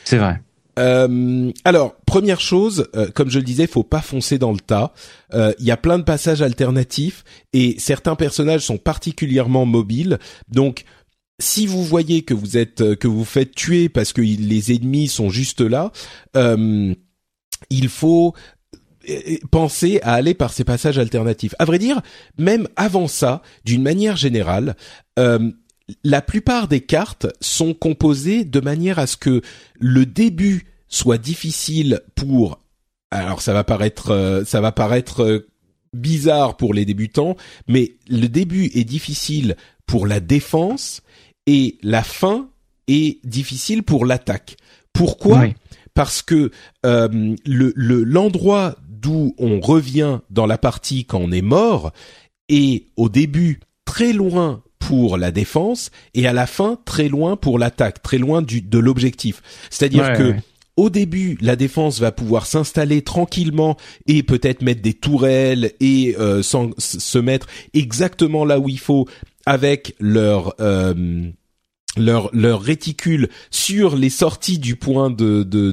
[0.05, 0.41] C'est vrai.
[0.79, 4.93] Euh, alors, première chose, euh, comme je le disais, faut pas foncer dans le tas.
[5.33, 10.19] Euh, il y a plein de passages alternatifs et certains personnages sont particulièrement mobiles.
[10.49, 10.85] Donc,
[11.39, 15.29] si vous voyez que vous êtes que vous faites tuer parce que les ennemis sont
[15.29, 15.93] juste là,
[16.35, 18.35] il faut
[19.51, 21.55] penser à aller par ces passages alternatifs.
[21.59, 22.01] À vrai dire,
[22.39, 24.77] même avant ça, d'une manière générale,
[26.05, 29.43] la plupart des cartes sont composées de manière à ce que
[29.79, 32.61] le début soit difficile pour
[33.11, 35.49] alors ça va paraître euh, ça va paraître euh,
[35.93, 37.37] bizarre pour les débutants
[37.69, 41.03] mais le début est difficile pour la défense
[41.47, 42.49] et la fin
[42.89, 44.57] est difficile pour l'attaque.
[44.93, 45.47] Pourquoi?
[45.95, 46.51] Parce que
[46.85, 51.93] euh, le l'endroit d'où on revient dans la partie quand on est mort
[52.49, 57.59] est au début très loin pour la défense et à la fin très loin pour
[57.59, 59.43] l'attaque, très loin du, de l'objectif.
[59.71, 60.35] C'est-à-dire que
[60.77, 66.43] au début, la défense va pouvoir s'installer tranquillement et peut-être mettre des tourelles et euh,
[66.43, 69.09] se mettre exactement là où il faut
[69.47, 71.31] avec leur euh,
[71.97, 75.73] leur leur réticule sur les sorties du point de de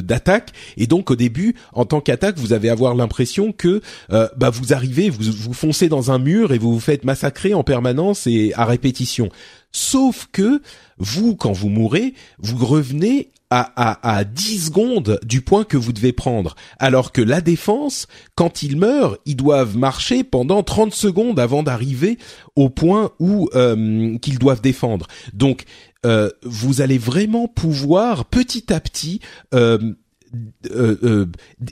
[0.00, 0.52] d'attaque.
[0.76, 4.72] Et donc au début en tant qu'attaque vous avez avoir l'impression que euh, bah vous
[4.72, 8.52] arrivez vous vous foncez dans un mur et vous vous faites massacrer en permanence et
[8.54, 9.28] à répétition.
[9.72, 10.62] Sauf que
[10.98, 16.12] vous quand vous mourrez vous revenez à, à, 10 secondes du point que vous devez
[16.12, 16.56] prendre.
[16.78, 22.18] Alors que la défense, quand ils meurent, ils doivent marcher pendant 30 secondes avant d'arriver
[22.56, 25.06] au point où euh, qu'ils doivent défendre.
[25.32, 25.64] Donc,
[26.04, 29.20] euh, vous allez vraiment pouvoir petit à petit
[29.54, 29.78] euh,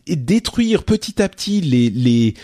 [0.07, 2.35] détruire petit à petit les, les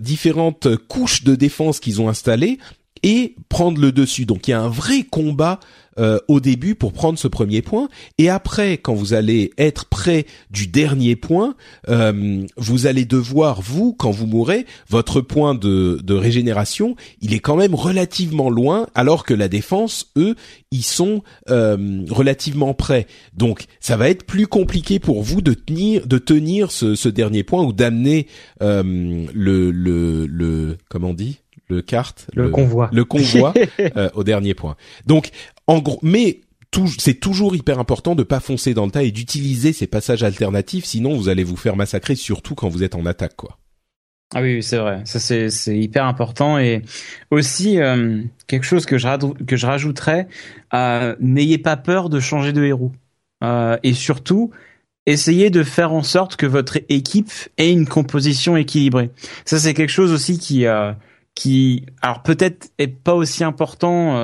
[0.00, 2.58] différentes couches de défense qu'ils ont installées
[3.02, 4.24] et prendre le dessus.
[4.24, 5.60] Donc il y a un vrai combat
[5.98, 7.88] euh, au début pour prendre ce premier point.
[8.18, 11.54] Et après quand vous allez être près du dernier point
[11.88, 17.40] euh, vous allez devoir vous quand vous mourrez votre point de, de régénération il est
[17.40, 20.34] quand même relativement loin alors que la défense eux
[20.70, 23.06] ils sont euh, relativement près.
[23.34, 27.42] Donc ça va être plus compliqué pour vous de tenir de tenir ce, ce dernier
[27.42, 28.26] point ou d'amener
[28.60, 31.40] le, le le comment on dit?
[31.68, 33.52] Le carte, le, convoi, le convoi
[33.96, 34.76] euh, au dernier point.
[35.04, 35.30] Donc,
[36.02, 36.40] mais
[36.98, 40.84] c'est toujours hyper important de pas foncer dans le tas et d'utiliser ces passages alternatifs,
[40.84, 43.36] sinon vous allez vous faire massacrer, surtout quand vous êtes en attaque.
[44.34, 45.00] Ah oui, c'est vrai.
[45.06, 46.82] Ça c'est hyper important et
[47.30, 50.28] aussi euh, quelque chose que je que je rajouterais,
[50.74, 52.92] euh, n'ayez pas peur de changer de héros
[53.42, 54.50] euh, et surtout
[55.06, 59.10] essayez de faire en sorte que votre équipe ait une composition équilibrée.
[59.46, 60.66] Ça c'est quelque chose aussi qui
[61.34, 64.16] qui, alors peut-être est pas aussi important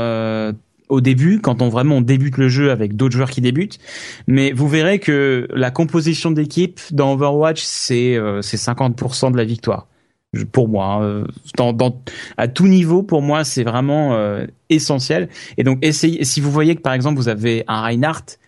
[0.94, 3.78] au début, quand on vraiment débute le jeu avec d'autres joueurs qui débutent,
[4.26, 9.44] mais vous verrez que la composition d'équipe dans Overwatch c'est euh, c'est 50% de la
[9.44, 9.86] victoire
[10.52, 11.00] pour moi.
[11.00, 11.24] Hein.
[11.56, 12.02] Dans, dans,
[12.36, 15.28] à tout niveau, pour moi, c'est vraiment euh, essentiel.
[15.56, 16.24] Et donc, essayez.
[16.24, 18.38] Si vous voyez que par exemple vous avez un Reinhardt,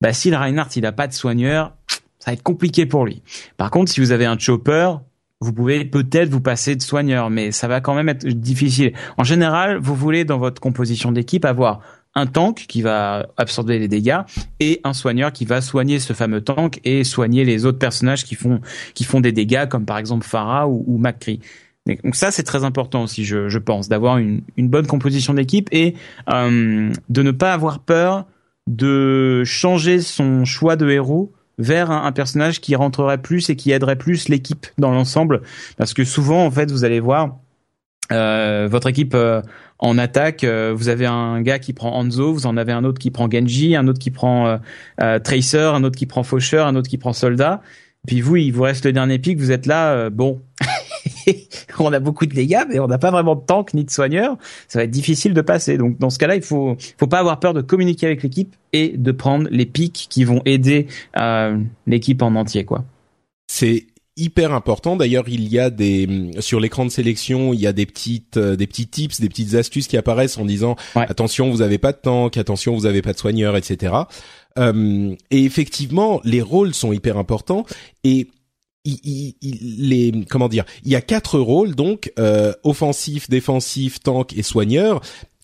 [0.00, 1.74] bah si le Reinhardt il a pas de soigneur,
[2.18, 3.22] ça va être compliqué pour lui.
[3.56, 4.92] Par contre, si vous avez un Chopper,
[5.40, 8.92] vous pouvez peut-être vous passer de soigneur, mais ça va quand même être difficile.
[9.18, 11.80] En général, vous voulez dans votre composition d'équipe avoir
[12.14, 14.20] un tank qui va absorber les dégâts
[14.60, 18.36] et un soigneur qui va soigner ce fameux tank et soigner les autres personnages qui
[18.36, 18.60] font
[18.94, 21.40] qui font des dégâts comme par exemple Farah ou, ou McCree.
[21.86, 25.94] Donc ça c'est très important aussi je, pense d'avoir une, une bonne composition d'équipe et
[26.32, 28.26] euh, de ne pas avoir peur
[28.66, 33.96] de changer son choix de héros vers un, personnage qui rentrerait plus et qui aiderait
[33.96, 35.42] plus l'équipe dans l'ensemble.
[35.76, 37.36] Parce que souvent, en fait, vous allez voir
[38.12, 39.40] euh, votre équipe euh,
[39.78, 42.98] en attaque, euh, vous avez un gars qui prend Hanzo, vous en avez un autre
[42.98, 44.58] qui prend Genji, un autre qui prend
[44.98, 47.62] Tracer, un autre qui prend Faucheur, un autre qui prend Soldat.
[48.06, 50.42] Puis vous, il vous reste le dernier pic, vous êtes là, bon,
[51.78, 54.36] on a beaucoup de dégâts, mais on n'a pas vraiment de tank ni de soigneur.
[54.68, 55.78] Ça va être difficile de passer.
[55.78, 58.96] Donc dans ce cas-là, il faut faut pas avoir peur de communiquer avec l'équipe et
[58.96, 62.84] de prendre les pics qui vont aider euh, l'équipe en entier, quoi.
[63.46, 64.96] C'est hyper important.
[64.96, 68.56] D'ailleurs, il y a des sur l'écran de sélection, il y a des petites euh,
[68.56, 71.98] des petits tips, des petites astuces qui apparaissent en disant attention, vous avez pas de
[71.98, 73.94] tank, attention, vous avez pas de soigneur, etc.
[74.58, 77.66] Euh, et effectivement, les rôles sont hyper importants
[78.04, 78.28] et
[78.84, 84.36] il, il, les comment dire il y a quatre rôles donc euh, offensif défensif tank
[84.36, 85.00] et soigneur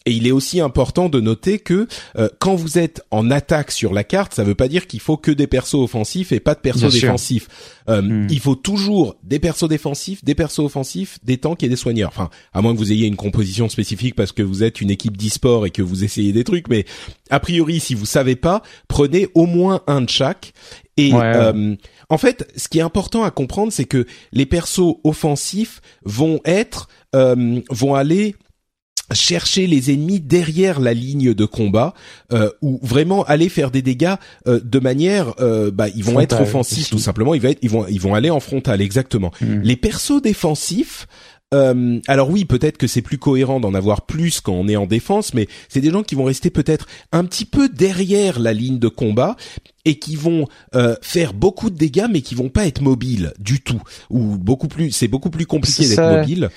[0.07, 1.86] et il est aussi important de noter que
[2.16, 5.18] euh, quand vous êtes en attaque sur la carte, ça veut pas dire qu'il faut
[5.18, 7.49] que des persos offensifs et pas de persos défensifs.
[7.88, 8.26] Euh, hmm.
[8.30, 12.09] Il faut toujours des persos défensifs, des persos offensifs, des tanks et des soigneurs.
[12.09, 15.18] Enfin, à moins que vous ayez une composition spécifique parce que vous êtes une équipe
[15.18, 16.86] d'e-sport et que vous essayez des trucs, mais
[17.28, 20.55] a priori, si vous savez pas, prenez au moins un de chaque.
[20.97, 21.76] Et euh,
[22.11, 26.89] en fait, ce qui est important à comprendre, c'est que les persos offensifs vont être,
[27.15, 28.35] euh, vont aller
[29.13, 31.95] chercher les ennemis derrière la ligne de combat
[32.33, 34.15] euh, ou vraiment aller faire des dégâts
[34.47, 37.35] euh, de manière euh, bah ils vont être offensifs tout simplement.
[37.35, 39.33] Ils vont être, ils vont ils vont aller en frontal exactement.
[39.41, 39.61] Hmm.
[39.63, 41.07] les persos défensifs
[41.53, 44.86] euh, alors oui, peut-être que c'est plus cohérent d'en avoir plus quand on est en
[44.86, 48.78] défense, mais c'est des gens qui vont rester peut-être un petit peu derrière la ligne
[48.78, 49.36] de combat
[49.84, 53.61] et qui vont euh, faire beaucoup de dégâts, mais qui vont pas être mobiles du
[53.61, 54.92] tout, ou beaucoup plus.
[54.92, 56.51] C'est beaucoup plus compliqué d'être mobile.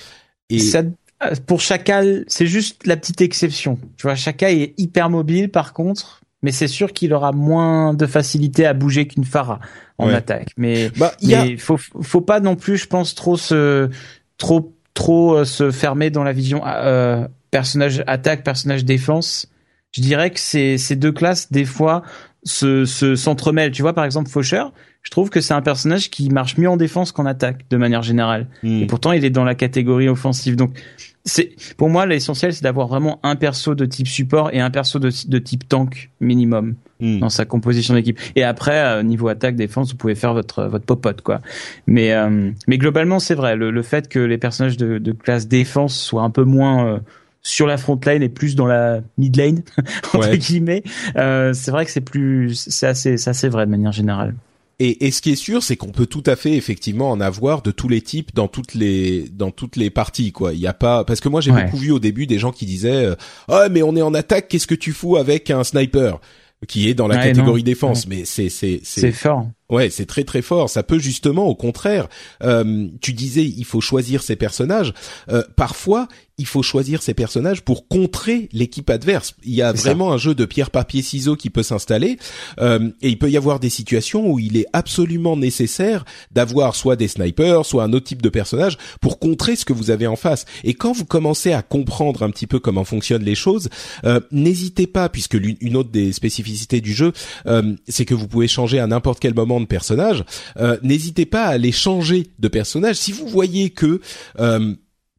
[0.50, 3.78] Et euh, pour Chaka, c'est juste la petite exception.
[3.96, 8.06] Tu vois, Chaka est hyper mobile par contre, mais c'est sûr qu'il aura moins de
[8.06, 9.58] facilité à bouger qu'une Farah
[9.98, 10.50] en attaque.
[10.56, 13.88] Mais bah, il faut faut pas non plus, je pense, trop se
[14.36, 19.48] trop trop euh, se fermer dans la vision euh, personnage attaque, personnage défense.
[19.92, 22.02] Je dirais que ces ces deux classes des fois
[22.44, 23.72] se s'entremêlent.
[23.72, 24.72] Tu vois, par exemple, Faucheur,
[25.02, 28.02] je trouve que c'est un personnage qui marche mieux en défense qu'en attaque de manière
[28.02, 28.48] générale.
[28.62, 28.82] Hmm.
[28.82, 30.56] Et pourtant, il est dans la catégorie offensive.
[30.56, 30.78] Donc,
[31.24, 34.98] c'est pour moi l'essentiel, c'est d'avoir vraiment un perso de type support et un perso
[34.98, 37.18] de, de type tank minimum hmm.
[37.18, 38.18] dans sa composition d'équipe.
[38.36, 41.40] Et après, euh, niveau attaque, défense, vous pouvez faire votre votre popote quoi.
[41.86, 43.56] Mais euh, mais globalement, c'est vrai.
[43.56, 46.98] Le, le, fait que les personnages de, de classe défense soient un peu moins euh,
[47.44, 49.62] sur la front line et plus dans la mid lane
[50.14, 50.82] entre guillemets.
[51.16, 54.34] Euh, c'est vrai que c'est plus, c'est assez, c'est assez vrai de manière générale.
[54.80, 57.62] Et, et, ce qui est sûr, c'est qu'on peut tout à fait effectivement en avoir
[57.62, 60.52] de tous les types dans toutes les dans toutes les parties quoi.
[60.52, 62.66] Il y a pas parce que moi j'ai beaucoup vu au début des gens qui
[62.66, 63.14] disaient euh,
[63.48, 66.18] "Oh mais on est en attaque, qu'est-ce que tu fous avec un sniper?
[66.66, 69.46] Qui est dans la catégorie défense Mais c'est c'est c'est fort.
[69.70, 70.68] Ouais, c'est très très fort.
[70.68, 72.08] Ça peut justement, au contraire,
[72.42, 74.92] euh, tu disais, il faut choisir ses personnages.
[75.30, 76.06] Euh, parfois,
[76.38, 79.34] il faut choisir ses personnages pour contrer l'équipe adverse.
[79.44, 82.18] Il y a vraiment un jeu de pierre papier ciseaux qui peut s'installer
[82.60, 86.96] euh, et il peut y avoir des situations où il est absolument nécessaire d'avoir soit
[86.96, 90.16] des snipers, soit un autre type de personnage pour contrer ce que vous avez en
[90.16, 90.44] face.
[90.64, 93.68] Et quand vous commencez à comprendre un petit peu comment fonctionnent les choses,
[94.04, 97.12] euh, n'hésitez pas, puisque une autre des spécificités du jeu,
[97.46, 100.24] euh, c'est que vous pouvez changer à n'importe quel moment de personnage.
[100.58, 104.00] Euh, n'hésitez pas à aller changer de personnage si vous voyez que
[104.38, 104.74] euh,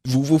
[0.06, 0.40] vous vous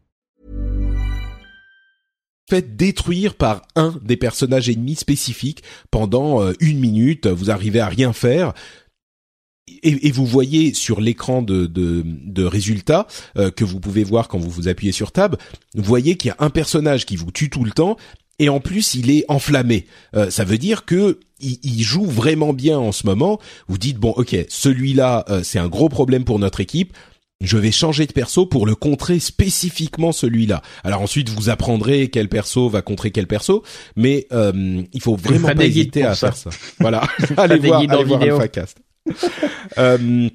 [2.49, 7.87] Faites détruire par un des personnages ennemis spécifiques pendant euh, une minute, vous arrivez à
[7.87, 8.53] rien faire,
[9.83, 14.37] et, vous voyez sur l'écran de, de, de résultats euh, que vous pouvez voir quand
[14.37, 15.37] vous vous appuyez sur Tab,
[15.75, 17.95] vous voyez qu'il y a un personnage qui vous tue tout le temps
[18.37, 19.85] et en plus il est enflammé.
[20.15, 23.39] Euh, ça veut dire que il, joue vraiment bien en ce moment.
[23.67, 26.93] Vous dites bon ok celui-là c'est un gros problème pour notre équipe.
[27.41, 30.61] Je vais changer de perso pour le contrer spécifiquement celui-là.
[30.83, 33.63] Alors ensuite vous apprendrez quel perso va contrer quel perso,
[33.95, 36.51] mais il faut vraiment pas hésiter à faire ça.
[36.79, 37.03] Voilà,
[37.37, 38.77] allez voir, allez voir Alphacast.
[39.77, 40.29] euh,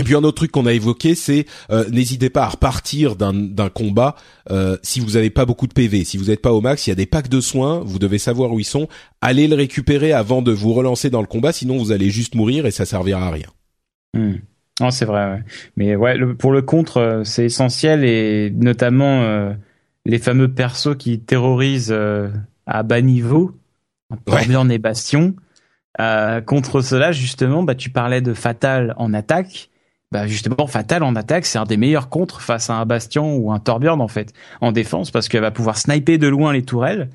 [0.00, 3.68] et puis un autre truc qu'on a évoqué, c'est euh, n'hésitez pas à repartir d'un
[3.68, 4.16] combat
[4.50, 6.90] euh, si vous n'avez pas beaucoup de PV, si vous n'êtes pas au max, il
[6.90, 8.88] y a des packs de soins, vous devez savoir où ils sont,
[9.20, 12.64] allez le récupérer avant de vous relancer dans le combat, sinon vous allez juste mourir
[12.64, 13.48] et ça servira à rien.
[14.14, 14.36] Hmm.
[14.82, 15.30] Non, c'est vrai.
[15.30, 15.42] Ouais.
[15.76, 19.52] Mais ouais, pour le contre, euh, c'est essentiel et notamment euh,
[20.04, 21.96] les fameux persos qui terrorisent
[22.66, 23.52] à bas niveau,
[24.26, 25.34] Torbjorn et Bastion.
[26.00, 29.70] Euh, contre cela, justement, bah, tu parlais de Fatal en attaque.
[30.10, 33.52] Bah, justement, Fatal en attaque, c'est un des meilleurs contres face à un Bastion ou
[33.52, 37.08] un Torbjorn, en fait, en défense, parce qu'elle va pouvoir sniper de loin les tourelles.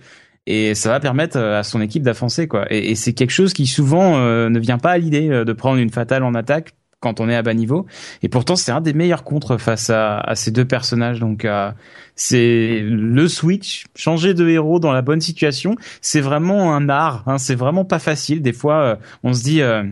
[0.45, 2.65] Et ça va permettre euh, à son équipe d'avancer, quoi.
[2.71, 5.89] Et, c'est quelque chose qui souvent euh, ne vient pas à l'idée de prendre une
[5.89, 7.85] Fatale en attaque quand on est à bas niveau.
[8.23, 11.19] Et pourtant, c'est un des meilleurs contres face à, à ces deux personnages.
[11.19, 11.71] Donc, euh,
[12.15, 15.75] c'est le switch, changer de héros dans la bonne situation.
[16.01, 17.23] C'est vraiment un art.
[17.27, 18.41] Hein, c'est vraiment pas facile.
[18.41, 19.83] Des fois, euh, on se dit, euh,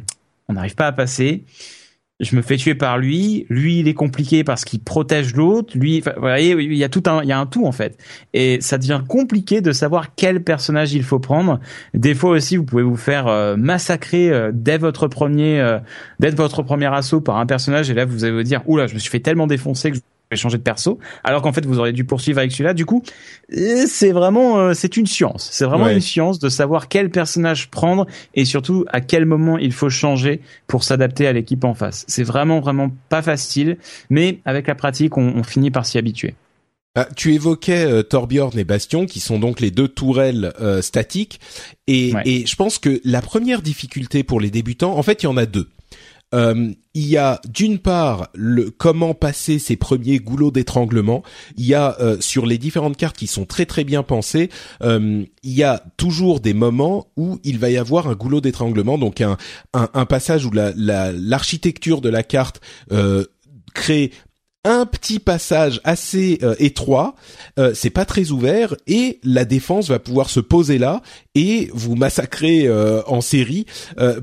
[0.48, 1.44] on n'arrive pas à passer
[2.22, 6.00] je me fais tuer par lui, lui il est compliqué parce qu'il protège l'autre, lui,
[6.00, 7.98] vous voyez, il y a tout un, il y a un tout en fait,
[8.34, 11.60] et ça devient compliqué de savoir quel personnage il faut prendre.
[11.94, 15.80] Des fois aussi, vous pouvez vous faire euh, massacrer euh, dès votre premier, euh,
[16.20, 18.94] dès votre premier assaut par un personnage, et là vous allez vous dire, oula, je
[18.94, 20.02] me suis fait tellement défoncer que je
[20.34, 22.74] changer de perso, alors qu'en fait vous auriez dû poursuivre avec celui-là.
[22.74, 23.04] Du coup,
[23.54, 25.50] euh, c'est vraiment euh, c'est une science.
[25.52, 29.72] C'est vraiment une science de savoir quel personnage prendre et surtout à quel moment il
[29.72, 32.06] faut changer pour s'adapter à l'équipe en face.
[32.08, 33.78] C'est vraiment vraiment pas facile,
[34.10, 36.34] mais avec la pratique, on, finit par s'y habituer.
[36.96, 41.40] Ah, tu évoquais euh, Torbjorn et Bastion, qui sont donc les deux tourelles statiques,
[41.88, 45.30] et, et je pense que la première difficulté pour les débutants, en fait, il y
[45.30, 45.70] en a deux.
[46.36, 51.24] Euh, il y a d'une part le comment passer ces premiers goulots d'étranglement.
[51.58, 54.50] Il y a euh, sur les différentes cartes qui sont très très bien pensées,
[54.82, 58.98] euh, il y a toujours des moments où il va y avoir un goulot d'étranglement,
[58.98, 59.38] donc un,
[59.74, 62.62] un, passage où l'architecture la, de la carte
[63.74, 64.12] crée
[64.64, 67.16] un petit passage assez étroit,
[67.74, 71.02] c'est pas très ouvert et la défense va pouvoir se poser là
[71.36, 72.68] et vous massacrer
[73.06, 73.66] en série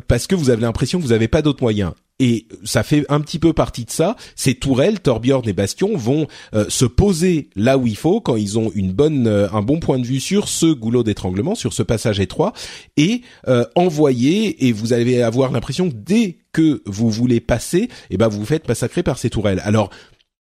[0.08, 1.92] parce que vous avez l'impression que vous n'avez pas d'autres moyens.
[2.18, 4.16] Et ça fait un petit peu partie de ça.
[4.36, 8.58] Ces tourelles, Torbjorn et Bastion, vont euh, se poser là où il faut quand ils
[8.58, 11.82] ont une bonne, euh, un bon point de vue sur ce goulot d'étranglement, sur ce
[11.82, 12.52] passage étroit,
[12.96, 14.66] et euh, envoyer.
[14.66, 18.68] Et vous allez avoir l'impression dès que vous voulez passer, eh ben vous vous faites
[18.68, 19.62] massacrer par ces tourelles.
[19.64, 19.90] Alors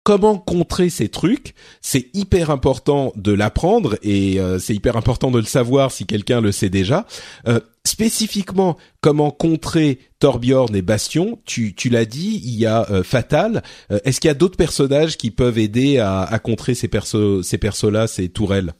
[0.09, 1.53] comment contrer ces trucs,
[1.83, 6.41] c'est hyper important de l'apprendre et euh, c'est hyper important de le savoir si quelqu'un
[6.41, 7.05] le sait déjà.
[7.47, 13.63] Euh, spécifiquement, comment contrer Torbjorn et Bastion, tu, tu l'as dit, il y a Fatal.
[13.91, 17.59] Est-ce qu'il y a d'autres personnages qui peuvent aider à, à contrer ces persos, ces
[17.59, 18.73] persos-là, ces tourelles?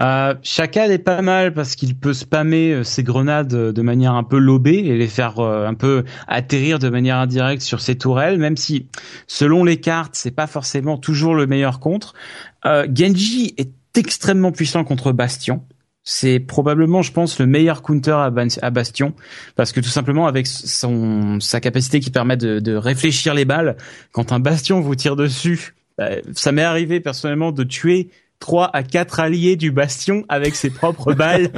[0.00, 4.12] Euh, Chacal est pas mal parce qu'il peut spammer euh, ses grenades euh, de manière
[4.12, 7.96] un peu lobée et les faire euh, un peu atterrir de manière indirecte sur ses
[7.96, 8.88] tourelles, même si
[9.26, 12.12] selon les cartes c'est pas forcément toujours le meilleur contre.
[12.66, 15.64] Euh, Genji est extrêmement puissant contre Bastion.
[16.08, 19.14] C'est probablement, je pense, le meilleur counter à, Bastion
[19.56, 23.76] parce que tout simplement avec son sa capacité qui permet de, de réfléchir les balles,
[24.12, 25.74] quand un Bastion vous tire dessus,
[26.34, 28.10] ça m'est arrivé personnellement de tuer
[28.40, 31.50] 3 à 4 alliés du bastion avec ses propres balles.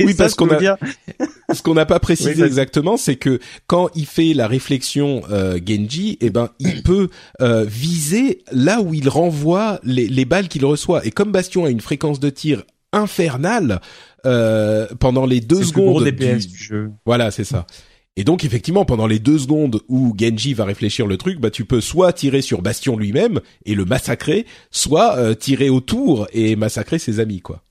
[0.00, 0.78] oui, parce qu'on a
[1.52, 6.18] ce qu'on n'a pas précisé exactement, c'est que quand il fait la réflexion euh, Genji,
[6.20, 7.08] eh ben il peut
[7.40, 11.04] euh, viser là où il renvoie les, les balles qu'il reçoit.
[11.06, 13.80] Et comme Bastion a une fréquence de tir infernale
[14.24, 16.90] euh, pendant les deux secondes DPS du jeu.
[17.04, 17.66] Voilà, c'est ça.
[18.18, 21.66] Et donc effectivement, pendant les deux secondes où Genji va réfléchir le truc, bah tu
[21.66, 26.98] peux soit tirer sur Bastion lui-même et le massacrer, soit euh, tirer autour et massacrer
[26.98, 27.65] ses amis, quoi.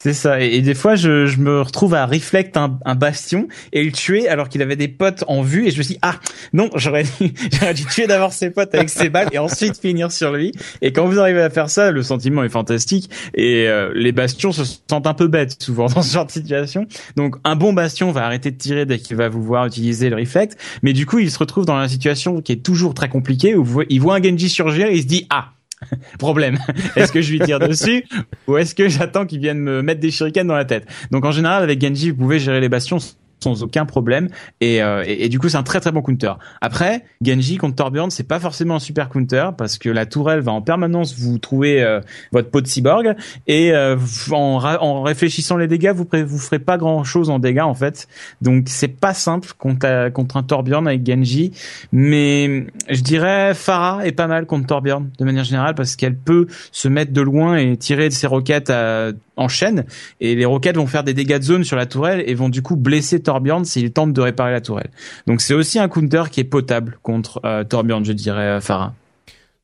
[0.00, 0.40] C'est ça.
[0.40, 4.28] Et, des fois, je, je, me retrouve à reflect un, un, bastion et le tuer
[4.28, 5.66] alors qu'il avait des potes en vue.
[5.66, 6.20] Et je me dit, ah
[6.52, 7.30] non, j'aurais dû,
[7.74, 10.52] dû tuer d'abord ses potes avec ses balles et ensuite finir sur lui.
[10.82, 13.10] Et quand vous arrivez à faire ça, le sentiment est fantastique.
[13.34, 16.86] Et euh, les bastions se sentent un peu bêtes souvent dans ce genre de situation.
[17.16, 20.16] Donc un bon bastion va arrêter de tirer dès qu'il va vous voir utiliser le
[20.16, 20.56] reflect.
[20.84, 23.66] Mais du coup, il se retrouve dans une situation qui est toujours très compliquée où
[23.88, 25.54] il voit un Genji surgir et il se dit, ah
[26.18, 26.58] Problème.
[26.96, 28.04] Est-ce que je lui tire dessus
[28.46, 30.86] ou est-ce que j'attends qu'il vienne me mettre des shurikens dans la tête?
[31.10, 32.98] Donc en général avec Genji, vous pouvez gérer les bastions
[33.40, 34.28] sans aucun problème.
[34.60, 36.32] Et, euh, et, du coup c'est un très très bon counter.
[36.60, 40.52] Après Genji contre Torbjorn c'est pas forcément un super counter parce que la tourelle va
[40.52, 42.00] en permanence vous trouver euh,
[42.32, 43.14] votre peau de cyborg.
[43.46, 43.96] Et euh,
[44.32, 48.08] en, réfléchissant les dégâts vous vous ferez pas grand chose en dégâts en fait.
[48.42, 51.52] Donc c'est pas simple contre, contre un Torbjorn avec Genji.
[51.92, 56.46] Mais je dirais Farah est pas mal contre Torbjorn de manière générale parce qu'elle peut
[56.72, 59.84] se mettre de loin et tirer de ses roquettes à en chaîne
[60.20, 62.62] et les roquettes vont faire des dégâts de zone sur la tourelle et vont du
[62.62, 64.90] coup blesser Torbjorn s'il tente de réparer la tourelle.
[65.26, 68.94] Donc c'est aussi un counter qui est potable contre euh, Torbjorn, je dirais, Farah.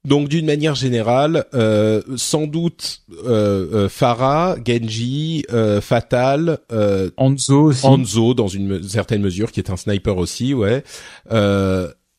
[0.05, 6.59] Donc d'une manière générale, euh, sans doute euh, euh Farah, Genji, euh, Fatal,
[7.16, 7.87] Anzo aussi.
[7.87, 10.85] Anzo dans une certaine mesure, qui est un sniper aussi, ouais.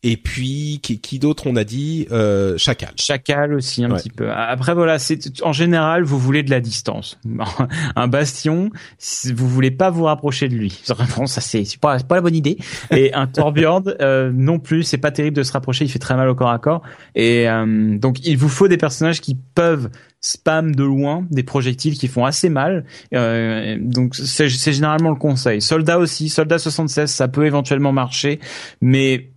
[0.07, 2.91] Et puis qui, qui d'autre on a dit euh, Chacal.
[2.95, 4.29] Chacal aussi un petit peu.
[4.31, 7.17] Après voilà, c'est en général vous voulez de la distance.
[7.95, 8.69] un bastion,
[9.33, 10.79] vous voulez pas vous rapprocher de lui.
[10.87, 12.59] Vraiment ça c'est pas pas la bonne idée.
[12.91, 16.15] Et un Torbjorn euh, non plus, c'est pas terrible de se rapprocher, il fait très
[16.15, 16.83] mal au corps à corps.
[17.15, 19.89] Et euh, donc il vous faut des personnages qui peuvent
[20.21, 22.85] spam de loin des projectiles qui font assez mal.
[23.13, 25.61] Euh, donc c'est généralement le conseil.
[25.61, 28.39] Soldat aussi, soldat 76, ça peut éventuellement marcher,
[28.81, 29.29] mais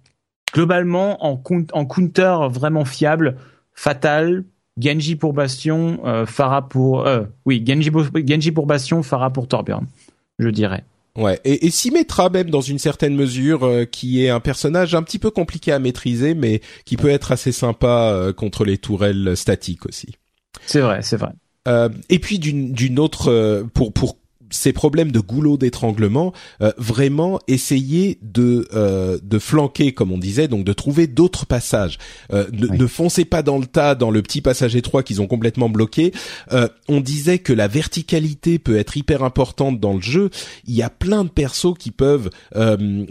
[0.53, 1.43] globalement, en,
[1.73, 3.37] en counter vraiment fiable,
[3.75, 4.45] Fatal,
[4.81, 7.07] Genji pour Bastion, euh, Farah pour...
[7.07, 9.87] Euh, oui, Genji pour, Genji pour Bastion, Farah pour Torbjorn,
[10.39, 10.85] je dirais.
[11.17, 15.03] Ouais, et, et Symmetra même dans une certaine mesure, euh, qui est un personnage un
[15.03, 19.37] petit peu compliqué à maîtriser, mais qui peut être assez sympa euh, contre les tourelles
[19.37, 20.15] statiques aussi.
[20.65, 21.33] C'est vrai, c'est vrai.
[21.67, 24.17] Euh, et puis d'une autre, pour pour
[24.51, 26.33] ces problèmes de goulot d'étranglement,
[26.63, 31.99] euh, vraiment essayer de euh, de flanquer, comme on disait, donc de trouver d'autres passages.
[32.33, 35.69] Euh, ne, foncez pas dans le tas, dans le petit passage étroit qu'ils ont complètement
[35.69, 36.13] bloqué.
[36.89, 40.31] on disait que la verticalité peut être hyper importante dans le jeu.
[40.67, 42.31] Il y a plein de persos qui peuvent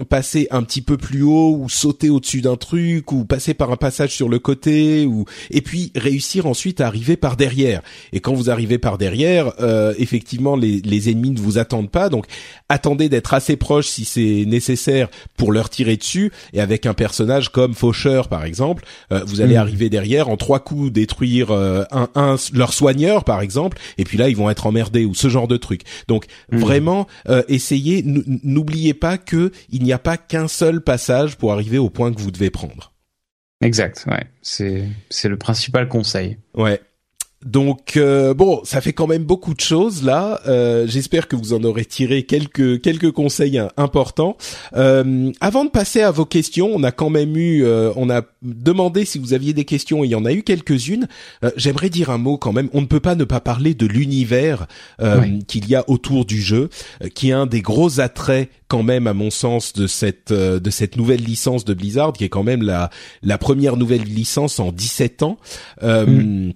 [0.09, 3.75] passer un petit peu plus haut ou sauter au-dessus d'un truc ou passer par un
[3.75, 7.81] passage sur le côté ou et puis réussir ensuite à arriver par derrière.
[8.13, 9.53] Et quand vous arrivez par derrière,
[9.97, 12.09] effectivement les, les ennemis ne vous attendent pas.
[12.09, 12.25] Donc
[12.69, 16.31] attendez d'être assez proche si c'est nécessaire pour leur tirer dessus.
[16.53, 19.59] Et avec un personnage comme Faucheur par exemple, euh, vous allez mm.
[19.59, 23.77] arriver derrière en trois coups détruire euh, un, un, leur soigneur par exemple.
[23.97, 25.81] Et puis là ils vont être emmerdés ou ce genre de truc.
[26.07, 26.57] Donc mm.
[26.57, 28.03] vraiment euh, essayez.
[28.05, 32.21] N'oubliez pas que il n'y a pas qu'un seul passage pour arriver au point que
[32.21, 32.93] vous devez prendre.
[33.61, 34.25] Exact, ouais.
[34.41, 36.37] C'est c'est le principal conseil.
[36.53, 36.79] Ouais.
[37.45, 40.41] Donc euh, bon, ça fait quand même beaucoup de choses là.
[40.47, 44.37] Euh, J'espère que vous en aurez tiré quelques quelques conseils importants.
[44.75, 48.23] Euh, avant de passer à vos questions, on a quand même eu, euh, on a
[48.41, 51.07] demandé si vous aviez des questions et il y en a eu quelques-unes.
[51.43, 52.69] Euh, j'aimerais dire un mot quand même.
[52.73, 54.65] On ne peut pas ne pas parler de l'univers
[55.47, 56.69] qu'il y a autour du jeu,
[57.13, 60.97] qui est un des gros attraits quand même à mon sens de cette de cette
[60.97, 62.89] nouvelle licence de Blizzard, qui est quand même la
[63.21, 65.37] la première nouvelle licence en 17 ans.
[65.83, 66.51] Mm.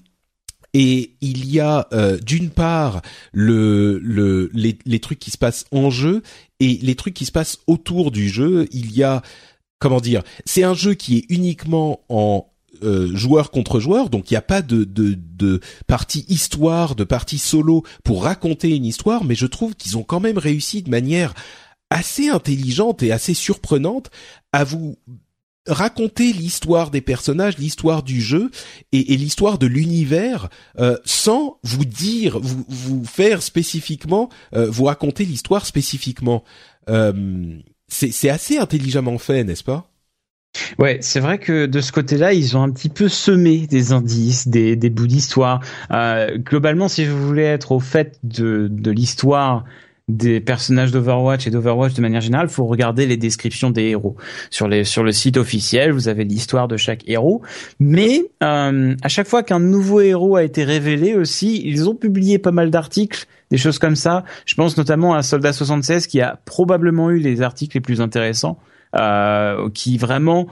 [0.73, 3.01] Et il y a euh, d'une part
[3.33, 6.21] le, le les, les, trucs qui se passent en jeu
[6.61, 8.67] et les trucs qui se passent autour du jeu.
[8.71, 9.21] Il y a
[9.79, 12.47] comment dire, c'est un jeu qui est uniquement en
[12.83, 17.03] euh, joueur contre joueur, donc il n'y a pas de, de, de partie histoire, de
[17.03, 20.89] partie solo pour raconter une histoire, mais je trouve qu'ils ont quand même réussi de
[20.89, 21.33] manière
[21.89, 24.09] assez intelligente et assez surprenante
[24.53, 24.97] à vous
[25.67, 28.49] raconter l'histoire des personnages, l'histoire du jeu
[28.91, 34.85] et, et l'histoire de l'univers euh, sans vous dire, vous, vous faire spécifiquement, euh, vous
[34.85, 36.43] raconter l'histoire spécifiquement.
[36.89, 39.87] Euh, c'est assez intelligemment fait, n'est-ce pas?
[40.79, 44.47] Ouais, c'est vrai que de ce côté-là, ils ont un petit peu semé des indices,
[44.47, 45.61] des, des bouts d'histoire.
[45.91, 49.63] Euh, globalement, si vous voulez être au fait de, de l'histoire
[50.11, 54.15] des personnages d'Overwatch et d'Overwatch de manière générale, faut regarder les descriptions des héros
[54.49, 55.91] sur les sur le site officiel.
[55.91, 57.41] Vous avez l'histoire de chaque héros,
[57.79, 62.39] mais euh, à chaque fois qu'un nouveau héros a été révélé aussi, ils ont publié
[62.39, 64.23] pas mal d'articles, des choses comme ça.
[64.45, 68.57] Je pense notamment à Soldat 76 qui a probablement eu les articles les plus intéressants.
[68.93, 70.47] Euh, qui vraiment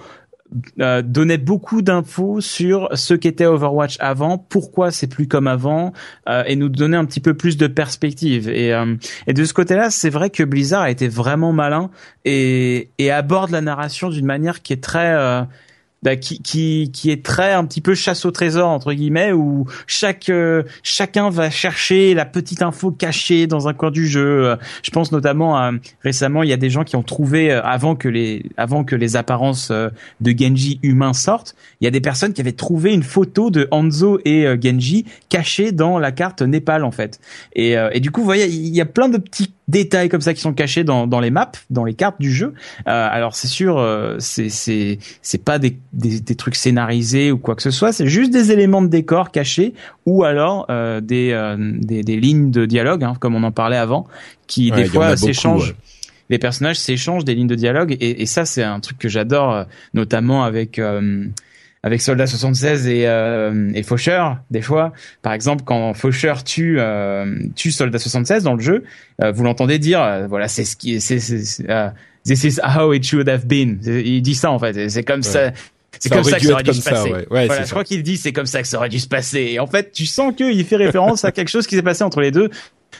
[0.79, 5.93] euh, donnait beaucoup d'infos sur ce qu'était Overwatch avant, pourquoi c'est plus comme avant,
[6.27, 8.49] euh, et nous donnait un petit peu plus de perspective.
[8.49, 8.95] Et, euh,
[9.27, 11.91] et de ce côté-là, c'est vrai que Blizzard a été vraiment malin
[12.25, 15.43] et, et aborde la narration d'une manière qui est très euh,
[16.21, 20.29] qui, qui, qui est très un petit peu chasse au trésor entre guillemets où chaque
[20.29, 24.55] euh, chacun va chercher la petite info cachée dans un coin du jeu.
[24.83, 25.71] Je pense notamment à
[26.03, 28.95] récemment il y a des gens qui ont trouvé euh, avant que les avant que
[28.95, 29.89] les apparences euh,
[30.21, 33.67] de Genji humains sortent, il y a des personnes qui avaient trouvé une photo de
[33.71, 37.19] Hanzo et Genji cachée dans la carte Népal en fait.
[37.53, 40.33] Et, et du coup vous voyez il y a plein de petits détails comme ça
[40.33, 42.53] qui sont cachés dans, dans les maps, dans les cartes du jeu.
[42.85, 43.79] alors c'est sûr
[44.19, 47.91] c'est c'est c'est pas des des, des, trucs scénarisés ou quoi que ce soit.
[47.91, 49.73] C'est juste des éléments de décor cachés
[50.05, 53.77] ou alors euh, des, euh, des, des lignes de dialogue, hein, comme on en parlait
[53.77, 54.07] avant,
[54.47, 55.75] qui des fois s'échangent.
[56.29, 59.51] Les personnages s'échangent des lignes de dialogue et, et ça c'est un truc que j'adore,
[59.51, 59.63] euh,
[59.93, 61.25] notamment avec euh,
[61.83, 64.91] avec Soldat 76 et, euh, et Faucheur, des fois.
[65.21, 68.83] Par exemple, quand Faucheur tue, euh, tue Soldat 76 dans le jeu,
[69.21, 71.17] euh, vous l'entendez dire, voilà, c'est ce qui, c'est,
[72.25, 73.79] this is how it should have been.
[73.85, 74.89] Il dit ça en fait.
[74.89, 75.51] C'est comme ça.
[75.97, 77.11] C'est comme ça que ça aurait dû se passer.
[77.29, 79.49] voilà, je crois qu'il dit c'est comme ça que ça aurait dû se passer.
[79.51, 82.21] Et en fait, tu sens qu'il fait référence à quelque chose qui s'est passé entre
[82.21, 82.49] les deux.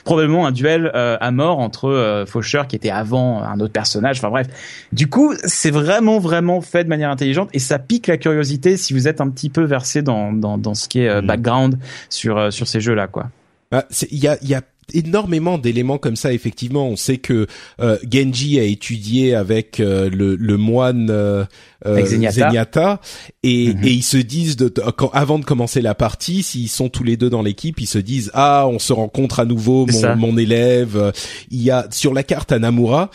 [0.04, 4.18] Probablement un duel euh, à mort entre euh, Faucheur qui était avant un autre personnage.
[4.18, 4.46] Enfin bref.
[4.92, 8.92] Du coup, c'est vraiment vraiment fait de manière intelligente et ça pique la curiosité si
[8.92, 11.26] vous êtes un petit peu versé dans dans, dans ce qui est euh, mm.
[11.26, 13.30] background sur euh, sur ces jeux là quoi.
[13.70, 14.62] Bah, il y a y a
[14.94, 16.32] énormément d'éléments comme ça.
[16.32, 17.46] Effectivement, on sait que
[17.80, 21.44] euh, Genji a étudié avec euh, le, le, moine euh,
[21.86, 23.00] euh Zenyatta,
[23.42, 23.84] et, mhm.
[23.84, 27.16] et, ils se disent de, quand, avant de commencer la partie, s'ils sont tous les
[27.16, 31.12] deux dans l'équipe, ils se disent ah on se rencontre à nouveau mon, mon élève.
[31.50, 33.10] Il y a sur la carte Anamura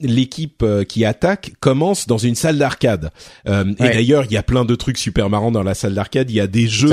[0.00, 3.10] l'équipe qui attaque commence dans une salle d'arcade.
[3.46, 6.30] Et d'ailleurs il y a plein de trucs super marrants dans la salle d'arcade.
[6.30, 6.90] Il y a des jeux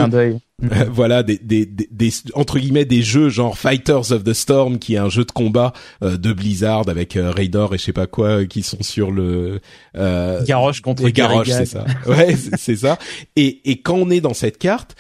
[0.91, 4.97] voilà des, des, des, entre guillemets des jeux genre Fighters of the Storm qui est
[4.97, 8.27] un jeu de combat euh, de Blizzard avec euh, Raidor et je sais pas quoi
[8.27, 9.59] euh, qui sont sur le
[9.97, 11.85] euh, Garrosh contre Garrosh c'est ça.
[12.07, 12.97] Ouais c'est ça.
[13.35, 14.95] Et et quand on est dans cette carte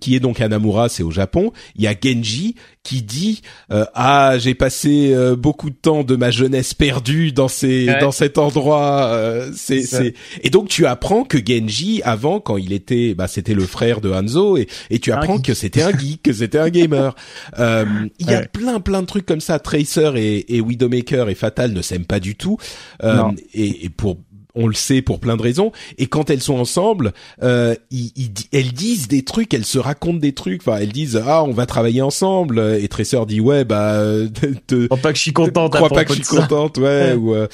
[0.00, 2.54] qui est donc Anamura c'est au Japon il y a Genji
[2.84, 8.12] qui dit ah j'ai passé beaucoup de temps de ma jeunesse perdue dans ces dans
[8.12, 9.18] cet endroit
[9.56, 13.66] c'est c'est et donc tu apprends que Genji avant quand il était bah c'était le
[13.66, 17.14] frère de Hanzo et et tu apprends que c'était un geek, que c'était un gamer.
[17.58, 17.84] Euh,
[18.18, 19.58] il y a plein plein de trucs comme ça.
[19.58, 22.58] Tracer et, et Widowmaker et Fatal ne s'aiment pas du tout.
[23.02, 24.18] Euh, et, et pour
[24.54, 25.72] on le sait pour plein de raisons.
[25.98, 27.12] Et quand elles sont ensemble,
[27.42, 28.12] euh, ils,
[28.52, 30.62] elles disent des trucs, elles se racontent des trucs.
[30.62, 32.60] Enfin, elles disent ah on va travailler ensemble.
[32.80, 34.02] Et Tracer dit ouais bah.
[34.66, 35.74] Te, crois pas que je suis contente.
[35.74, 37.12] Crois pas que je suis contente ouais.
[37.14, 37.48] ou, euh,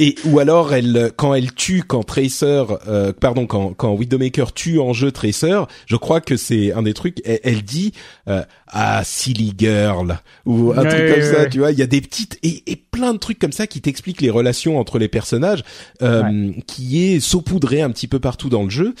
[0.00, 4.78] et ou alors elle quand elle tue quand Tracer euh, pardon quand quand Widowmaker tue
[4.78, 7.92] en jeu Tracer, je crois que c'est un des trucs elle, dit
[8.28, 12.00] euh, ah silly girl ou un truc comme ça, tu vois, il y a des
[12.00, 15.62] petites et, et, plein de trucs comme ça qui t'expliquent les relations entre les personnages
[16.02, 18.94] euh, qui est saupoudré un petit peu partout dans le jeu.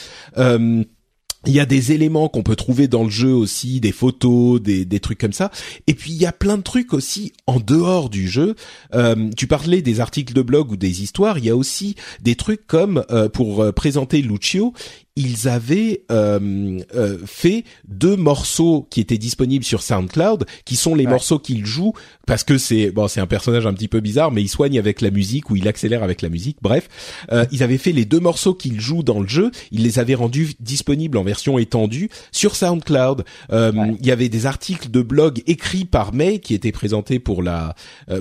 [1.46, 4.84] Il y a des éléments qu'on peut trouver dans le jeu aussi, des photos, des,
[4.84, 5.50] des trucs comme ça.
[5.86, 8.56] Et puis il y a plein de trucs aussi en dehors du jeu.
[8.94, 11.38] Euh, tu parlais des articles de blog ou des histoires.
[11.38, 14.72] Il y a aussi des trucs comme euh, pour euh, présenter Lucio,
[15.18, 21.08] ils avaient euh, euh, fait deux morceaux qui étaient disponibles sur SoundCloud, qui sont les
[21.08, 21.92] morceaux qu'il joue
[22.24, 25.00] parce que c'est bon, c'est un personnage un petit peu bizarre, mais il soigne avec
[25.00, 26.58] la musique ou il accélère avec la musique.
[26.62, 26.88] Bref,
[27.32, 30.14] euh, ils avaient fait les deux morceaux qu'il joue dans le jeu, ils les avaient
[30.14, 33.24] rendus disponibles en version étendue sur SoundCloud.
[33.50, 37.74] Il y avait des articles de blog écrits par May qui étaient présentés pour la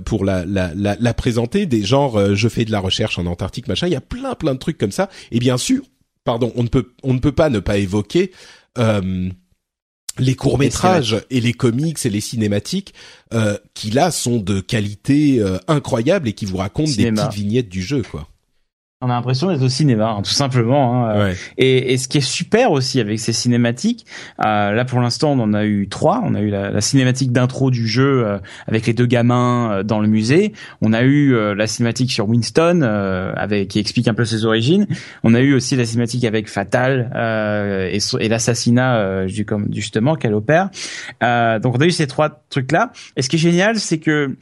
[0.04, 3.68] pour la la, la, la présenter, des genres je fais de la recherche en Antarctique
[3.68, 3.86] machin.
[3.86, 5.10] Il y a plein plein de trucs comme ça.
[5.32, 5.84] Et bien sûr
[6.28, 8.32] pardon, on ne peut on ne peut pas ne pas évoquer
[8.78, 9.30] euh,
[10.20, 12.94] les courts métrages et les comics et les cinématiques
[13.34, 17.70] euh, qui là sont de qualité euh, incroyable et qui vous racontent des petites vignettes
[17.70, 18.28] du jeu quoi.
[19.00, 21.06] On a l'impression d'être au cinéma, hein, tout simplement.
[21.06, 21.26] Hein.
[21.26, 21.36] Ouais.
[21.60, 24.08] Et, et, ce qui est super aussi avec ces cinématiques,
[24.44, 26.20] euh, là pour l'instant on en a eu trois.
[26.24, 29.84] On a eu la, la cinématique d'intro du jeu euh, avec les deux gamins euh,
[29.84, 30.52] dans le musée.
[30.82, 34.88] On a eu euh, la cinématique sur Winston avec qui explique un peu ses origines.
[35.24, 37.12] On a eu aussi la cinématique avec Fatal
[37.94, 40.72] et, et l'assassinat justement qu'elle opère.
[41.22, 42.92] donc on a eu ces trois trucs là.
[43.16, 44.36] Et ce qui est génial, c'est que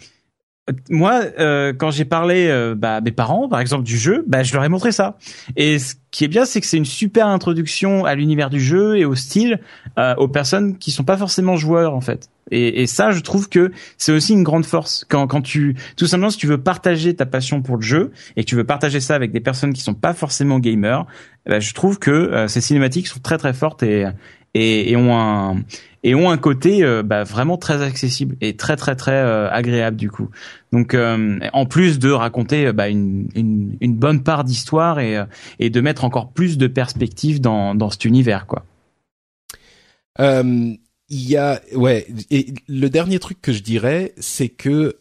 [0.90, 4.42] moi, euh, quand j'ai parlé euh, bah, à mes parents, par exemple, du jeu, bah,
[4.42, 5.18] je leur ai montré ça.
[5.56, 8.98] Et ce qui est bien, c'est que c'est une super introduction à l'univers du jeu
[8.98, 9.60] et au style
[10.00, 12.30] euh, aux personnes qui sont pas forcément joueurs en fait.
[12.50, 16.08] Et, et ça, je trouve que c'est aussi une grande force quand, quand tu, tout
[16.08, 19.00] simplement, si tu veux partager ta passion pour le jeu et que tu veux partager
[19.00, 21.06] ça avec des personnes qui sont pas forcément gamers,
[21.46, 24.06] bah, je trouve que ces cinématiques sont très très fortes et
[24.56, 25.64] et, et ont un
[26.04, 29.98] et ont un côté euh, bah, vraiment très accessible et très très très euh, agréable
[29.98, 30.30] du coup.
[30.72, 35.24] Donc euh, en plus de raconter bah, une, une, une, bonne part d'histoire et,
[35.60, 38.66] et de mettre encore plus de perspectives dans, dans cet univers quoi.
[40.20, 40.78] il
[41.10, 44.96] y a ouais et le dernier truc que je dirais c'est que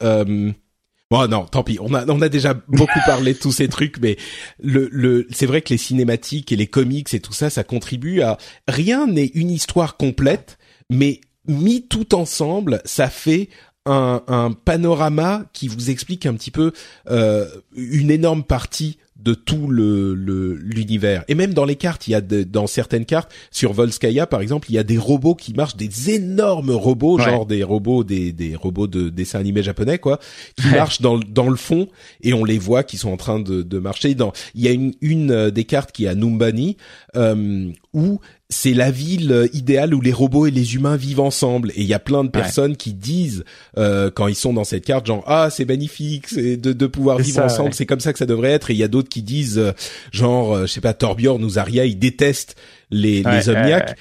[1.14, 1.78] Bon non, tant pis.
[1.80, 4.16] On a on a déjà beaucoup parlé de tous ces trucs, mais
[4.60, 8.20] le le c'est vrai que les cinématiques et les comics et tout ça, ça contribue
[8.20, 8.36] à
[8.66, 10.58] rien n'est une histoire complète,
[10.90, 13.48] mais mis tout ensemble, ça fait
[13.86, 16.72] un, un panorama qui vous explique un petit peu
[17.08, 17.46] euh,
[17.76, 21.24] une énorme partie de tout le l'univers.
[21.28, 24.70] Et même dans les cartes, il y a dans certaines cartes sur Volskaya par exemple,
[24.70, 28.56] il y a des robots qui marchent, des énormes robots, genre des robots des des
[28.56, 30.18] robots de dessins animés japonais quoi,
[30.56, 31.88] qui marchent dans dans le fond
[32.22, 34.14] et on les voit qui sont en train de de marcher.
[34.14, 36.76] Dans il y a une une euh, des cartes qui est à Numbani
[37.16, 38.20] euh, où
[38.50, 41.70] c'est la ville euh, idéale où les robots et les humains vivent ensemble.
[41.70, 43.44] Et il y a plein de personnes qui disent
[43.78, 47.18] euh, quand ils sont dans cette carte, genre ah c'est magnifique, c'est de, de pouvoir
[47.18, 48.70] vivre ensemble, c'est comme ça que ça devrait être.
[48.70, 49.72] Et il y a d'autres qui disent euh,
[50.12, 52.56] genre je sais pas Torbjorn ou Zarya, ils détestent
[52.90, 53.96] les, les omniacs.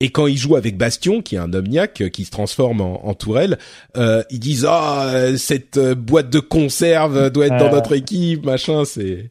[0.00, 3.14] Et quand ils jouent avec Bastion, qui est un omniac qui se transforme en, en
[3.14, 3.58] tourelle,
[3.96, 8.84] euh, ils disent ah cette boîte de conserve doit être dans notre équipe, machin.
[8.84, 9.30] C'est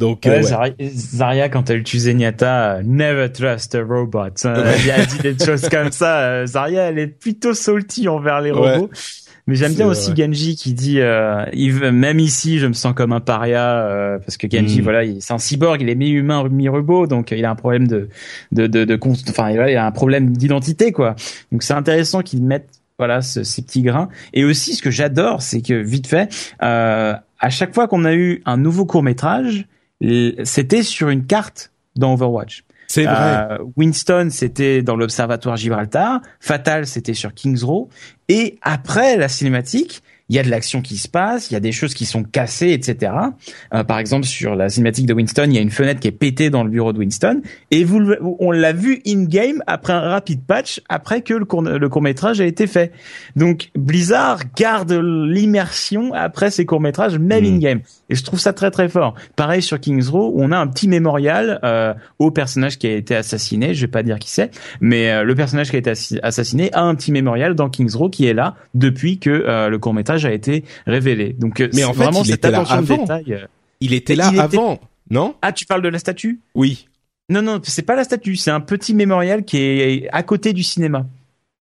[0.00, 4.30] donc, ouais, euh, Zarya, quand elle tue Zenyatta, never trust a robot.
[4.44, 4.54] Hein.
[4.84, 6.20] Elle a dit des choses comme ça.
[6.20, 8.88] Euh, Zarya, elle est plutôt salty envers les robots.
[9.46, 11.44] Mais j'aime bien aussi Genji qui dit euh,
[11.92, 14.84] même ici je me sens comme un paria euh, parce que Genji mm.
[14.84, 17.88] voilà c'est un cyborg il est mi humain mi robot donc il a un problème
[17.88, 18.10] de
[18.52, 18.98] de de, de
[19.28, 21.16] enfin il a un problème d'identité quoi
[21.50, 25.42] donc c'est intéressant qu'ils mettent voilà ce, ces petits grains et aussi ce que j'adore
[25.42, 26.32] c'est que vite fait
[26.62, 29.66] euh, à chaque fois qu'on a eu un nouveau court métrage
[30.00, 32.64] c'était sur une carte dans Overwatch.
[32.90, 33.46] C'est vrai.
[33.50, 36.20] Euh, Winston, c'était dans l'observatoire Gibraltar.
[36.40, 37.88] Fatal, c'était sur Kings Row.
[38.28, 41.60] Et après la cinématique, il y a de l'action qui se passe, il y a
[41.60, 43.12] des choses qui sont cassées, etc.
[43.74, 46.12] Euh, par exemple, sur la cinématique de Winston, il y a une fenêtre qui est
[46.12, 48.00] pétée dans le bureau de Winston, et vous,
[48.38, 52.40] on l'a vu in-game après un rapide patch, après que le court, le court métrage
[52.40, 52.92] a été fait.
[53.34, 57.54] Donc Blizzard garde l'immersion après ces courts métrages, même hmm.
[57.54, 57.80] in-game.
[58.10, 59.14] Et je trouve ça très très fort.
[59.36, 62.94] Pareil sur Kings Row, où on a un petit mémorial euh, au personnage qui a
[62.94, 63.72] été assassiné.
[63.72, 64.50] Je vais pas dire qui c'est,
[64.80, 65.92] mais euh, le personnage qui a été
[66.22, 69.78] assassiné a un petit mémorial dans Kings Row qui est là depuis que euh, le
[69.78, 71.34] court métrage a été révélé.
[71.38, 73.46] Donc, mais en fait, vraiment cette attention détail.
[73.80, 74.80] Il était là avant,
[75.10, 75.36] non?
[75.40, 76.40] Ah, tu parles de la statue?
[76.54, 76.88] Oui.
[77.30, 80.64] Non, non, c'est pas la statue, c'est un petit mémorial qui est à côté du
[80.64, 81.06] cinéma.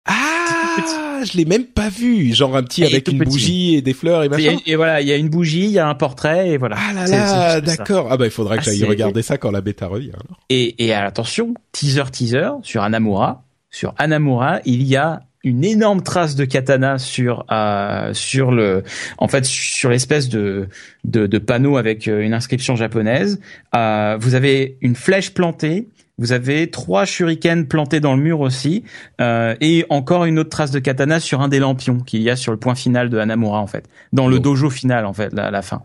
[0.06, 2.34] Ah, je l'ai même pas vu.
[2.34, 4.56] Genre un petit avec une bougie et des fleurs et machin.
[4.66, 6.76] Et, voilà, il y a une bougie, il y a un portrait et voilà.
[6.78, 8.08] Ah là là, d'accord.
[8.10, 10.12] Ah bah il faudra que ah, j'aille regarder ça quand la bêta revient.
[10.48, 13.44] Et, et attention, teaser teaser sur Anamura.
[13.70, 18.82] Sur Anamura, il y a une énorme trace de katana sur euh, sur le
[19.18, 20.68] en fait sur l'espèce de,
[21.04, 23.40] de, de panneau avec euh, une inscription japonaise.
[23.74, 25.88] Euh, vous avez une flèche plantée.
[26.18, 28.84] Vous avez trois shurikens plantés dans le mur aussi,
[29.22, 32.36] euh, et encore une autre trace de katana sur un des lampions qu'il y a
[32.36, 35.50] sur le point final de Hanamura en fait, dans le dojo final en fait, à
[35.50, 35.80] la fin.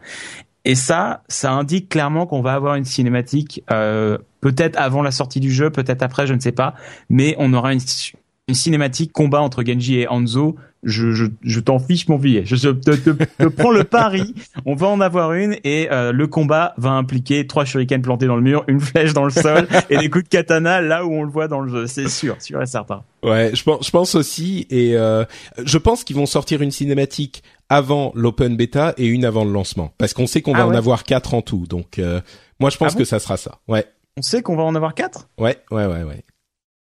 [0.65, 5.39] Et ça, ça indique clairement qu'on va avoir une cinématique, euh, peut-être avant la sortie
[5.39, 6.73] du jeu, peut-être après, je ne sais pas,
[7.09, 7.79] mais on aura une,
[8.47, 12.43] une cinématique combat entre Genji et Hanzo, je, je, je t'en fiche mon billet.
[12.45, 14.35] Je te, te, te prends le pari.
[14.67, 18.35] On va en avoir une et euh, le combat va impliquer trois shurikens plantés dans
[18.35, 21.23] le mur, une flèche dans le sol et des coups de katana là où on
[21.23, 21.87] le voit dans le jeu.
[21.87, 23.01] C'est sûr, sûr et certain.
[23.23, 25.25] Ouais, je pense, je pense aussi et euh,
[25.63, 29.91] je pense qu'ils vont sortir une cinématique avant l'open beta et une avant le lancement
[29.97, 31.65] parce qu'on sait qu'on va ah en avoir quatre en tout.
[31.67, 32.21] Donc euh,
[32.59, 33.57] moi je pense ah que ça sera ça.
[33.67, 33.85] Ouais.
[34.17, 35.29] On sait qu'on va en avoir quatre?
[35.39, 36.23] Ouais, ouais, ouais, ouais.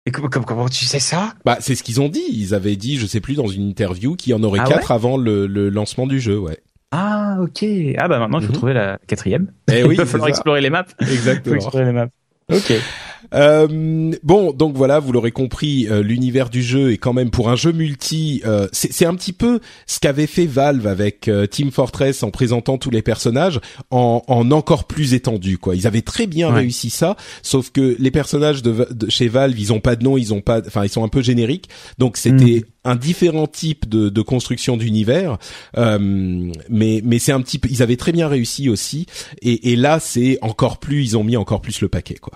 [0.06, 1.34] Et comment, comment, tu sais ça?
[1.44, 2.24] Bah, c'est ce qu'ils ont dit.
[2.32, 4.92] Ils avaient dit, je sais plus, dans une interview, qu'il y en aurait ah quatre
[4.92, 6.58] avant le, le, lancement du jeu, ouais.
[6.90, 7.64] Ah, ok.
[7.98, 8.56] Ah bah maintenant, il faut mhm.
[8.58, 9.52] trouver la quatrième.
[9.70, 10.86] Eh oui, il va falloir explorer les maps.
[11.00, 11.56] Exactement.
[11.56, 12.08] explorer les maps.
[12.50, 12.72] Ok.
[13.34, 17.50] Euh, bon, donc voilà, vous l'aurez compris, euh, l'univers du jeu est quand même pour
[17.50, 18.42] un jeu multi.
[18.44, 22.78] Euh, c'est un petit peu ce qu'avait fait Valve avec euh, Team Fortress en présentant
[22.78, 25.58] tous les personnages en, en encore plus étendu.
[25.58, 29.72] Quoi, ils avaient très bien réussi ça, sauf que les personnages de, chez Valve, ils
[29.72, 31.68] ont pas de nom, ils ont pas, enfin, ils sont un peu génériques.
[31.98, 32.90] Donc c'était mm.
[32.90, 35.38] un différent type de, de construction d'univers,
[35.76, 39.06] mais mais c'est un petit peu, ils avaient très bien réussi aussi.
[39.42, 42.34] Et, et là, c'est encore plus, ils ont mis encore plus le paquet, quoi.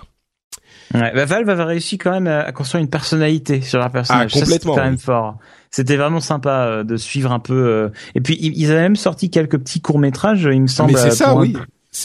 [0.93, 4.31] Ouais, bah Valve avait réussi quand même à construire une personnalité sur leur personnage.
[4.35, 4.75] Ah, complètement.
[4.75, 5.37] quand même fort.
[5.71, 7.53] C'était vraiment sympa euh, de suivre un peu.
[7.53, 10.93] Euh, et puis ils avaient même sorti quelques petits courts métrages, il me semble.
[10.93, 11.55] Mais c'est ça, oui.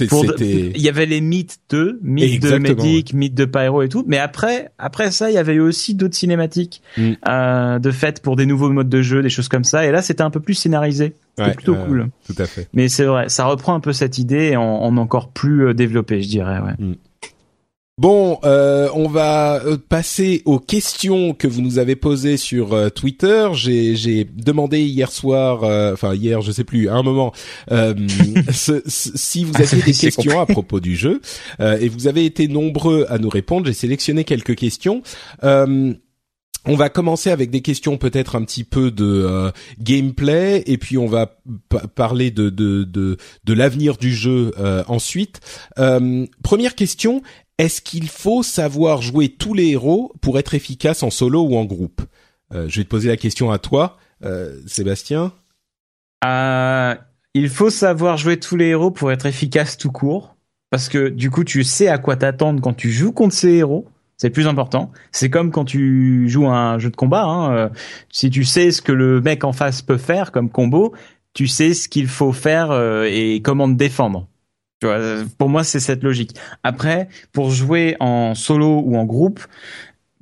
[0.01, 4.05] Il y avait les mythes de, mythes de Medic, mythes de Pyro et tout.
[4.07, 7.13] Mais après, après ça, il y avait eu aussi d'autres cinématiques mm.
[7.29, 9.87] euh, de fait pour des nouveaux modes de jeu, des choses comme ça.
[9.87, 11.15] Et là, c'était un peu plus scénarisé.
[11.37, 12.11] C'était plutôt cool.
[12.27, 12.69] Tout à fait.
[12.73, 16.23] Mais c'est vrai, ça reprend un peu cette idée en, en encore plus euh, développé,
[16.23, 16.61] je dirais.
[16.61, 16.75] Ouais.
[16.79, 16.95] Mm.
[18.01, 22.89] Bon, euh, on va euh, passer aux questions que vous nous avez posées sur euh,
[22.89, 23.51] Twitter.
[23.53, 27.35] J'ai demandé hier soir, enfin hier, je sais plus, à un moment,
[28.53, 31.21] si vous ah, aviez des questions à propos du jeu,
[31.61, 33.67] et vous avez été nombreux à nous répondre.
[33.67, 35.03] J'ai sélectionné quelques questions.
[35.43, 41.07] On va commencer avec des questions peut-être un petit peu de gameplay et puis on
[41.07, 41.39] va
[41.95, 44.53] parler de de de, de l'avenir du jeu
[44.89, 45.41] ensuite.
[46.43, 47.23] première question
[47.61, 51.67] est-ce qu'il faut savoir jouer tous les héros pour être efficace en solo ou en
[51.67, 52.01] groupe?
[52.55, 55.35] Euh, Je vais te poser la question à toi, euh, Sébastien.
[56.25, 56.95] Euh,
[57.35, 60.37] il faut savoir jouer tous les héros pour être efficace tout court,
[60.71, 63.87] parce que du coup tu sais à quoi t'attendre quand tu joues contre ces héros.
[64.17, 64.91] C'est le plus important.
[65.13, 67.25] C'est comme quand tu joues un jeu de combat.
[67.25, 67.71] Hein.
[68.11, 70.95] Si tu sais ce que le mec en face peut faire comme combo,
[71.35, 72.73] tu sais ce qu'il faut faire
[73.05, 74.30] et comment te défendre
[75.39, 76.37] pour moi, c'est cette logique.
[76.63, 79.41] Après, pour jouer en solo ou en groupe,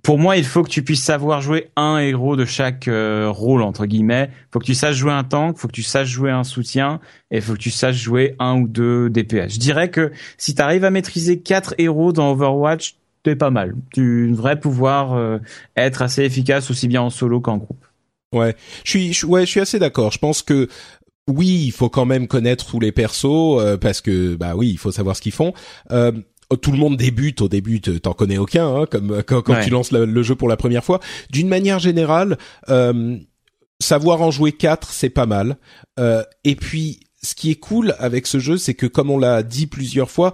[0.02, 3.62] pour moi, il faut que tu puisses savoir jouer un héros de chaque euh, rôle
[3.62, 4.30] entre guillemets.
[4.32, 6.44] Il faut que tu saches jouer un tank, il faut que tu saches jouer un
[6.44, 9.54] soutien, et il faut que tu saches jouer un ou deux DPS.
[9.54, 13.74] Je dirais que si tu arrives à maîtriser quatre héros dans Overwatch, t'es pas mal.
[13.92, 15.38] Tu devrais pouvoir euh,
[15.76, 17.84] être assez efficace aussi bien en solo qu'en groupe.
[18.32, 20.12] Ouais, je suis, ouais, je suis assez d'accord.
[20.12, 20.68] Je pense que
[21.28, 24.78] oui, il faut quand même connaître tous les persos euh, parce que bah oui, il
[24.78, 25.52] faut savoir ce qu'ils font.
[25.92, 26.12] Euh,
[26.62, 30.22] tout le monde débute au début, t'en connais aucun, hein, comme quand, tu lances le,
[30.22, 30.98] jeu pour la première fois.
[31.30, 32.38] D'une manière générale,
[32.70, 33.18] euh,
[33.80, 35.58] savoir en jouer quatre, c'est pas mal.
[36.44, 39.66] et puis, ce qui est cool avec ce jeu, c'est que comme on l'a dit
[39.66, 40.32] plusieurs fois,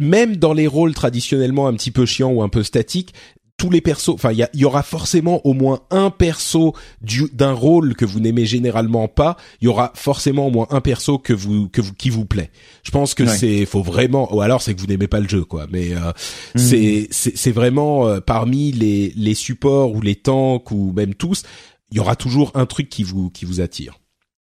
[0.00, 3.14] même dans les rôles traditionnellement un petit peu chiants ou un peu statiques,
[3.56, 8.04] tous les persos, enfin il y, aura forcément au moins un perso d'un rôle que
[8.04, 9.36] vous n'aimez généralement pas.
[9.60, 12.50] Il y aura forcément au moins un perso que vous que vous qui vous plaît.
[12.82, 15.44] Je pense que c'est faut vraiment ou alors c'est que vous n'aimez pas le jeu
[15.44, 15.66] quoi.
[15.70, 16.12] Mais euh,
[16.54, 16.58] hmm.
[16.58, 21.42] c'est c'est vraiment euh, parmi les les supports ou les tanks ou même tous,
[21.90, 23.98] il y aura toujours un truc qui vous qui vous attire.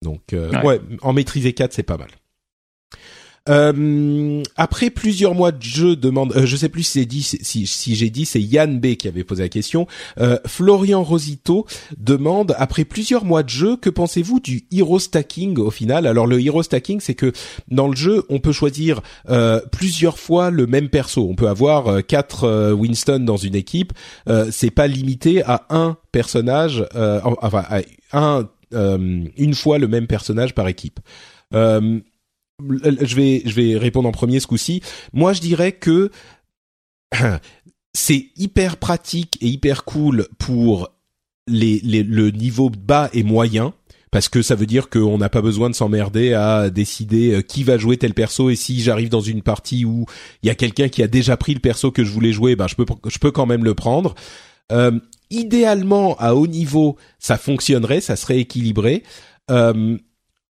[0.02, 0.81] Donc euh, ouais.
[1.02, 2.10] en maîtriser quatre c'est pas mal.
[3.48, 7.94] Euh, après plusieurs mois de jeu, demande, euh, je sais plus si dit, si, si
[7.94, 9.86] j'ai dit, c'est Yann B qui avait posé la question.
[10.18, 11.66] Euh, Florian Rosito
[11.98, 16.06] demande après plusieurs mois de jeu, que pensez-vous du hero stacking au final?
[16.06, 17.32] Alors le hero stacking, c'est que
[17.70, 21.27] dans le jeu, on peut choisir euh, plusieurs fois le même perso.
[21.28, 23.93] On peut avoir euh, quatre Winston dans une équipe.
[24.51, 27.78] c'est pas limité à un personnage, enfin à
[28.12, 31.01] un une fois le même personnage par équipe.
[31.55, 32.01] Euh,
[32.61, 34.83] je vais je vais répondre en premier ce coup-ci.
[35.12, 36.11] Moi, je dirais que
[37.95, 40.91] c'est hyper pratique et hyper cool pour
[41.49, 43.73] les, les, le niveau bas est moyen
[44.11, 47.65] parce que ça veut dire qu'on n'a pas besoin de s'emmerder à décider euh, qui
[47.65, 50.07] va jouer tel perso et si j'arrive dans une partie où
[50.43, 52.66] il y a quelqu'un qui a déjà pris le perso que je voulais jouer, ben
[52.66, 54.15] je peux je peux quand même le prendre.
[54.73, 54.99] Euh,
[55.31, 59.03] idéalement à haut niveau, ça fonctionnerait, ça serait équilibré.
[59.51, 59.99] Euh,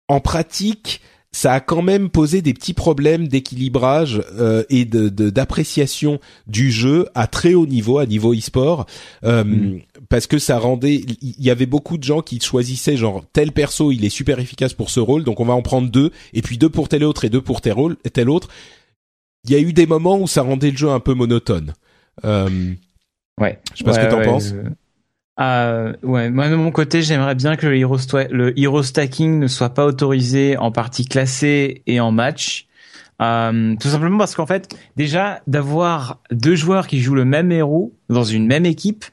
[0.08, 1.00] en pratique,
[1.34, 7.08] ça a quand même posé des petits problèmes d'équilibrage euh, et de d'appréciation du jeu
[7.16, 8.86] à très haut niveau, à niveau e-sport,
[9.24, 9.80] euh, mm.
[10.08, 13.90] parce que ça rendait, il y avait beaucoup de gens qui choisissaient genre tel perso,
[13.90, 16.56] il est super efficace pour ce rôle, donc on va en prendre deux, et puis
[16.56, 18.48] deux pour tel autre et deux pour tel, rôle, tel autre.
[19.44, 21.74] Il y a eu des moments où ça rendait le jeu un peu monotone.
[22.24, 22.74] Euh,
[23.40, 23.58] ouais.
[23.72, 24.54] Je sais pas ce que t'en penses.
[25.40, 29.84] Euh, ouais, moi de mon côté, j'aimerais bien que le hero, stacking ne soit pas
[29.84, 32.66] autorisé en partie classée et en match.
[33.22, 37.94] Euh, tout simplement parce qu'en fait, déjà d'avoir deux joueurs qui jouent le même héros
[38.08, 39.04] dans une même équipe,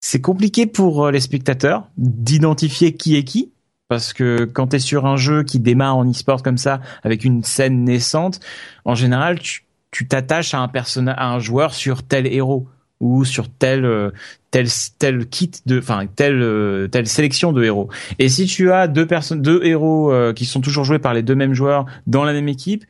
[0.00, 3.52] c'est compliqué pour euh, les spectateurs d'identifier qui est qui.
[3.88, 7.24] Parce que quand tu es sur un jeu qui démarre en e-sport comme ça, avec
[7.24, 8.38] une scène naissante,
[8.84, 12.68] en général, tu t'attaches à un personnage, à un joueur sur tel héros
[13.00, 14.10] ou sur tel euh,
[14.50, 14.66] tel
[14.98, 17.88] tel kit de enfin telle euh, telle sélection de héros.
[18.18, 21.22] Et si tu as deux personnes deux héros euh, qui sont toujours joués par les
[21.22, 22.84] deux mêmes joueurs dans la même équipe,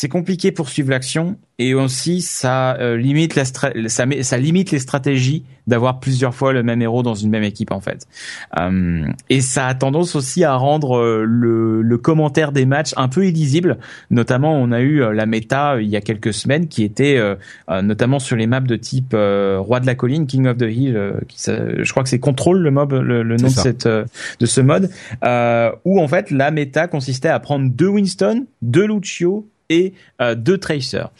[0.00, 4.78] c'est compliqué pour suivre l'action et aussi ça euh, limite la ça, ça limite les
[4.78, 8.06] stratégies d'avoir plusieurs fois le même héros dans une même équipe en fait.
[8.56, 13.08] Euh, et ça a tendance aussi à rendre euh, le, le, commentaire des matchs un
[13.08, 13.78] peu illisible.
[14.10, 17.20] Notamment, on a eu la méta il y a quelques semaines qui était
[17.68, 21.42] notamment sur les maps de type Roi de la colline, King of the Hill, qui,
[21.44, 24.90] je crois que c'est Control le mob, le, le nom de cette de ce mode,
[25.84, 30.58] où en fait la méta consistait à prendre deux Winston, deux Lucio et euh, deux
[30.58, 31.10] tracers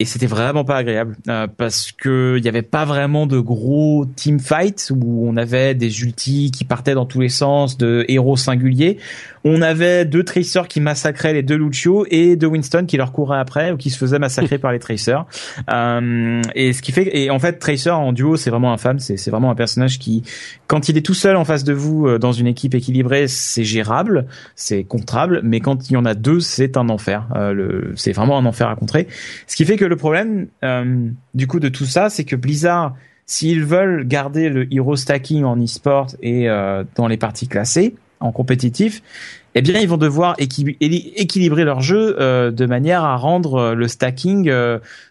[0.00, 4.06] et c'était vraiment pas agréable euh, parce que il y avait pas vraiment de gros
[4.16, 8.36] team fights où on avait des ultis qui partaient dans tous les sens de héros
[8.36, 8.98] singuliers.
[9.44, 13.38] On avait deux tracers qui massacraient les deux Lucio et deux Winston qui leur couraient
[13.38, 15.26] après ou qui se faisaient massacrer par les tracers.
[15.70, 18.98] Euh, et ce qui fait et en fait Tracer en duo c'est vraiment infâme.
[18.98, 20.24] C'est c'est vraiment un personnage qui
[20.66, 23.64] quand il est tout seul en face de vous euh, dans une équipe équilibrée c'est
[23.64, 24.26] gérable
[24.56, 27.28] c'est contrable mais quand il y en a deux c'est un enfer.
[27.36, 29.06] Euh, c'est vraiment un enfer à contrer.
[29.46, 32.94] Ce qui fait que le problème euh, du coup de tout ça, c'est que Blizzard,
[33.26, 38.32] s'ils veulent garder le hero stacking en e-sport et euh, dans les parties classées en
[38.32, 39.02] compétitif,
[39.54, 44.50] eh bien ils vont devoir équilibrer leur jeu euh, de manière à rendre le stacking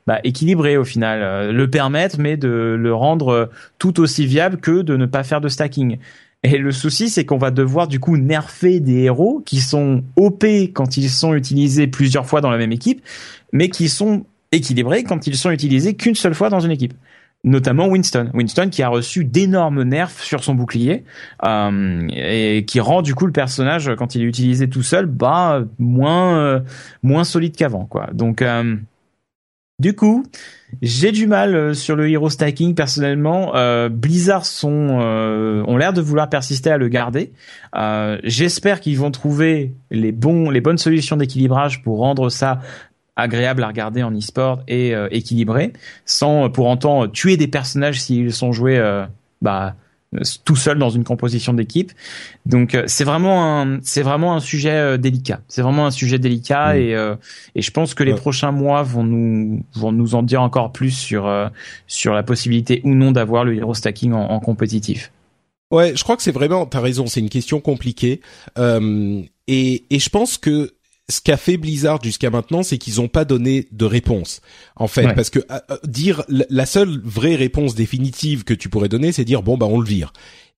[0.08, 4.98] bah, équilibré au final, le permettre mais de le rendre tout aussi viable que de
[4.98, 5.98] ne pas faire de stacking.
[6.44, 10.44] Et le souci, c'est qu'on va devoir du coup nerfer des héros qui sont OP
[10.74, 13.02] quand ils sont utilisés plusieurs fois dans la même équipe,
[13.54, 16.94] mais qui sont équilibrés quand ils sont utilisés qu'une seule fois dans une équipe
[17.44, 18.30] notamment Winston.
[18.34, 21.04] Winston qui a reçu d'énormes nerfs sur son bouclier
[21.46, 25.64] euh, et qui rend du coup le personnage quand il est utilisé tout seul bah
[25.78, 26.60] moins euh,
[27.02, 28.10] moins solide qu'avant quoi.
[28.14, 28.76] Donc euh,
[29.80, 30.24] du coup,
[30.82, 33.52] j'ai du mal sur le hero stacking personnellement.
[33.90, 37.34] Blizzard sont ont l'air de vouloir persister à le garder.
[38.24, 42.62] J'espère qu'ils vont trouver les bons les bonnes solutions d'équilibrage pour rendre ça
[43.16, 45.74] agréable à regarder en e-sport et euh, équilibré,
[46.06, 49.06] sans pour autant tuer des personnages s'ils sont joués euh,
[49.42, 49.76] bah,
[50.46, 51.92] tout seuls dans une composition d'équipe.
[52.46, 55.42] Donc euh, c'est vraiment un c'est vraiment un sujet délicat.
[55.48, 56.78] C'est vraiment un sujet délicat mm.
[56.78, 57.14] et
[57.56, 60.92] et je pense que les prochains mois vont nous vont nous en dire encore plus
[60.92, 61.32] sur
[61.88, 65.12] sur la possibilité ou non d'avoir le hero stacking en, en compétitif.
[65.72, 68.22] Ouais, je crois que c'est vraiment, t'as raison, c'est une question compliquée.
[68.58, 70.74] et, et je pense que
[71.14, 74.42] ce qu'a fait Blizzard jusqu'à maintenant, c'est qu'ils n'ont pas donné de réponse.
[74.76, 78.90] En fait, parce que euh, euh, dire la seule vraie réponse définitive que tu pourrais
[78.90, 80.12] donner, c'est dire bon bah on le vire.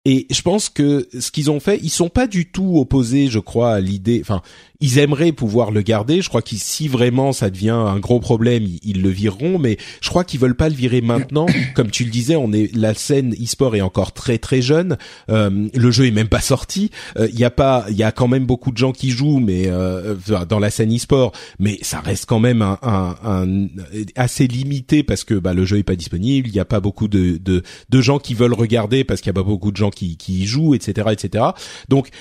[0.07, 3.39] Et je pense que ce qu'ils ont fait, ils sont pas du tout opposés, je
[3.39, 4.19] crois, à l'idée.
[4.21, 4.43] Enfin,
[4.85, 6.21] ils aimeraient pouvoir le garder.
[6.21, 9.57] Je crois que si vraiment ça devient un gros problème, ils, le vireront.
[9.57, 11.47] Mais je crois qu'ils veulent pas le virer maintenant.
[11.75, 14.97] Comme tu le disais, on est la scène e-sport est encore très très jeune.
[15.29, 16.91] Euh, le jeu est même pas sorti.
[17.17, 19.39] Euh, il y a pas, il y a quand même beaucoup de gens qui jouent,
[19.39, 20.15] mais euh,
[20.47, 23.67] dans la scène e-sport, mais ça reste quand même un, un, un
[24.15, 26.47] assez limité parce que bah, le jeu est pas disponible.
[26.47, 29.31] Il y a pas beaucoup de, de, de gens qui veulent regarder parce qu'il y
[29.31, 31.43] a pas beaucoup de gens qui, qui y jouent, etc., etc.
[31.89, 32.11] Donc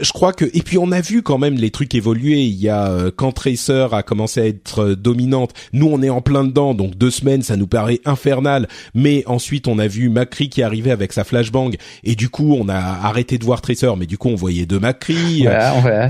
[0.00, 2.42] je crois que et puis on a vu quand même les trucs évoluer.
[2.42, 6.10] Il y a euh, quand Tracer a commencé à être euh, dominante, nous on est
[6.10, 8.66] en plein dedans, donc deux semaines ça nous paraît infernal.
[8.94, 11.70] Mais ensuite on a vu Macri qui arrivait avec sa flashbang
[12.02, 14.80] et du coup on a arrêté de voir Tracer, mais du coup on voyait deux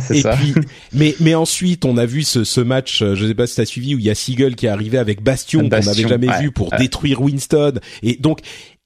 [0.01, 0.35] c'est ça.
[0.35, 0.55] Puis,
[0.95, 3.67] mais mais ensuite on a vu ce, ce match, euh, je sais pas si t'as
[3.67, 6.53] suivi, où il y a Seagull qui est arrivé avec Bastion, qu'on n'avait jamais vu
[6.53, 7.75] pour détruire Winston.
[8.03, 8.41] Et donc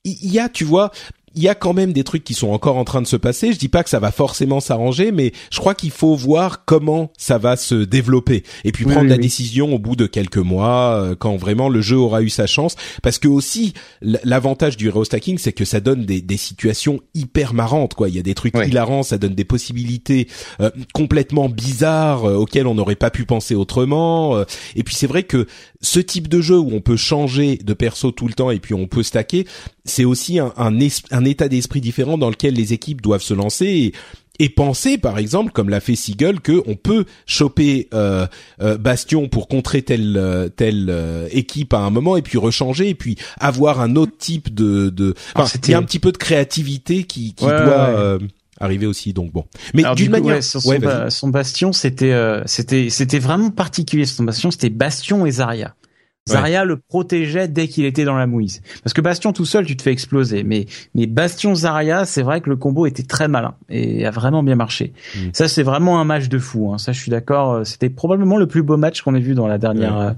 [0.05, 0.91] il y a, tu vois,
[1.39, 3.53] il y a quand même des trucs qui sont encore en train de se passer.
[3.53, 7.13] Je dis pas que ça va forcément s'arranger, mais je crois qu'il faut voir comment
[7.17, 11.15] ça va se développer et puis prendre la décision au bout de quelques mois euh,
[11.15, 12.75] quand vraiment le jeu aura eu sa chance.
[13.05, 17.55] Parce que aussi l'avantage du hero stacking, c'est que ça donne des, des, situations hyper
[17.55, 17.95] marrantes.
[17.95, 20.27] Quoi, il y a des trucs hilarants, ça donne des possibilités
[20.61, 24.43] euh, complètement bizarres euh, auxquelles on n'aurait pas pu penser autrement.
[24.75, 25.47] et puis c'est vrai que
[25.81, 28.75] ce type de jeu où on peut changer de perso tout le temps et puis
[28.75, 29.47] on peut stacker,
[29.85, 30.77] c'est aussi un, un,
[31.11, 33.93] un état d'esprit différent dans lequel les équipes doivent se lancer et,
[34.41, 38.27] et penser par exemple comme l'a fait Seagull que on peut choper euh,
[38.61, 40.93] euh, Bastion pour contrer telle euh, telle
[41.31, 45.15] équipe à un moment et puis rechanger et puis avoir un autre type de de
[45.35, 48.19] enfin, il y a un petit peu de créativité qui qui doit
[48.61, 49.45] arriver aussi donc bon
[49.75, 50.61] mais d'une manière son,
[51.09, 52.15] son, bastion c'était
[52.47, 55.75] c'était c'était vraiment particulier son bastion c'était Bastion et Zarya
[56.29, 58.61] Zarya le protégeait dès qu'il était dans la mouise.
[58.83, 60.43] Parce que Bastion tout seul, tu te fais exploser.
[60.45, 64.43] Mais, mais Bastion Zarya, c'est vrai que le combo était très malin et a vraiment
[64.43, 64.93] bien marché.
[65.17, 65.19] Mm.
[65.33, 66.73] Ça, c'est vraiment un match de fou.
[66.73, 66.79] Hein.
[66.79, 67.67] Ça, je suis d'accord.
[67.67, 70.11] C'était probablement le plus beau match qu'on ait vu dans la dernière, euh,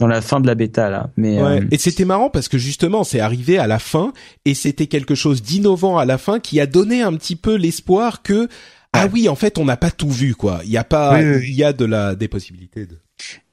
[0.00, 1.10] dans la fin de la bêta là.
[1.16, 4.12] Mais euh, et c'était marrant parce que justement, c'est arrivé à la fin
[4.44, 8.22] et c'était quelque chose d'innovant à la fin qui a donné un petit peu l'espoir
[8.22, 8.48] que
[8.92, 10.60] ah oui, en fait, on n'a pas tout vu quoi.
[10.64, 12.98] Il y a pas, il y a de la des possibilités de.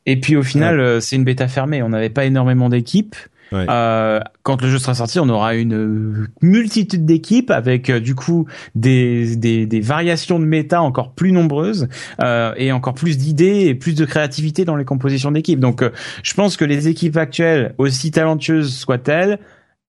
[0.05, 1.83] Et puis au final, euh, c'est une bêta fermée.
[1.83, 3.15] On n'avait pas énormément d'équipes.
[3.53, 8.47] Euh, quand le jeu sera sorti, on aura une multitude d'équipes avec euh, du coup
[8.75, 11.89] des, des, des, variations de méta encore plus nombreuses
[12.23, 15.59] euh, et encore plus d'idées et plus de créativité dans les compositions d'équipes.
[15.59, 15.83] Donc,
[16.23, 19.39] je pense que les équipes actuelles, aussi talentueuses soient-elles,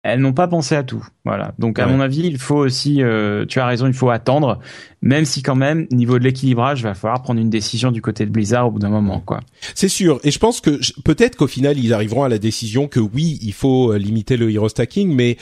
[0.02, 1.06] elles n'ont pas pensé à tout.
[1.24, 1.54] Voilà.
[1.58, 4.58] Donc à mon avis, il faut aussi, euh, tu as raison, il faut attendre,
[5.00, 8.26] même si quand même, niveau de l'équilibrage, il va falloir prendre une décision du côté
[8.26, 9.40] de Blizzard au bout d'un moment, quoi.
[9.74, 10.18] C'est sûr.
[10.24, 13.52] Et je pense que peut-être qu'au final, ils arriveront à la décision que oui, il
[13.52, 15.36] faut euh, limiter le hero stacking, mais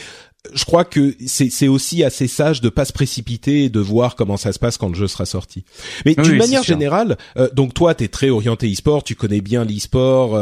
[0.54, 4.38] je crois que c'est aussi assez sage de pas se précipiter et de voir comment
[4.38, 5.64] ça se passe quand le jeu sera sorti.
[6.06, 9.64] Mais d'une manière générale, euh, donc toi, tu es très orienté e-sport, tu connais bien
[9.64, 10.38] l'e-sport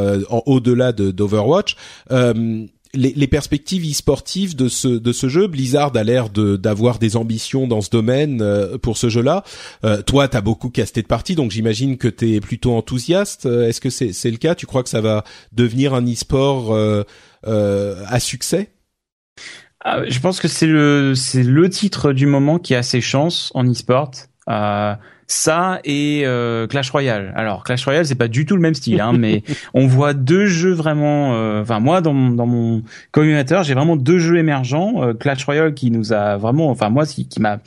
[0.46, 1.76] au-delà d'Overwatch.
[2.12, 6.98] Euh, les, les, perspectives e-sportives de ce de ce jeu, Blizzard a l'air de d'avoir
[6.98, 9.44] des ambitions dans ce domaine euh, pour ce jeu-là.
[9.85, 13.47] Euh, toi, t'as beaucoup casté de parties, donc j'imagine que t'es plutôt enthousiaste.
[13.47, 14.55] Euh, est-ce que c'est c'est le cas?
[14.55, 17.05] Tu crois que ça va devenir un e-sport euh,
[17.44, 18.70] à succès?
[19.85, 23.51] Ah, Je pense que c'est le c'est le titre du moment qui a ses chances
[23.55, 24.10] en e-sport
[25.28, 27.32] ça et euh, Clash Royale.
[27.36, 29.44] Alors Clash Royale c'est pas du tout le même style, hein, mais
[29.74, 31.34] on voit deux jeux vraiment.
[31.34, 32.82] Euh, enfin moi dans mon, dans mon
[33.12, 35.02] communautaire j'ai vraiment deux jeux émergents.
[35.02, 37.60] Euh, Clash Royale qui nous a vraiment, enfin moi qui, qui m'a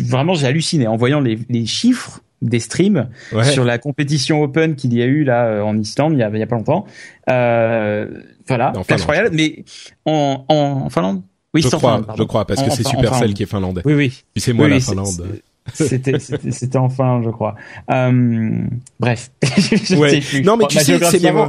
[0.00, 3.08] vraiment j'ai halluciné en voyant les, les chiffres des streams
[3.42, 6.38] sur la compétition open qu'il y a eu là en Islande il y a, il
[6.38, 6.86] y a pas longtemps.
[7.26, 9.64] voilà Clash Royale, mais
[10.04, 11.22] en, en, Finlande?
[11.52, 13.82] Oui, je crois, je crois, parce que c'est Supercell qui est finlandais.
[13.84, 14.22] Oui, oui.
[14.36, 15.40] c'est moi la Finlande.
[15.72, 17.54] C'était c'était enfin, je crois.
[17.90, 18.62] Euh,
[18.98, 19.30] bref.
[19.96, 20.22] ouais.
[20.42, 21.48] Non mais tu sais c'est marrant.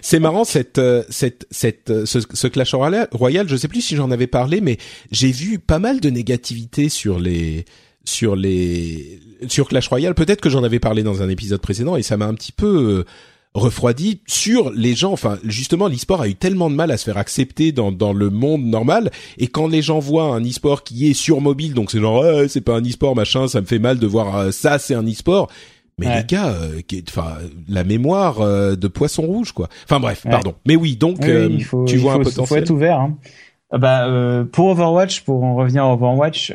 [0.00, 3.08] C'est marrant cette euh, cette cette euh, ce, ce Clash Royale.
[3.48, 4.78] Je sais plus si j'en avais parlé, mais
[5.10, 7.64] j'ai vu pas mal de négativité sur les
[8.04, 10.14] sur les sur Clash Royale.
[10.14, 13.04] Peut-être que j'en avais parlé dans un épisode précédent et ça m'a un petit peu
[13.54, 15.12] refroidi sur les gens.
[15.12, 18.30] Enfin, justement, l'e-sport a eu tellement de mal à se faire accepter dans, dans le
[18.30, 19.10] monde normal.
[19.38, 22.60] Et quand les gens voient un e-sport qui est sur mobile, donc c'est genre, c'est
[22.62, 25.50] pas un e-sport, machin, ça me fait mal de voir euh, ça, c'est un e-sport.
[25.98, 27.36] Mais les gars, euh, enfin,
[27.68, 29.68] la mémoire euh, de poisson rouge, quoi.
[29.84, 30.54] Enfin bref, pardon.
[30.66, 32.44] Mais oui, donc tu vois un potentiel.
[32.44, 32.98] Il faut être ouvert.
[32.98, 33.18] Hein.
[33.78, 34.08] Bah,
[34.52, 36.52] pour Overwatch, pour en revenir à Overwatch,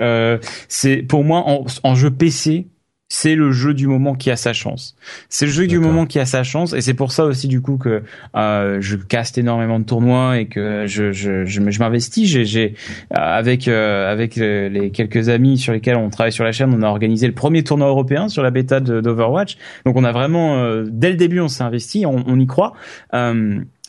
[0.67, 2.67] c'est pour moi en, en jeu PC,
[3.09, 4.95] c'est le jeu du moment qui a sa chance.
[5.29, 7.61] C'est le jeu du moment qui a sa chance et c'est pour ça aussi du
[7.61, 8.03] coup que
[8.35, 12.27] euh, je caste énormément de tournois et que je je je, m'investis.
[12.27, 12.73] J'ai j'ai
[13.13, 16.83] euh, avec euh, avec les quelques amis sur lesquels on travaille sur la chaîne, on
[16.83, 19.57] a organisé le premier tournoi européen sur la bêta d'Overwatch.
[19.85, 22.73] Donc on a vraiment dès le début on s'est investi, on, on, y croit.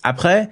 [0.05, 0.49] après,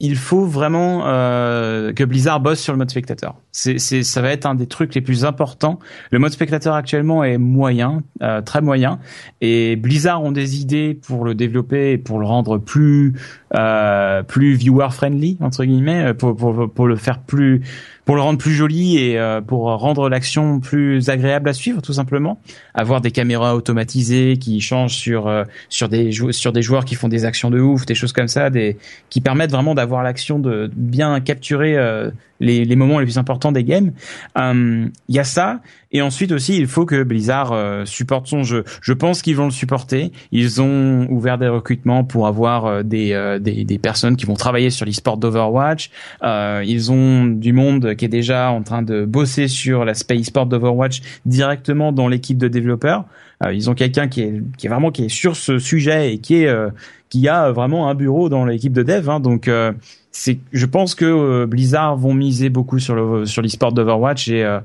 [0.00, 3.34] il faut vraiment euh, que Blizzard bosse sur le mode spectateur.
[3.50, 5.80] C'est, c'est, ça va être un des trucs les plus importants.
[6.12, 9.00] Le mode spectateur actuellement est moyen, euh, très moyen,
[9.40, 13.14] et Blizzard ont des idées pour le développer et pour le rendre plus,
[13.54, 17.62] euh, plus viewer friendly entre guillemets, pour, pour, pour le faire plus
[18.08, 21.92] pour le rendre plus joli et euh, pour rendre l'action plus agréable à suivre tout
[21.92, 22.40] simplement.
[22.72, 27.08] Avoir des caméras automatisées qui changent sur euh, sur des sur des joueurs qui font
[27.08, 28.78] des actions de ouf des choses comme ça des
[29.10, 32.10] qui permettent vraiment d'avoir l'action de bien capturer euh,
[32.40, 33.92] les, les moments les plus importants des games.
[34.36, 35.60] Il y a ça,
[35.90, 38.64] et ensuite aussi, il faut que Blizzard supporte son jeu.
[38.82, 40.12] Je pense qu'ils vont le supporter.
[40.32, 44.86] Ils ont ouvert des recrutements pour avoir des, des, des personnes qui vont travailler sur
[44.86, 45.90] l'e-sport d'Overwatch.
[46.22, 51.00] ils ont du monde qui est déjà en train de bosser sur l'aspect e-sport d'Overwatch
[51.26, 53.04] directement dans l'équipe de développeurs.
[53.44, 56.18] Euh, ils ont quelqu'un qui est, qui est vraiment qui est sur ce sujet et
[56.18, 56.70] qui est euh,
[57.08, 59.08] qui a vraiment un bureau dans l'équipe de dev.
[59.08, 59.72] Hein, donc euh,
[60.10, 64.58] c'est, je pense que Blizzard vont miser beaucoup sur le sur l'e-sport d'Overwatch et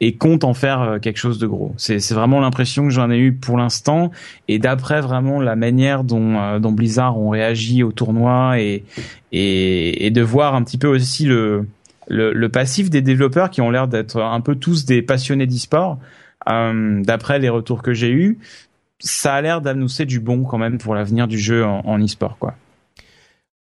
[0.00, 1.74] et compte en faire quelque chose de gros.
[1.76, 4.10] C'est c'est vraiment l'impression que j'en ai eu pour l'instant
[4.48, 8.84] et d'après vraiment la manière dont dont Blizzard ont réagi au tournoi et
[9.32, 11.66] et et de voir un petit peu aussi le
[12.08, 15.98] le, le passif des développeurs qui ont l'air d'être un peu tous des passionnés d'e-sport.
[16.48, 18.38] Euh, d'après les retours que j'ai eus,
[19.00, 22.38] ça a l'air d'annoncer du bon quand même pour l'avenir du jeu en, en e-sport,
[22.38, 22.54] quoi.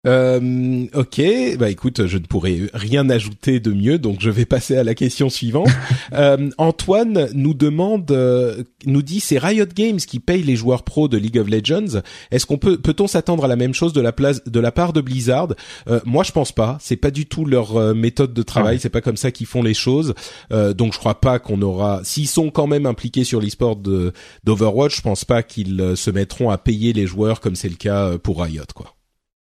[0.05, 1.21] Euh, ok,
[1.57, 4.93] bah écoute, je ne pourrais rien ajouter de mieux, donc je vais passer à la
[4.93, 5.69] question suivante.
[6.13, 11.07] euh, Antoine nous demande, euh, nous dit, c'est Riot Games qui paye les joueurs pros
[11.07, 12.01] de League of Legends.
[12.31, 14.93] Est-ce qu'on peut, peut-on s'attendre à la même chose de la place, de la part
[14.93, 15.49] de Blizzard?
[15.89, 16.77] Euh, Moi, je pense pas.
[16.79, 18.79] C'est pas du tout leur euh, méthode de travail.
[18.79, 20.13] C'est pas comme ça qu'ils font les choses.
[20.51, 22.01] donc, je crois pas qu'on aura.
[22.03, 23.75] S'ils sont quand même impliqués sur l'e-sport
[24.43, 28.17] d'Overwatch, je pense pas qu'ils se mettront à payer les joueurs comme c'est le cas
[28.17, 28.96] pour Riot, quoi.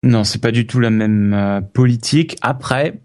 [0.04, 2.36] Non, c'est pas du tout la même euh, politique.
[2.42, 3.00] Après,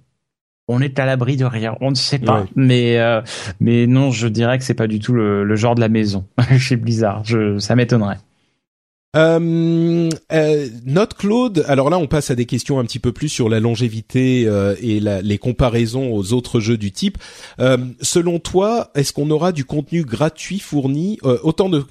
[0.70, 2.46] on est à l'abri de rien, on ne sait pas.
[2.56, 3.22] Mais euh,
[3.60, 6.26] mais non, je dirais que c'est pas du tout le, genre de la maison
[6.60, 7.24] chez Blizzard.
[7.26, 8.20] Je, ça m'étonnerait.
[9.16, 13.30] Euh, euh, Note Claude, alors là on passe à des questions un petit peu plus
[13.30, 14.42] sur la longévité
[14.80, 17.18] et la, les comparaisons aux autres jeux du type.
[18.02, 21.84] selon toi, est-ce qu'on aura du contenu gratuit fourni, autant de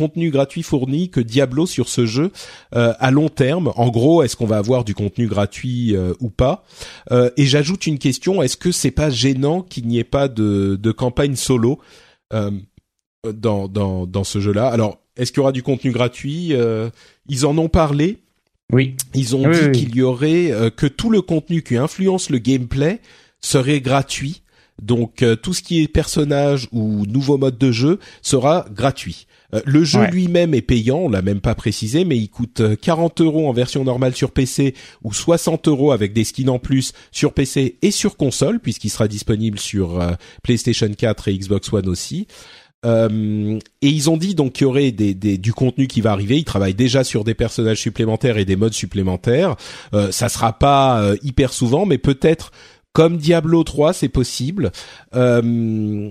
[0.00, 2.32] contenu gratuit fourni que Diablo sur ce jeu
[2.74, 3.70] euh, à long terme.
[3.76, 6.64] En gros, est-ce qu'on va avoir du contenu gratuit euh, ou pas?
[7.10, 10.78] Euh, Et j'ajoute une question est-ce que c'est pas gênant qu'il n'y ait pas de,
[10.80, 11.78] de campagne solo
[13.24, 14.68] dans, dans dans ce jeu-là?
[14.68, 16.54] Alors, est-ce qu'il y aura du contenu gratuit?
[17.28, 18.18] Ils en ont parlé.
[18.72, 18.94] Oui.
[19.14, 23.00] Ils ont dit qu'il y aurait que tout le contenu qui influence le gameplay
[23.40, 24.42] serait gratuit.
[24.80, 29.26] Donc tout ce qui est personnage ou nouveau mode de jeu sera gratuit.
[29.54, 33.20] Euh, le jeu lui-même est payant, on l'a même pas précisé, mais il coûte 40
[33.20, 36.92] euh, euros en version normale sur PC ou 60 euros avec des skins en plus
[37.12, 40.12] sur PC et sur console, puisqu'il sera disponible sur euh,
[40.42, 42.26] PlayStation 4 et Xbox One aussi.
[42.86, 46.12] Euh, et ils ont dit donc qu'il y aurait des, des, du contenu qui va
[46.12, 46.38] arriver.
[46.38, 49.56] Ils travaillent déjà sur des personnages supplémentaires et des modes supplémentaires.
[49.92, 52.52] Euh, ça sera pas hyper souvent, mais peut-être
[52.92, 54.72] comme Diablo 3, c'est possible.
[55.14, 56.10] Euh,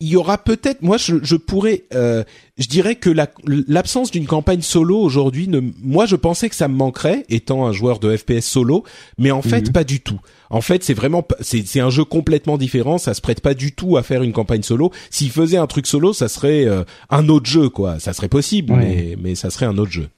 [0.00, 2.24] il y aura peut-être, moi je, je pourrais, euh,
[2.56, 3.10] je dirais que
[3.44, 7.72] l'absence d'une campagne solo aujourd'hui, ne, moi je pensais que ça me manquerait étant un
[7.72, 8.84] joueur de FPS solo,
[9.18, 9.72] mais en fait mhm.
[9.72, 10.18] pas du tout.
[10.48, 13.98] En fait c'est vraiment, c'est un jeu complètement différent, ça se prête pas du tout
[13.98, 14.90] à faire une campagne solo.
[15.10, 18.72] S'il faisait un truc solo, ça serait euh, un autre jeu quoi, ça serait possible,
[18.74, 20.08] mais mais ça serait un autre jeu.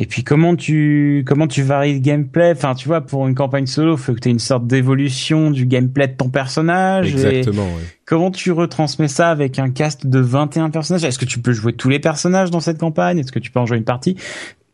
[0.00, 2.52] Et puis comment tu comment tu varies le gameplay?
[2.56, 5.66] Enfin, tu vois, pour une campagne solo, faut que tu aies une sorte d'évolution du
[5.66, 7.12] gameplay de ton personnage.
[7.12, 7.68] Exactement.
[8.06, 11.04] Comment tu retransmets ça avec un cast de 21 personnages?
[11.04, 13.18] Est-ce que tu peux jouer tous les personnages dans cette campagne?
[13.18, 14.16] Est-ce que tu peux en jouer une partie?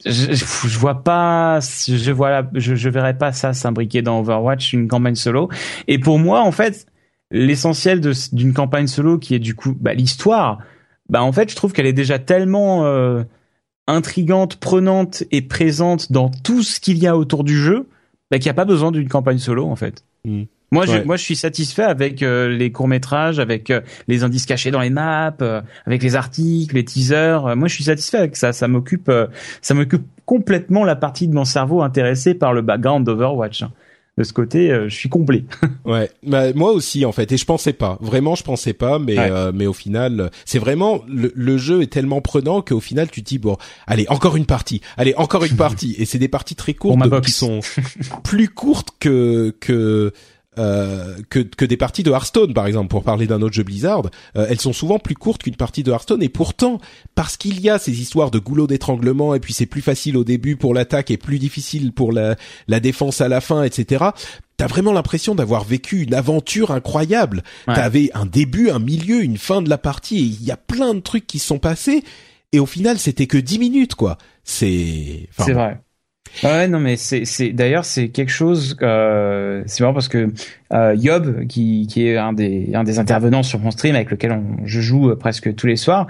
[0.04, 4.86] Je, je, vois pas, je vois, je, je verrais pas ça s'imbriquer dans Overwatch une
[4.86, 5.48] campagne solo.
[5.88, 6.86] Et pour moi, en fait,
[7.32, 8.00] l'essentiel
[8.32, 10.58] d'une campagne solo qui est du coup bah, l'histoire.
[11.08, 13.24] Bah en fait, je trouve qu'elle est déjà tellement euh,
[13.86, 17.88] intrigante, prenante et présente dans tout ce qu'il y a autour du jeu,
[18.30, 20.04] bah, qu'il n'y a pas besoin d'une campagne solo en fait.
[20.24, 20.44] Hmm.
[20.72, 24.46] Moi, je, moi, je suis satisfait avec euh, les courts métrages, avec euh, les indices
[24.46, 27.54] cachés dans les maps, euh, avec les articles, les teasers.
[27.56, 28.52] moi, je suis satisfait avec ça.
[28.52, 29.10] Ça m'occupe,
[29.62, 33.64] ça m'occupe complètement la partie de mon cerveau intéressée par le background d'Overwatch.
[34.18, 35.44] De ce côté, euh, je suis complet.
[35.84, 39.18] ouais, bah, moi aussi en fait, et je pensais pas, vraiment je pensais pas, mais
[39.18, 43.28] euh, mais au final, c'est vraiment le, jeu est tellement prenant qu'au final tu te
[43.28, 46.72] dis bon, allez encore une partie, allez encore une partie, et c'est des parties très
[46.72, 47.60] courtes qui sont
[48.24, 50.14] plus courtes que que
[50.58, 54.02] euh, que, que des parties de Hearthstone, par exemple, pour parler d'un autre jeu Blizzard,
[54.36, 56.22] euh, elles sont souvent plus courtes qu'une partie de Hearthstone.
[56.22, 56.80] Et pourtant,
[57.14, 60.24] parce qu'il y a ces histoires de goulot d'étranglement, et puis c'est plus facile au
[60.24, 62.36] début pour l'attaque et plus difficile pour la,
[62.68, 64.06] la défense à la fin, etc.
[64.56, 67.42] T'as vraiment l'impression d'avoir vécu une aventure incroyable.
[67.66, 70.94] T'avais un début, un milieu, une fin de la partie, et il y a plein
[70.94, 72.02] de trucs qui se sont passés.
[72.52, 74.16] Et au final, c'était que dix minutes, quoi.
[74.44, 75.28] C'est.
[75.38, 75.80] c'est vrai.
[76.42, 78.76] Ouais, non, mais c'est, c'est d'ailleurs c'est quelque chose.
[78.82, 80.32] Euh, c'est marrant parce que
[80.72, 84.32] euh, Yob, qui, qui est un des un des intervenants sur mon stream avec lequel
[84.32, 86.06] on, je joue euh, presque tous les soirs,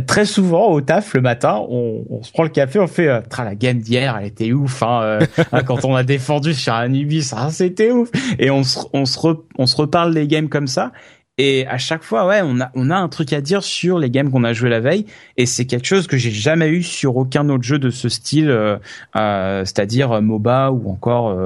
[0.00, 3.20] très souvent au taf le matin, on, on se prend le café, on fait euh,
[3.38, 4.82] la game d'hier, elle était ouf.
[4.82, 5.20] Hein, euh,
[5.66, 8.10] quand on a défendu sur Anubis, ah, c'était ouf.
[8.38, 9.18] Et on se on se
[9.58, 10.92] on se reparle des games comme ça.
[11.36, 14.08] Et à chaque fois, ouais, on a on a un truc à dire sur les
[14.08, 15.06] games qu'on a joué la veille.
[15.36, 18.50] Et c'est quelque chose que j'ai jamais eu sur aucun autre jeu de ce style,
[18.50, 18.76] euh,
[19.16, 21.36] euh c'est-à-dire MOBA ou encore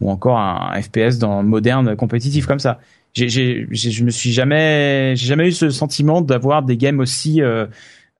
[0.00, 2.78] ou encore un FPS dans moderne compétitif comme ça.
[3.14, 7.42] J'ai, j'ai, je me suis jamais, j'ai jamais eu ce sentiment d'avoir des games aussi
[7.42, 7.66] euh,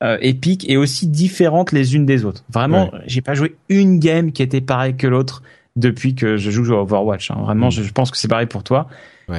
[0.03, 2.45] euh, épiques et aussi différentes les unes des autres.
[2.53, 5.43] Vraiment, j'ai pas joué une game qui était pareille que l'autre
[5.77, 7.31] depuis que je joue à Overwatch.
[7.31, 7.37] Hein.
[7.43, 7.73] Vraiment, mm.
[7.73, 8.89] je, pense que c'est pareil pour toi.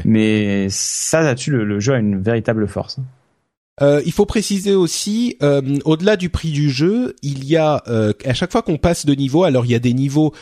[0.06, 3.00] Mais ça, là-dessus, le, le, jeu a une véritable force.
[3.82, 8.14] Euh, il faut préciser aussi, euh, au-delà du prix du jeu, il y a euh,
[8.26, 10.34] à chaque fois qu'on passe de niveau, alors il y a des niveaux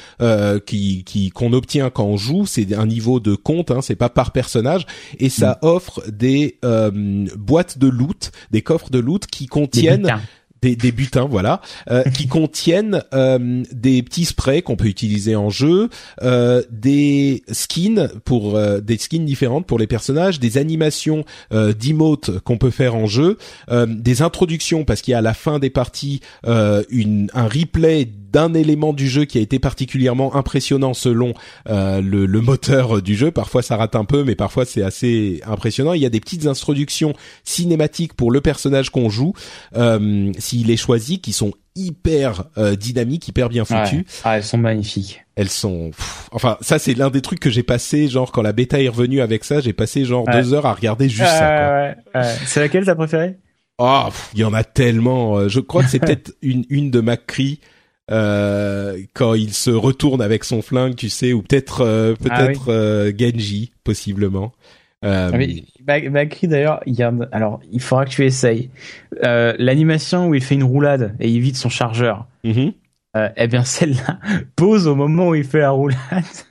[0.65, 4.31] qui qu'on obtient quand on joue, c'est un niveau de compte, hein, c'est pas par
[4.31, 4.85] personnage,
[5.19, 5.65] et ça mm.
[5.65, 6.59] offre des
[7.35, 10.07] boîtes de loot, des coffres de loot qui contiennent
[10.61, 15.49] des, des butins, voilà, euh, qui contiennent euh, des petits sprays qu'on peut utiliser en
[15.49, 15.89] jeu,
[16.21, 21.23] euh, des skins pour euh, des skins différentes pour les personnages, des animations
[21.53, 23.37] euh, d'emotes qu'on peut faire en jeu,
[23.87, 26.21] des introductions parce qu'il y a à la fin des parties
[26.89, 31.33] une, un replay d'un élément du jeu qui a été particulièrement impressionnant selon
[31.69, 33.31] euh, le, le, moteur du jeu.
[33.31, 35.93] Parfois ça rate un peu, mais parfois c'est assez impressionnant.
[35.93, 37.13] Il y a des petites introductions
[37.43, 39.33] cinématiques pour le personnage qu'on joue,
[39.75, 44.05] euh, s'il est choisi, qui sont hyper euh, dynamiques, hyper bien foutues.
[44.23, 45.23] Ah, elles sont magnifiques.
[45.35, 45.91] Elles sont,
[46.31, 49.21] enfin, ça c'est l'un des trucs que j'ai passé, genre quand la bêta est revenue
[49.21, 51.95] avec ça, j'ai passé genre deux heures à regarder juste ça.
[52.45, 53.37] C'est laquelle t'as préféré
[53.79, 55.37] Oh, il y en a tellement.
[55.37, 57.59] Euh, je crois que c'est peut-être une une de McCree
[58.09, 62.71] euh, quand il se retourne avec son flingue, tu sais, ou peut-être euh, ah peut-être
[62.71, 64.53] euh, Genji possiblement.
[65.05, 65.29] Euh,
[65.87, 65.99] ah
[66.43, 68.69] d'ailleurs, il y a alors il faudra que tu essayes
[69.21, 72.27] l'animation où il fait une roulade et il vide son chargeur.
[72.43, 72.69] Mm
[73.35, 74.19] eh bien celle-là
[74.55, 75.97] pose au moment où il fait la roulade.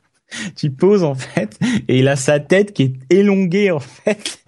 [0.56, 1.56] tu poses en fait
[1.86, 4.44] et il a sa tête qui est élongée en fait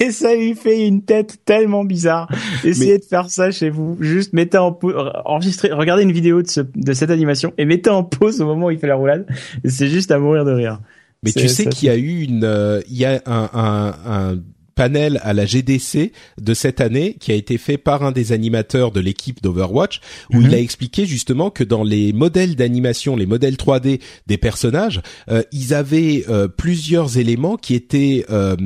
[0.00, 2.30] et ça lui fait une tête tellement bizarre.
[2.64, 3.96] Essayez de faire ça chez vous.
[4.00, 4.94] Juste mettez en pause,
[5.24, 8.66] enregistrez, regardez une vidéo de, ce, de cette animation et mettez en pause au moment
[8.66, 9.26] où il fait la roulade.
[9.64, 10.80] C'est juste à mourir de rire.
[11.22, 14.38] Mais tu sais qu'il y a eu une, euh, il y a un, un, un
[14.80, 18.92] panel à la GDC de cette année qui a été fait par un des animateurs
[18.92, 20.00] de l'équipe d'Overwatch
[20.32, 20.54] où il mhm.
[20.54, 25.74] a expliqué justement que dans les modèles d'animation, les modèles 3D des personnages, euh, ils
[25.74, 28.56] avaient euh, plusieurs éléments qui étaient euh,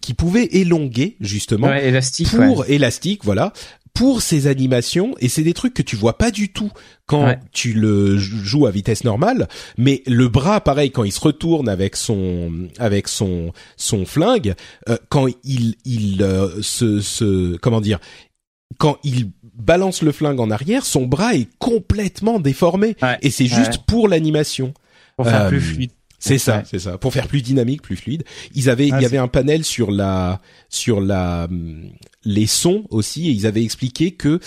[0.00, 3.52] qui pouvaient élonguer justement ouais, élastique, pour élastique, voilà,
[3.98, 6.70] pour ces animations et c'est des trucs que tu vois pas du tout
[7.06, 11.68] quand tu le joues à vitesse normale mais le bras pareil quand il se retourne
[11.68, 14.54] avec son avec son son flingue
[14.88, 17.98] euh, quand il il euh, se, se comment dire
[18.78, 22.96] quand il balance le flingue en arrière son bras est complètement déformé.
[23.22, 24.72] Et c'est juste pour l'animation.
[25.16, 26.98] Pour faire plus euh, fluide c'est ça, c'est ça.
[26.98, 28.24] Pour faire plus dynamique, plus fluide.
[28.54, 31.48] Ils avaient, il y avait un panel sur la, sur la,
[32.24, 34.40] les sons aussi, et ils avaient expliqué que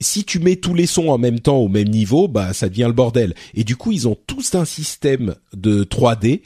[0.00, 2.86] si tu mets tous les sons en même temps au même niveau, bah ça devient
[2.86, 3.34] le bordel.
[3.54, 6.42] Et du coup, ils ont tous un système de 3D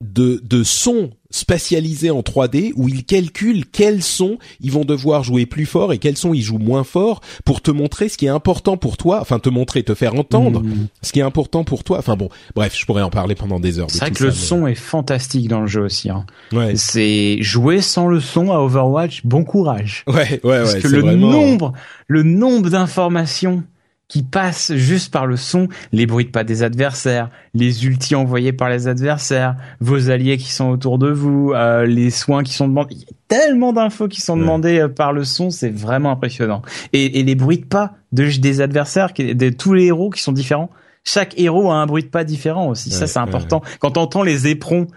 [0.00, 5.46] de, de sons spatialisés en 3D où ils calculent quels sons ils vont devoir jouer
[5.46, 8.30] plus fort et quels sons ils jouent moins fort pour te montrer ce qui est
[8.30, 10.88] important pour toi, enfin te montrer, te faire entendre mmh.
[11.02, 11.98] ce qui est important pour toi.
[11.98, 13.90] Enfin bon, bref, je pourrais en parler pendant des heures.
[13.90, 16.10] C'est vrai que le son est fantastique dans le jeu aussi.
[16.10, 16.24] Hein.
[16.52, 16.74] Ouais.
[16.76, 20.04] C'est jouer sans le son à Overwatch, bon courage.
[20.06, 20.62] Ouais, ouais, ouais.
[20.62, 21.72] Parce que le nombre,
[22.08, 23.62] le nombre d'informations
[24.10, 28.52] qui passe juste par le son, les bruits de pas des adversaires, les ultis envoyés
[28.52, 32.66] par les adversaires, vos alliés qui sont autour de vous, euh, les soins qui sont
[32.66, 32.96] demandés.
[32.96, 36.60] Il y a tellement d'infos qui sont demandées euh, par le son, c'est vraiment impressionnant.
[36.92, 40.32] Et, et, les bruits de pas de, des adversaires, de tous les héros qui sont
[40.32, 40.70] différents.
[41.04, 42.90] Chaque héros a un bruit de pas différent aussi.
[42.90, 43.62] ça, c'est important.
[43.78, 44.88] Quand t'entends les éperons,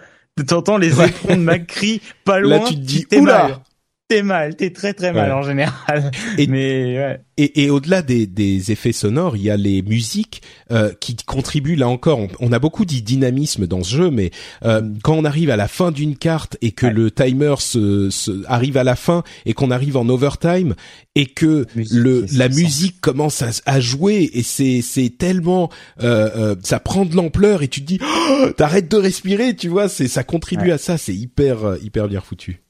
[0.48, 3.62] t'entends les éperons de McCree pas loin, Là, tu te dis, oula!
[4.08, 6.12] T'es mal, t'es très très mal en général.
[6.38, 7.22] Et, Mais ouais.
[7.38, 11.76] et, et au-delà des, des, effets sonores, il y a les musiques euh, qui contribuent
[11.76, 12.20] là encore.
[12.40, 14.32] On, a beaucoup dit dynamisme dans ce jeu, mais
[14.66, 18.44] euh, quand on arrive à la fin d'une carte et que le timer se, se,
[18.48, 20.76] arrive à la fin et qu'on arrive en overtime
[21.16, 25.70] et que le la musique commence à, à, jouer et c'est c'est tellement
[26.02, 29.68] euh, euh, ça prend de l'ampleur et tu te dis oh, t'arrêtes de respirer, tu
[29.68, 32.64] vois, c'est ça contribue à ça, c'est hyper euh, hyper bien foutu.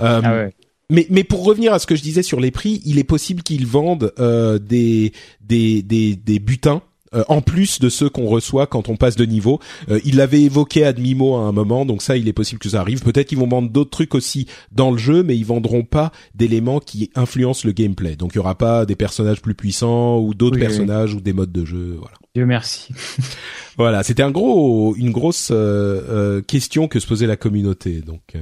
[0.00, 0.54] Euh, ah ouais.
[0.90, 3.42] Mais, mais pour revenir à ce que je disais sur les prix, il est possible
[3.42, 6.82] qu'ils vendent euh, des, des, des, des butins
[7.14, 9.60] euh, en plus de ceux qu'on reçoit quand on passe de niveau.
[9.88, 12.68] Euh, il l'avait évoqué à demi-mot à un moment, donc ça, il est possible que
[12.68, 13.02] ça arrive.
[13.02, 16.80] Peut-être qu'ils vont vendre d'autres trucs aussi dans le jeu, mais ils vendront pas d'éléments
[16.80, 18.16] qui influencent le gameplay.
[18.16, 21.52] Donc il y aura pas des personnages plus puissants ou d'autres personnages ou des modes
[21.52, 21.96] de jeu.
[21.98, 22.16] Voilà.
[22.34, 22.92] Dieu merci.
[23.76, 28.02] voilà, c'était un gros, une grosse euh, question que se posait la communauté.
[28.02, 28.36] Donc.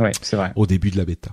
[0.00, 0.52] ouais, c'est vrai.
[0.56, 1.32] Au début de la bêta.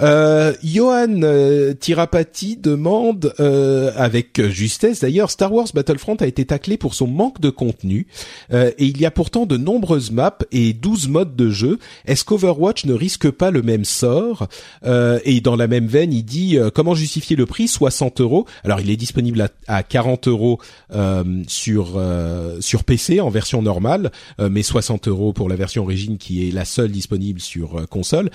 [0.00, 6.76] Euh, Johan euh, Tirapati demande, euh, avec justesse d'ailleurs, Star Wars Battlefront a été taclé
[6.76, 8.06] pour son manque de contenu,
[8.52, 11.78] euh, et il y a pourtant de nombreuses maps et 12 modes de jeu.
[12.06, 14.48] Est-ce qu'Overwatch ne risque pas le même sort?
[15.24, 17.68] Et dans la même veine, il dit, comment justifier le prix?
[17.68, 20.58] 60 euros Alors il est disponible à, à 40 euros
[21.46, 22.02] sur
[22.60, 26.64] sur PC en version normale, mais 60 euros pour la version origine qui est la
[26.64, 28.30] seule disponible sur console.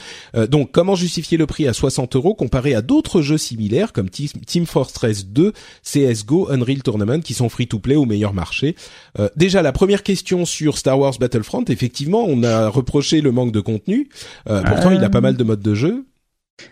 [0.50, 4.66] donc comment justifier le prix à 60 euros comparé à d'autres jeux similaires comme Team
[4.66, 5.54] Fortress 2,
[5.84, 8.76] CS:GO, Unreal Tournament qui sont free to play au meilleur marché.
[9.20, 13.52] Euh, déjà la première question sur Star Wars Battlefront, effectivement, on a reproché le manque
[13.52, 14.10] de contenu.
[14.50, 16.06] Euh, pourtant, il a pas mal de modes de jeu.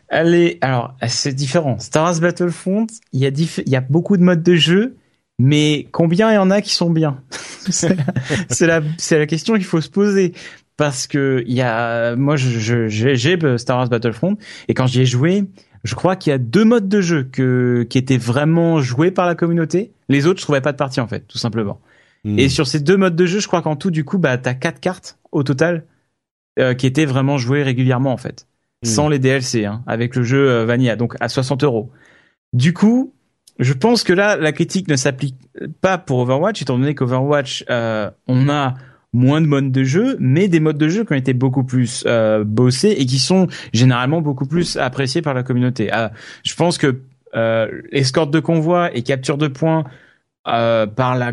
[0.10, 1.80] Allez, alors c'est différent.
[1.80, 4.96] Star Wars Battlefront, il y a il y a beaucoup de modes de jeu,
[5.40, 7.22] mais combien il y en a qui sont bien?
[7.70, 10.34] C'est la, c'est la question qu'il faut se poser
[10.82, 14.36] parce que il y a moi je j'ai Star Wars Battlefront
[14.68, 15.44] et quand j'y ai joué,
[15.84, 19.28] je crois qu'il y a deux modes de jeu que qui étaient vraiment joués par
[19.28, 19.92] la communauté.
[20.10, 21.80] Les autres, je trouvais pas de partie en fait, tout simplement.
[22.24, 22.40] Hmm.
[22.40, 24.56] Et sur ces deux modes de jeu, je crois qu'en tout du coup, bah t'as
[24.56, 25.84] quatre cartes au total
[26.58, 28.48] euh, qui étaient vraiment jouées régulièrement en fait,
[28.84, 28.88] hmm.
[28.88, 31.92] sans les DLC, hein, avec le jeu euh, Vanilla, donc à 60 euros.
[32.54, 33.14] Du coup,
[33.60, 35.36] je pense que là, la critique ne s'applique
[35.80, 38.74] pas pour Overwatch, étant donné qu'Overwatch, euh, on a
[39.14, 42.04] moins de modes de jeu, mais des modes de jeu qui ont été beaucoup plus
[42.08, 45.90] euh, bossés et qui sont généralement beaucoup plus appréciés par la communauté.
[45.92, 46.12] Ah,
[46.44, 47.02] je pense que
[47.36, 49.84] euh, escorte de convoi et capture de points
[50.48, 51.32] euh, par la,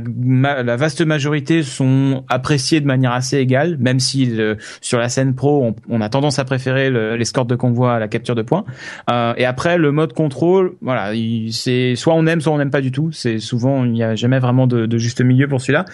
[0.62, 4.38] la, vaste majorité sont appréciés de manière assez égale, même si
[4.80, 8.08] sur la scène pro on, on, a tendance à préférer l'escorte de convoi à la
[8.08, 8.64] capture de points.
[9.10, 11.12] Euh, et après le mode contrôle, voilà,
[11.50, 13.10] c'est soit on aime, soit on n'aime pas du tout.
[13.12, 15.84] C'est souvent il n'y a jamais vraiment de, de, juste milieu pour celui-là.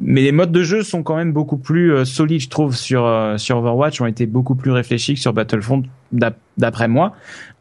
[0.00, 3.06] Mais les modes de jeu sont quand même beaucoup plus euh, solides, je trouve, sur
[3.06, 5.82] euh, sur Overwatch, ont été beaucoup plus réfléchis que sur Battlefront
[6.56, 7.12] d'après moi.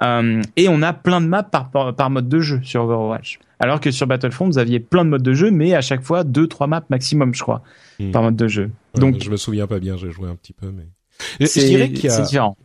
[0.01, 3.39] Euh, et on a plein de maps par, par, mode de jeu sur Overwatch.
[3.59, 6.23] Alors que sur Battlefront, vous aviez plein de modes de jeu, mais à chaque fois
[6.23, 7.63] deux, trois maps maximum, je crois,
[7.99, 8.11] hmm.
[8.11, 8.69] par mode de jeu.
[8.95, 10.87] Donc, je me souviens pas bien, j'ai joué un petit peu, mais
[11.39, 12.21] je dirais qu'il y a...
[12.21, 12.57] différent.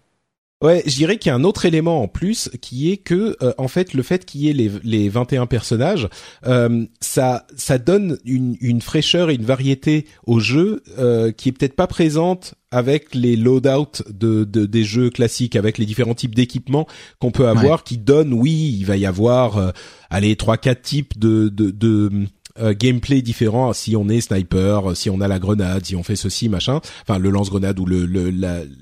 [0.63, 3.53] Ouais, je dirais qu'il y a un autre élément en plus qui est que euh,
[3.59, 6.09] en fait le fait qu'il y ait les, les 21 personnages,
[6.47, 11.53] euh, ça ça donne une, une fraîcheur et une variété au jeu euh, qui est
[11.53, 16.35] peut-être pas présente avec les loadouts de, de, des jeux classiques, avec les différents types
[16.35, 16.87] d'équipements
[17.21, 19.71] qu'on peut avoir, qui donnent, oui, il va y avoir, euh,
[20.09, 22.11] allez, trois quatre types de, de, de
[22.59, 23.73] euh, gameplay différent.
[23.73, 27.19] Si on est sniper, si on a la grenade, si on fait ceci machin, enfin
[27.19, 28.33] le lance-grenade ou le, le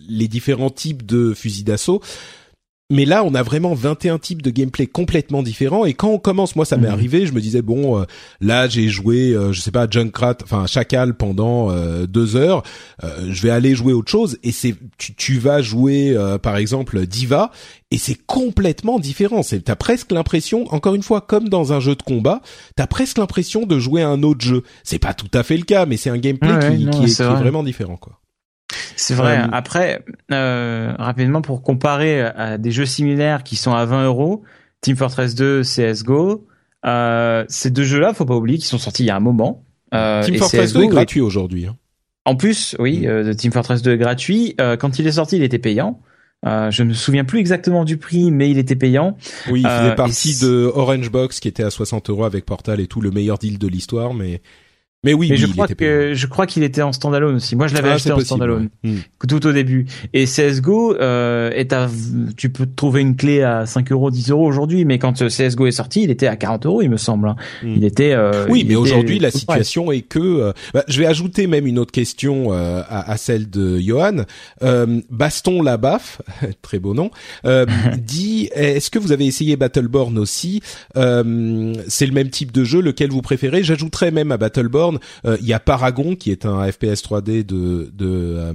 [0.09, 2.01] les différents types de fusils d'assaut
[2.91, 5.85] mais là, on a vraiment 21 types de gameplay complètement différents.
[5.85, 6.93] Et quand on commence, moi, ça m'est mhm.
[6.93, 8.05] arrivé, je me disais bon, euh,
[8.41, 12.65] là, j'ai joué, euh, je sais pas, Junkrat, enfin Chacal pendant euh, deux heures.
[13.03, 14.39] je vais aller jouer autre chose.
[14.43, 17.53] Et c'est, tu, tu vas jouer, par exemple, Diva,
[17.93, 19.43] et c'est complètement différent.
[19.43, 22.43] C'est, t'as presque l'impression, encore une fois, comme dans un jeu de combat,
[22.75, 24.65] t'as presque l'impression de jouer à un autre jeu.
[24.83, 27.23] C'est pas tout à fait le cas, mais c'est un gameplay qui, est, qui est
[27.23, 28.21] vraiment différent, quoi.
[28.97, 29.39] C'est vrai.
[29.39, 34.43] Euh, Après, euh, rapidement pour comparer à des jeux similaires qui sont à 20 euros,
[34.81, 36.47] Team Fortress 2, CS:GO,
[36.87, 39.65] euh, ces deux jeux-là, faut pas oublier qu'ils sont sortis il y a un moment.
[39.95, 41.67] Euh, Team Fortress 2 est gratuit aujourd'hui.
[41.67, 41.77] Hein.
[42.25, 43.07] En plus, oui, mm.
[43.07, 44.55] euh, Team Fortress 2 est gratuit.
[44.61, 46.01] Euh, quand il est sorti, il était payant.
[46.47, 49.17] Euh, je ne me souviens plus exactement du prix, mais il était payant.
[49.51, 52.87] Oui, il faisait partie de Orange Box qui était à 60 euros avec Portal et
[52.87, 54.41] tout, le meilleur deal de l'histoire, mais
[55.03, 57.57] mais oui, je crois que je crois qu'il était en standalone aussi.
[57.57, 58.99] Moi, je l'avais ah, acheté en standalone hmm.
[59.27, 59.87] tout au début.
[60.13, 61.89] Et CS:GO euh, est à,
[62.37, 65.67] tu peux trouver une clé à 5 euros, 10 euros aujourd'hui, mais quand euh, CS:GO
[65.67, 67.29] est sorti, il était à 40 euros, il me semble.
[67.29, 67.37] Hein.
[67.63, 67.77] Hmm.
[67.77, 68.13] Il était.
[68.13, 70.19] Euh, oui, mais aujourd'hui, la situation est que.
[70.19, 74.25] Euh, bah, je vais ajouter même une autre question euh, à, à, celle de Johan.
[75.09, 76.21] Baston Labaf,
[76.63, 77.11] très beau nom,
[77.97, 80.61] dit est-ce que vous avez essayé Battleborn aussi?
[80.95, 83.63] C'est le même type de jeu, lequel vous préférez?
[83.63, 84.90] J'ajouterais même à Battleborn
[85.25, 88.53] euh, il y a Paragon qui est un FPS 3D de de euh,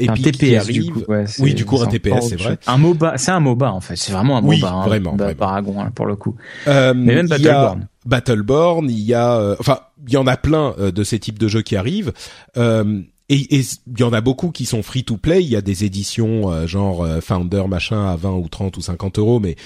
[0.00, 1.02] un TPS du coup.
[1.40, 2.58] oui, du coup un TPS, c'est vrai.
[2.66, 3.96] Un MOBA, c'est un MOBA en fait.
[3.96, 4.54] C'est vraiment un MOBA.
[4.54, 6.34] Oui, hein, vraiment, Paragon hein, pour le coup.
[6.66, 7.88] Euh, Mais même Battleborn.
[8.06, 11.48] Battleborn, il y a, euh, enfin, il y en a plein de ces types de
[11.48, 12.12] jeux qui arrivent.
[12.56, 15.42] Euh, et il y en a beaucoup qui sont free to play.
[15.42, 19.40] Il y a des éditions genre Founder machin à 20 ou 30 ou 50 euros,
[19.40, 19.56] mais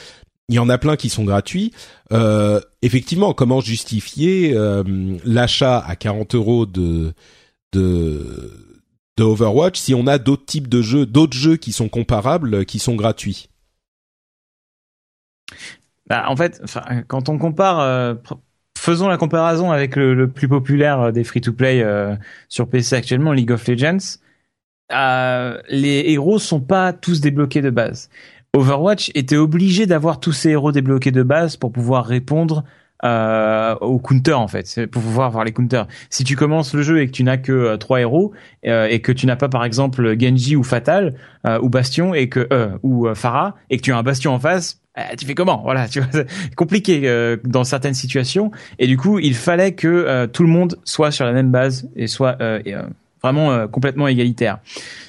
[0.48, 1.72] il y en a plein qui sont gratuits.
[2.12, 4.84] Euh, effectivement, comment justifier euh,
[5.24, 7.14] l'achat à 40 euros de
[7.72, 12.78] de Overwatch si on a d'autres types de jeux, d'autres jeux qui sont comparables, qui
[12.78, 13.50] sont gratuits?
[16.08, 16.62] Bah, en fait,
[17.06, 18.14] quand on compare, euh,
[18.78, 21.84] faisons la comparaison avec le, plus populaire des free-to-play
[22.48, 24.18] sur PC actuellement, League of Legends.
[25.68, 28.08] les héros sont pas tous débloqués de base.
[28.56, 32.64] Overwatch était obligé d'avoir tous ses héros débloqués de base pour pouvoir répondre
[33.04, 35.86] euh, au counter en fait, pour pouvoir voir les counters.
[36.08, 38.32] Si tu commences le jeu et que tu n'as que euh, trois héros
[38.66, 41.14] euh, et que tu n'as pas par exemple Genji ou Fatal
[41.46, 44.38] euh, ou Bastion et que euh, ou Pharah et que tu as un Bastion en
[44.38, 44.80] face,
[45.18, 45.60] tu fais comment?
[45.62, 48.50] Voilà, tu vois, c'est compliqué dans certaines situations.
[48.78, 52.06] Et du coup il fallait que tout le monde soit sur la même base et
[52.06, 52.38] soit
[53.32, 54.58] vraiment complètement égalitaire.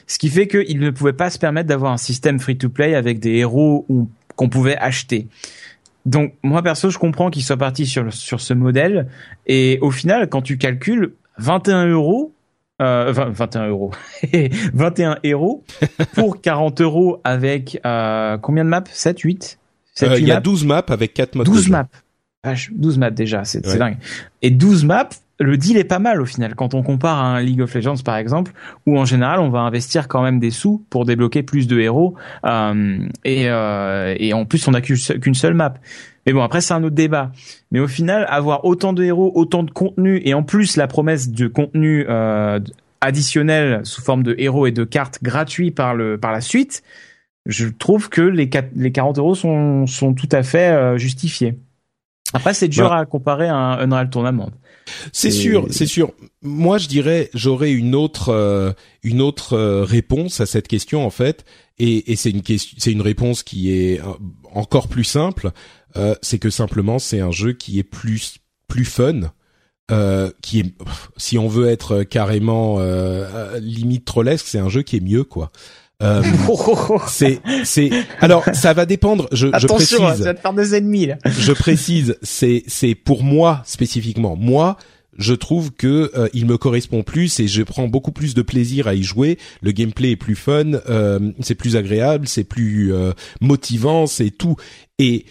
[0.08, 3.36] Ce qui fait qu'il ne pouvait pas se permettre d'avoir un système free-to-play avec des
[3.36, 3.86] héros
[4.36, 5.28] qu'on pouvait acheter.
[6.06, 9.08] Donc moi perso, je comprends qu'il soit parti sur sur ce modèle.
[9.46, 12.34] Et au final, quand tu calcules 21 euros,
[12.82, 13.92] euh, 21 euros,
[14.74, 15.64] 21 euros
[16.14, 18.84] pour 40 euros avec euh, combien de maps?
[18.90, 19.60] 7, 8
[20.02, 21.88] Il y a 12 maps avec 4 modes 12 maps.
[22.72, 23.98] 12 maps déjà, c'est dingue.
[24.42, 27.42] Et 12 maps le deal est pas mal au final quand on compare à un
[27.42, 28.52] League of Legends par exemple
[28.86, 32.16] où en général on va investir quand même des sous pour débloquer plus de héros
[32.46, 35.76] euh, et, euh, et en plus on n'a qu'une seule map.
[36.26, 37.32] Mais bon après c'est un autre débat.
[37.72, 41.30] Mais au final avoir autant de héros, autant de contenu et en plus la promesse
[41.30, 42.60] de contenu euh,
[43.02, 46.84] additionnel sous forme de héros et de cartes gratuits par le par la suite,
[47.48, 51.58] je trouve que les, les 40 euros sont, sont tout à fait euh, justifiés.
[52.34, 52.98] Après, c'est dur bah.
[52.98, 54.52] à comparer à un Unreal Tournament.
[55.12, 56.12] C'est sûr, c'est sûr.
[56.42, 58.72] Moi, je dirais, j'aurais une autre, euh,
[59.04, 61.46] une autre euh, réponse à cette question en fait,
[61.80, 64.06] et, et c'est une question, c'est une réponse qui est euh,
[64.54, 65.52] encore plus simple.
[66.22, 68.38] c'est que simplement, c'est un jeu qui est plus,
[68.68, 69.32] plus fun.
[70.42, 70.74] qui est,
[71.18, 72.80] si on veut être carrément
[73.60, 75.52] limite trollesque, c'est un jeu qui est mieux quoi.
[76.04, 76.22] Euh,
[77.08, 79.28] c'est c'est alors ça va dépendre.
[79.32, 80.20] Je, Attention, je précise.
[80.20, 81.18] ça va te faire des ennemis là.
[81.26, 84.36] je précise, c'est c'est pour moi spécifiquement.
[84.36, 84.78] Moi,
[85.18, 88.88] je trouve que euh, il me correspond plus et je prends beaucoup plus de plaisir
[88.88, 89.38] à y jouer.
[89.62, 94.56] Le gameplay est plus fun, euh, c'est plus agréable, c'est plus euh, motivant, c'est tout.
[95.00, 95.26] Et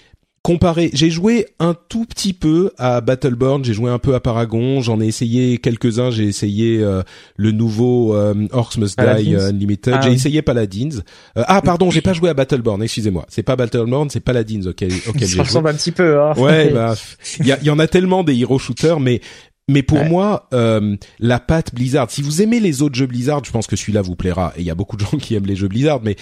[0.47, 4.81] comparé, j'ai joué un tout petit peu à Battleborn, j'ai joué un peu à Paragon,
[4.81, 7.03] j'en ai essayé quelques-uns, j'ai essayé euh,
[7.35, 11.03] le nouveau euh, Orcs Must Die euh, Unlimited, ah j'ai essayé Paladins.
[11.35, 13.27] ah pardon, j'ai pas joué à Battleborn, excusez-moi.
[13.29, 16.23] C'est pas Battleborn, c'est Paladins auquel, auquel Ça ressemble un petit peu.
[16.23, 16.35] Hein.
[16.37, 16.95] Ouais, bah
[17.41, 19.21] il y, y, en a tellement des hero shooters, mais
[19.69, 23.51] mais pour moi, euh, la patte Blizzard, si vous aimez les autres jeux Blizzard, je
[23.51, 24.53] pense que celui-là vous plaira.
[24.57, 26.17] Et il y a beaucoup de gens qui aiment les jeux Blizzard, mais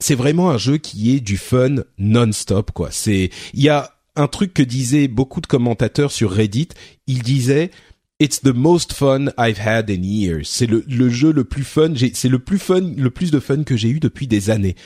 [0.00, 2.88] c'est vraiment un jeu qui est du fun non-stop quoi.
[2.90, 6.68] C'est il y a un truc que disaient beaucoup de commentateurs sur Reddit,
[7.06, 7.70] ils disaient
[8.18, 10.44] It's the most fun I've had in years.
[10.44, 13.64] C'est le, le jeu le plus fun, c'est le plus fun, le plus de fun
[13.64, 14.76] que j'ai eu depuis des années.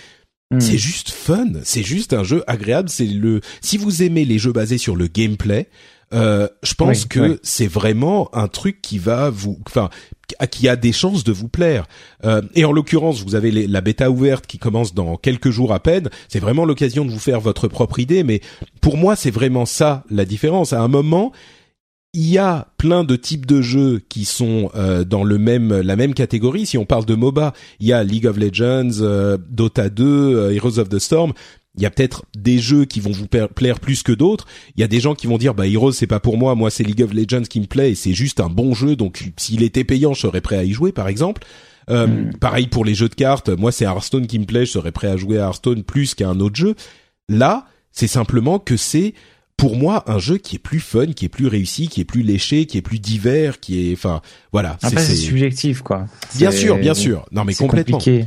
[0.52, 0.60] Hmm.
[0.60, 4.52] C'est juste fun, c'est juste un jeu agréable, c'est le si vous aimez les jeux
[4.52, 5.68] basés sur le gameplay,
[6.14, 9.90] euh, je pense que c'est vraiment un truc qui va vous, enfin,
[10.50, 11.86] qui a des chances de vous plaire.
[12.24, 15.80] Euh, et en l'occurrence, vous avez la bêta ouverte qui commence dans quelques jours à
[15.80, 16.10] peine.
[16.28, 18.22] C'est vraiment l'occasion de vous faire votre propre idée.
[18.22, 18.40] Mais
[18.80, 20.72] pour moi, c'est vraiment ça la différence.
[20.72, 21.32] À un moment,
[22.12, 25.96] il y a plein de types de jeux qui sont euh, dans le même la
[25.96, 26.64] même catégorie.
[26.64, 30.78] Si on parle de MOBA, il y a League of Legends, euh, Dota 2, Heroes
[30.78, 31.32] of the Storm
[31.76, 34.46] il y a peut-être des jeux qui vont vous plaire plus que d'autres.
[34.76, 36.70] Il y a des gens qui vont dire bah Heroes c'est pas pour moi, moi
[36.70, 39.62] c'est League of Legends qui me plaît et c'est juste un bon jeu donc s'il
[39.62, 41.42] était payant je serais prêt à y jouer par exemple.
[41.90, 42.36] Euh, hmm.
[42.38, 45.08] Pareil pour les jeux de cartes, moi c'est Hearthstone qui me plaît, je serais prêt
[45.08, 46.74] à jouer à Hearthstone plus qu'à un autre jeu.
[47.28, 49.14] Là, c'est simplement que c'est
[49.56, 52.22] pour moi un jeu qui est plus fun, qui est plus réussi, qui est plus
[52.22, 54.20] léché, qui est plus divers, qui est enfin
[54.52, 54.78] voilà.
[54.80, 56.06] c'est subjectif quoi.
[56.36, 57.26] Bien sûr, bien sûr.
[57.32, 57.98] Non mais complètement.
[57.98, 58.26] Compliqué.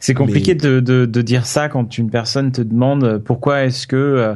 [0.00, 3.96] C'est compliqué de, de, de, dire ça quand une personne te demande pourquoi est-ce que
[3.96, 4.34] euh,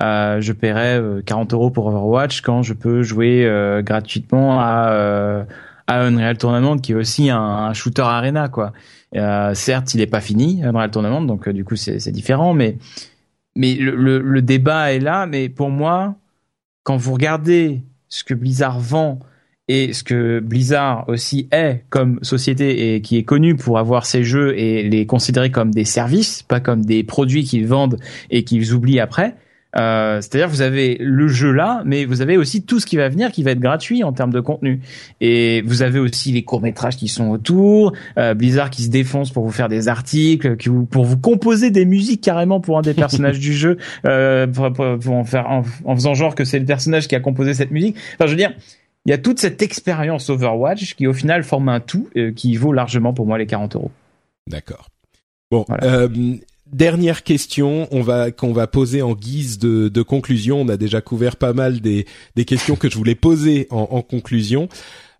[0.00, 5.46] euh je paierais 40 euh, euros pour Overwatch quand je peux jouer euh, gratuitement à,
[5.86, 8.72] à Unreal Tournament qui est aussi un, shooter arena quoi.
[9.54, 12.76] certes, il est pas fini Unreal Tournament donc du coup c'est différent mais
[13.54, 16.14] mais le, le, le débat est là mais pour moi
[16.82, 19.18] quand vous regardez ce que Blizzard vend
[19.68, 24.22] et ce que Blizzard aussi est comme société et qui est connu pour avoir ses
[24.22, 27.98] jeux et les considérer comme des services, pas comme des produits qu'ils vendent
[28.30, 29.34] et qu'ils oublient après.
[29.76, 33.08] Euh, C'est-à-dire vous avez le jeu là, mais vous avez aussi tout ce qui va
[33.08, 34.80] venir qui va être gratuit en termes de contenu.
[35.20, 39.32] Et vous avez aussi les courts métrages qui sont autour, euh, Blizzard qui se défonce
[39.32, 42.82] pour vous faire des articles, qui vous, pour vous composer des musiques carrément pour un
[42.82, 43.76] des personnages du jeu,
[44.06, 47.16] euh, pour, pour, pour en faire en, en faisant genre que c'est le personnage qui
[47.16, 47.96] a composé cette musique.
[48.14, 48.52] Enfin, je veux dire
[49.06, 52.56] il y a toute cette expérience Overwatch qui au final forme un tout euh, qui
[52.56, 53.90] vaut largement pour moi les 40 euros.
[54.48, 54.88] D'accord.
[55.50, 56.08] Bon, euh,
[56.66, 60.60] dernière question, on va qu'on va poser en guise de, de, conclusion.
[60.60, 62.04] On a déjà couvert pas mal des,
[62.34, 64.68] des questions que je voulais poser en, en conclusion.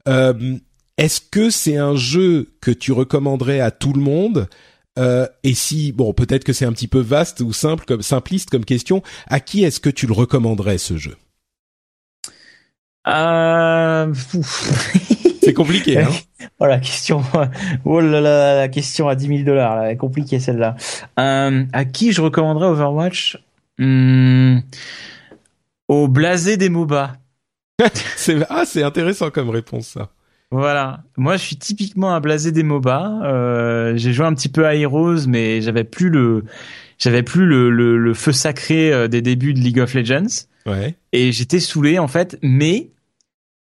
[0.09, 0.57] Euh,
[0.99, 4.49] Est-ce que c'est un jeu que tu recommanderais à tout le monde?
[4.99, 8.51] Euh, Et si, bon, peut-être que c'est un petit peu vaste ou simple comme simpliste
[8.51, 11.17] comme question, à qui est-ce que tu le recommanderais ce jeu?
[13.09, 14.13] Euh...
[15.47, 16.09] C'est compliqué, hein
[16.59, 17.23] Voilà, question.
[17.85, 20.75] Oh là là, la question à 10 000 dollars, compliquée celle-là.
[21.21, 23.39] Euh, à qui je recommanderais Overwatch?
[23.79, 24.59] Hmm,
[25.87, 27.13] Au blasé des MOBA.
[28.17, 30.09] c'est ah, c'est intéressant comme réponse ça.
[30.51, 33.21] Voilà, moi je suis typiquement un blasé des MOBA.
[33.25, 36.45] Euh, j'ai joué un petit peu à Heroes, mais j'avais plus le,
[36.99, 40.47] j'avais plus le, le, le, feu sacré des débuts de League of Legends.
[40.65, 40.97] Ouais.
[41.13, 42.89] Et j'étais saoulé en fait, mais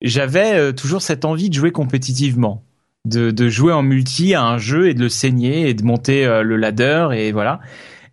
[0.03, 2.63] j'avais euh, toujours cette envie de jouer compétitivement,
[3.05, 6.25] de, de, jouer en multi à un jeu et de le saigner et de monter
[6.25, 7.59] euh, le ladder et voilà.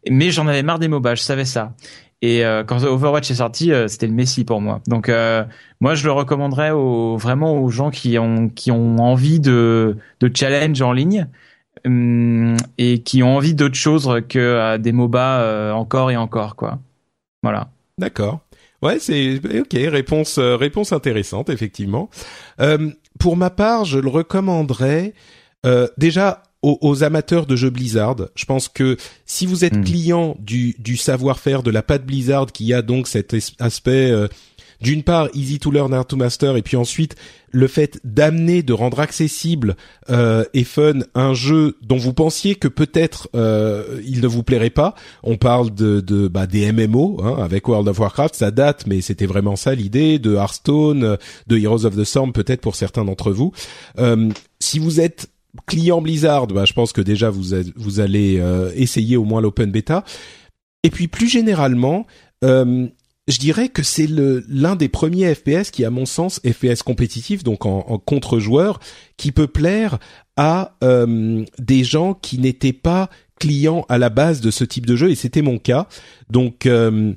[0.08, 1.74] Mais j'en avais marre des MOBA, je savais ça.
[2.22, 4.80] Et euh, quand Overwatch est sorti, euh, c'était le Messi pour moi.
[4.86, 5.44] Donc euh,
[5.80, 10.30] moi, je le recommanderais aux, vraiment aux gens qui ont qui ont envie de de
[10.34, 11.28] challenge en ligne
[11.86, 16.78] hum, et qui ont envie d'autre chose que des MOBA encore et encore quoi.
[17.42, 17.70] Voilà.
[17.96, 18.40] D'accord.
[18.82, 19.72] Ouais, c'est ok.
[19.72, 22.08] Réponse réponse intéressante effectivement.
[23.18, 25.12] pour ma part, je le recommanderais
[25.98, 28.16] déjà aux, aux, amateurs de jeux Blizzard.
[28.34, 29.84] Je pense que si vous êtes mmh.
[29.84, 34.28] client du, du savoir-faire de la patte Blizzard, qui a donc cet aspect euh,
[34.80, 37.16] d'une part easy to learn, hard to master, et puis ensuite
[37.52, 39.76] le fait d'amener, de rendre accessible
[40.08, 44.70] euh, et fun un jeu dont vous pensiez que peut-être euh, il ne vous plairait
[44.70, 44.94] pas.
[45.22, 49.00] On parle de, de bah, des MMO hein, avec World of Warcraft, ça date, mais
[49.00, 51.16] c'était vraiment ça l'idée de Hearthstone,
[51.46, 53.52] de Heroes of the Storm, peut-être pour certains d'entre vous.
[53.98, 55.28] Euh, si vous êtes
[55.66, 59.70] client Blizzard, bah, je pense que déjà vous, vous allez euh, essayer au moins l'open
[59.70, 60.04] beta.
[60.82, 62.06] Et puis plus généralement,
[62.44, 62.86] euh,
[63.28, 67.66] je dirais que c'est l'un des premiers FPS qui, à mon sens, FPS compétitif, donc
[67.66, 68.80] en, contre-joueur,
[69.16, 69.98] qui peut plaire
[70.36, 74.96] à euh, des gens qui n'étaient pas clients à la base de ce type de
[74.96, 75.86] jeu, et c'était mon cas.
[76.28, 77.12] Donc, euh,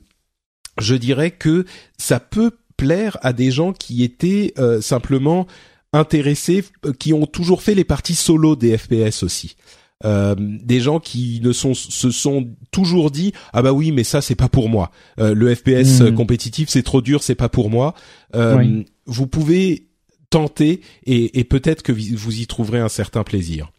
[0.79, 1.65] je dirais que
[1.97, 5.47] ça peut plaire à des gens qui étaient euh, simplement
[5.93, 6.63] intéressés,
[6.99, 9.55] qui ont toujours fait les parties solo des FPS aussi.
[10.05, 14.21] Euh, des gens qui ne sont se sont toujours dit ah bah oui mais ça
[14.21, 16.13] c'est pas pour moi euh, le FPS mmh.
[16.13, 17.93] compétitif c'est trop dur c'est pas pour moi
[18.35, 18.85] euh, oui.
[19.05, 19.87] vous pouvez
[20.29, 23.71] tenter et, et peut-être que vous y trouverez un certain plaisir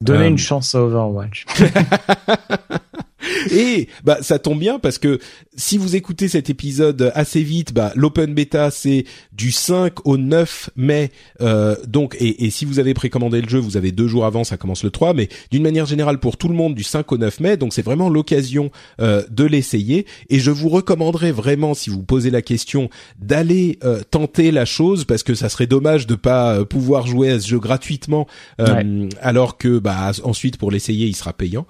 [0.00, 1.46] Donnez une chance à Overwatch.
[3.50, 5.18] Et bah ça tombe bien parce que
[5.56, 10.70] si vous écoutez cet épisode assez vite, bah l'open beta c'est du 5 au 9
[10.76, 11.10] mai.
[11.40, 14.44] Euh, donc et, et, si vous avez précommandé le jeu, vous avez deux jours avant,
[14.44, 15.14] ça commence le 3.
[15.14, 17.56] Mais d'une manière générale pour tout le monde du 5 au 9 mai.
[17.56, 18.70] Donc c'est vraiment l'occasion
[19.00, 20.06] euh, de l'essayer.
[20.28, 25.04] Et je vous recommanderais vraiment, si vous posez la question, d'aller euh, tenter la chose
[25.04, 28.26] parce que ça serait dommage de pas euh, pouvoir jouer à ce jeu gratuitement
[28.60, 29.08] euh, ouais.
[29.20, 31.66] alors que bah ensuite pour l'essayer il sera payant.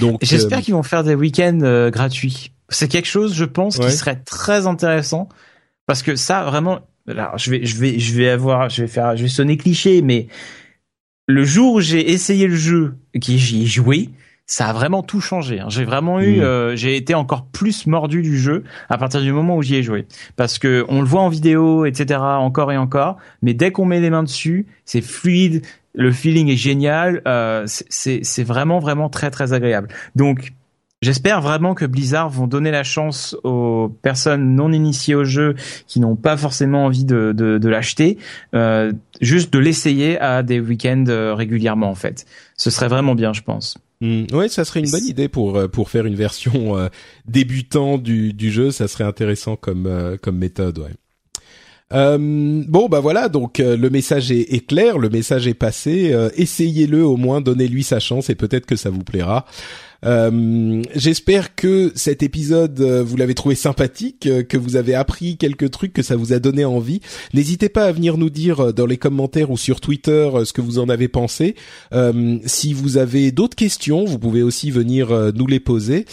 [0.00, 0.62] Donc j'espère euh...
[0.62, 2.52] qu'ils vont faire des week-ends euh, gratuits.
[2.68, 3.86] C'est quelque chose, je pense, ouais.
[3.86, 5.28] qui serait très intéressant
[5.86, 6.80] parce que ça vraiment.
[7.08, 10.02] Alors, je vais, je vais, je vais avoir, je vais faire, je vais sonner cliché,
[10.02, 10.26] mais
[11.28, 14.10] le jour où j'ai essayé le jeu, qui j'y ai joué,
[14.46, 15.62] ça a vraiment tout changé.
[15.68, 16.42] J'ai vraiment eu, mmh.
[16.42, 19.82] euh, j'ai été encore plus mordu du jeu à partir du moment où j'y ai
[19.82, 20.06] joué,
[20.36, 22.20] parce que on le voit en vidéo, etc.
[22.20, 25.64] Encore et encore, mais dès qu'on met les mains dessus, c'est fluide,
[25.96, 29.88] le feeling est génial, euh, c'est vraiment vraiment très très agréable.
[30.14, 30.52] Donc
[31.02, 35.54] J'espère vraiment que Blizzard vont donner la chance aux personnes non initiées au jeu
[35.86, 38.16] qui n'ont pas forcément envie de, de, de l'acheter,
[38.54, 42.24] euh, juste de l'essayer à des week-ends euh, régulièrement en fait.
[42.56, 43.76] Ce serait vraiment bien, je pense.
[44.00, 46.88] Mmh, ouais, ça serait une bonne idée pour euh, pour faire une version euh,
[47.26, 48.70] débutant du, du jeu.
[48.70, 50.92] Ça serait intéressant comme euh, comme méthode, ouais.
[51.92, 52.18] Euh,
[52.66, 56.12] bon bah voilà donc euh, le message est, clair, le message est passé.
[56.12, 59.46] Euh, Essayez-le au moins, donnez-lui sa chance et peut-être que ça vous plaira.
[60.94, 66.02] J'espère que cet épisode vous l'avez trouvé sympathique, que vous avez appris quelques trucs, que
[66.02, 67.00] ça vous a donné envie.
[67.34, 70.78] N'hésitez pas à venir nous dire dans les commentaires ou sur Twitter ce que vous
[70.78, 71.56] en avez pensé.
[72.44, 76.04] si vous avez d'autres questions, vous pouvez aussi venir nous les poser.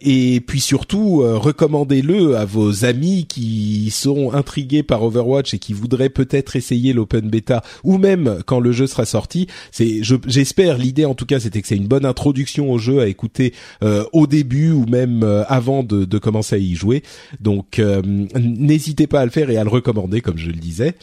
[0.00, 6.08] et puis surtout, recommandez-le à vos amis qui sont intrigués par Overwatch et qui voudraient
[6.08, 9.46] peut-être essayer l'open beta ou même quand le jeu sera sorti.
[9.72, 14.04] J'espère, l'idée en tout cas, c'était que c'est une bonne introduction au jeu écouter euh,
[14.12, 17.02] au début ou même euh, avant de, commencer à y jouer.
[17.40, 18.02] Donc, euh,
[18.34, 20.94] n'hésitez pas à le faire et à le recommander, comme je le disais.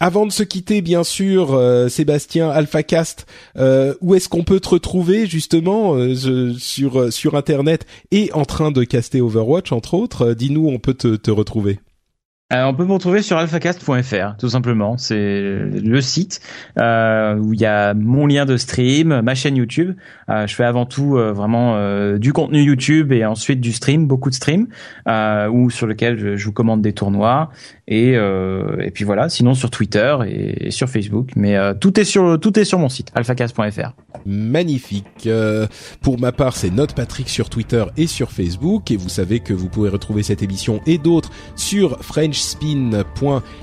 [0.00, 1.58] avant de se quitter, bien sûr,
[1.88, 3.26] Sébastien AlphaCast,
[4.00, 5.96] où est-ce qu'on peut te retrouver justement
[6.58, 10.34] sur sur internet et en train de caster Overwatch entre autres?
[10.34, 11.78] Dis-nous, on peut te retrouver.
[12.50, 14.96] Euh, on peut me retrouver sur alphacast.fr, tout simplement.
[14.96, 16.40] C'est le site
[16.78, 19.94] euh, où il y a mon lien de stream, ma chaîne YouTube.
[20.30, 21.58] Euh, je fais avant tout vraiment
[22.16, 24.68] du contenu YouTube et ensuite du stream, beaucoup de stream,
[25.06, 27.50] ou sur lequel je, vous commande des tournois.
[27.86, 29.28] Et, et puis voilà.
[29.28, 31.30] Sinon sur Twitter et, sur Facebook.
[31.36, 33.92] Mais tout est sur tout est sur mon site alphacast.fr.
[34.24, 35.28] Magnifique.
[36.00, 38.90] pour ma part, c'est Note Patrick sur Twitter et sur Facebook.
[38.90, 43.56] Et vous savez que vous pouvez retrouver cette émission et d'autres sur French spin.fr.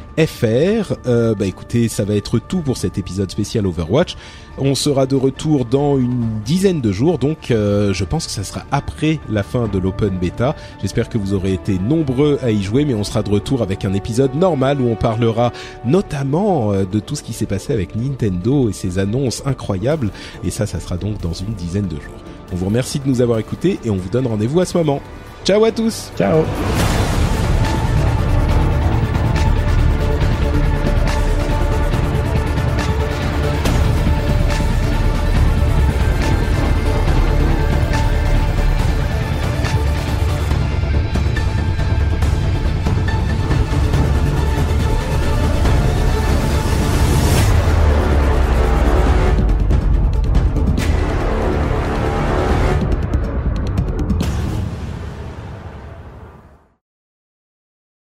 [1.07, 4.15] Euh, bah écoutez, ça va être tout pour cet épisode spécial Overwatch.
[4.57, 8.43] On sera de retour dans une dizaine de jours, donc euh, je pense que ça
[8.43, 10.55] sera après la fin de l'open beta.
[10.81, 13.83] J'espère que vous aurez été nombreux à y jouer, mais on sera de retour avec
[13.83, 15.51] un épisode normal où on parlera
[15.83, 20.11] notamment euh, de tout ce qui s'est passé avec Nintendo et ses annonces incroyables.
[20.43, 22.23] Et ça, ça sera donc dans une dizaine de jours.
[22.53, 25.01] On vous remercie de nous avoir écoutés et on vous donne rendez-vous à ce moment.
[25.45, 26.43] Ciao à tous Ciao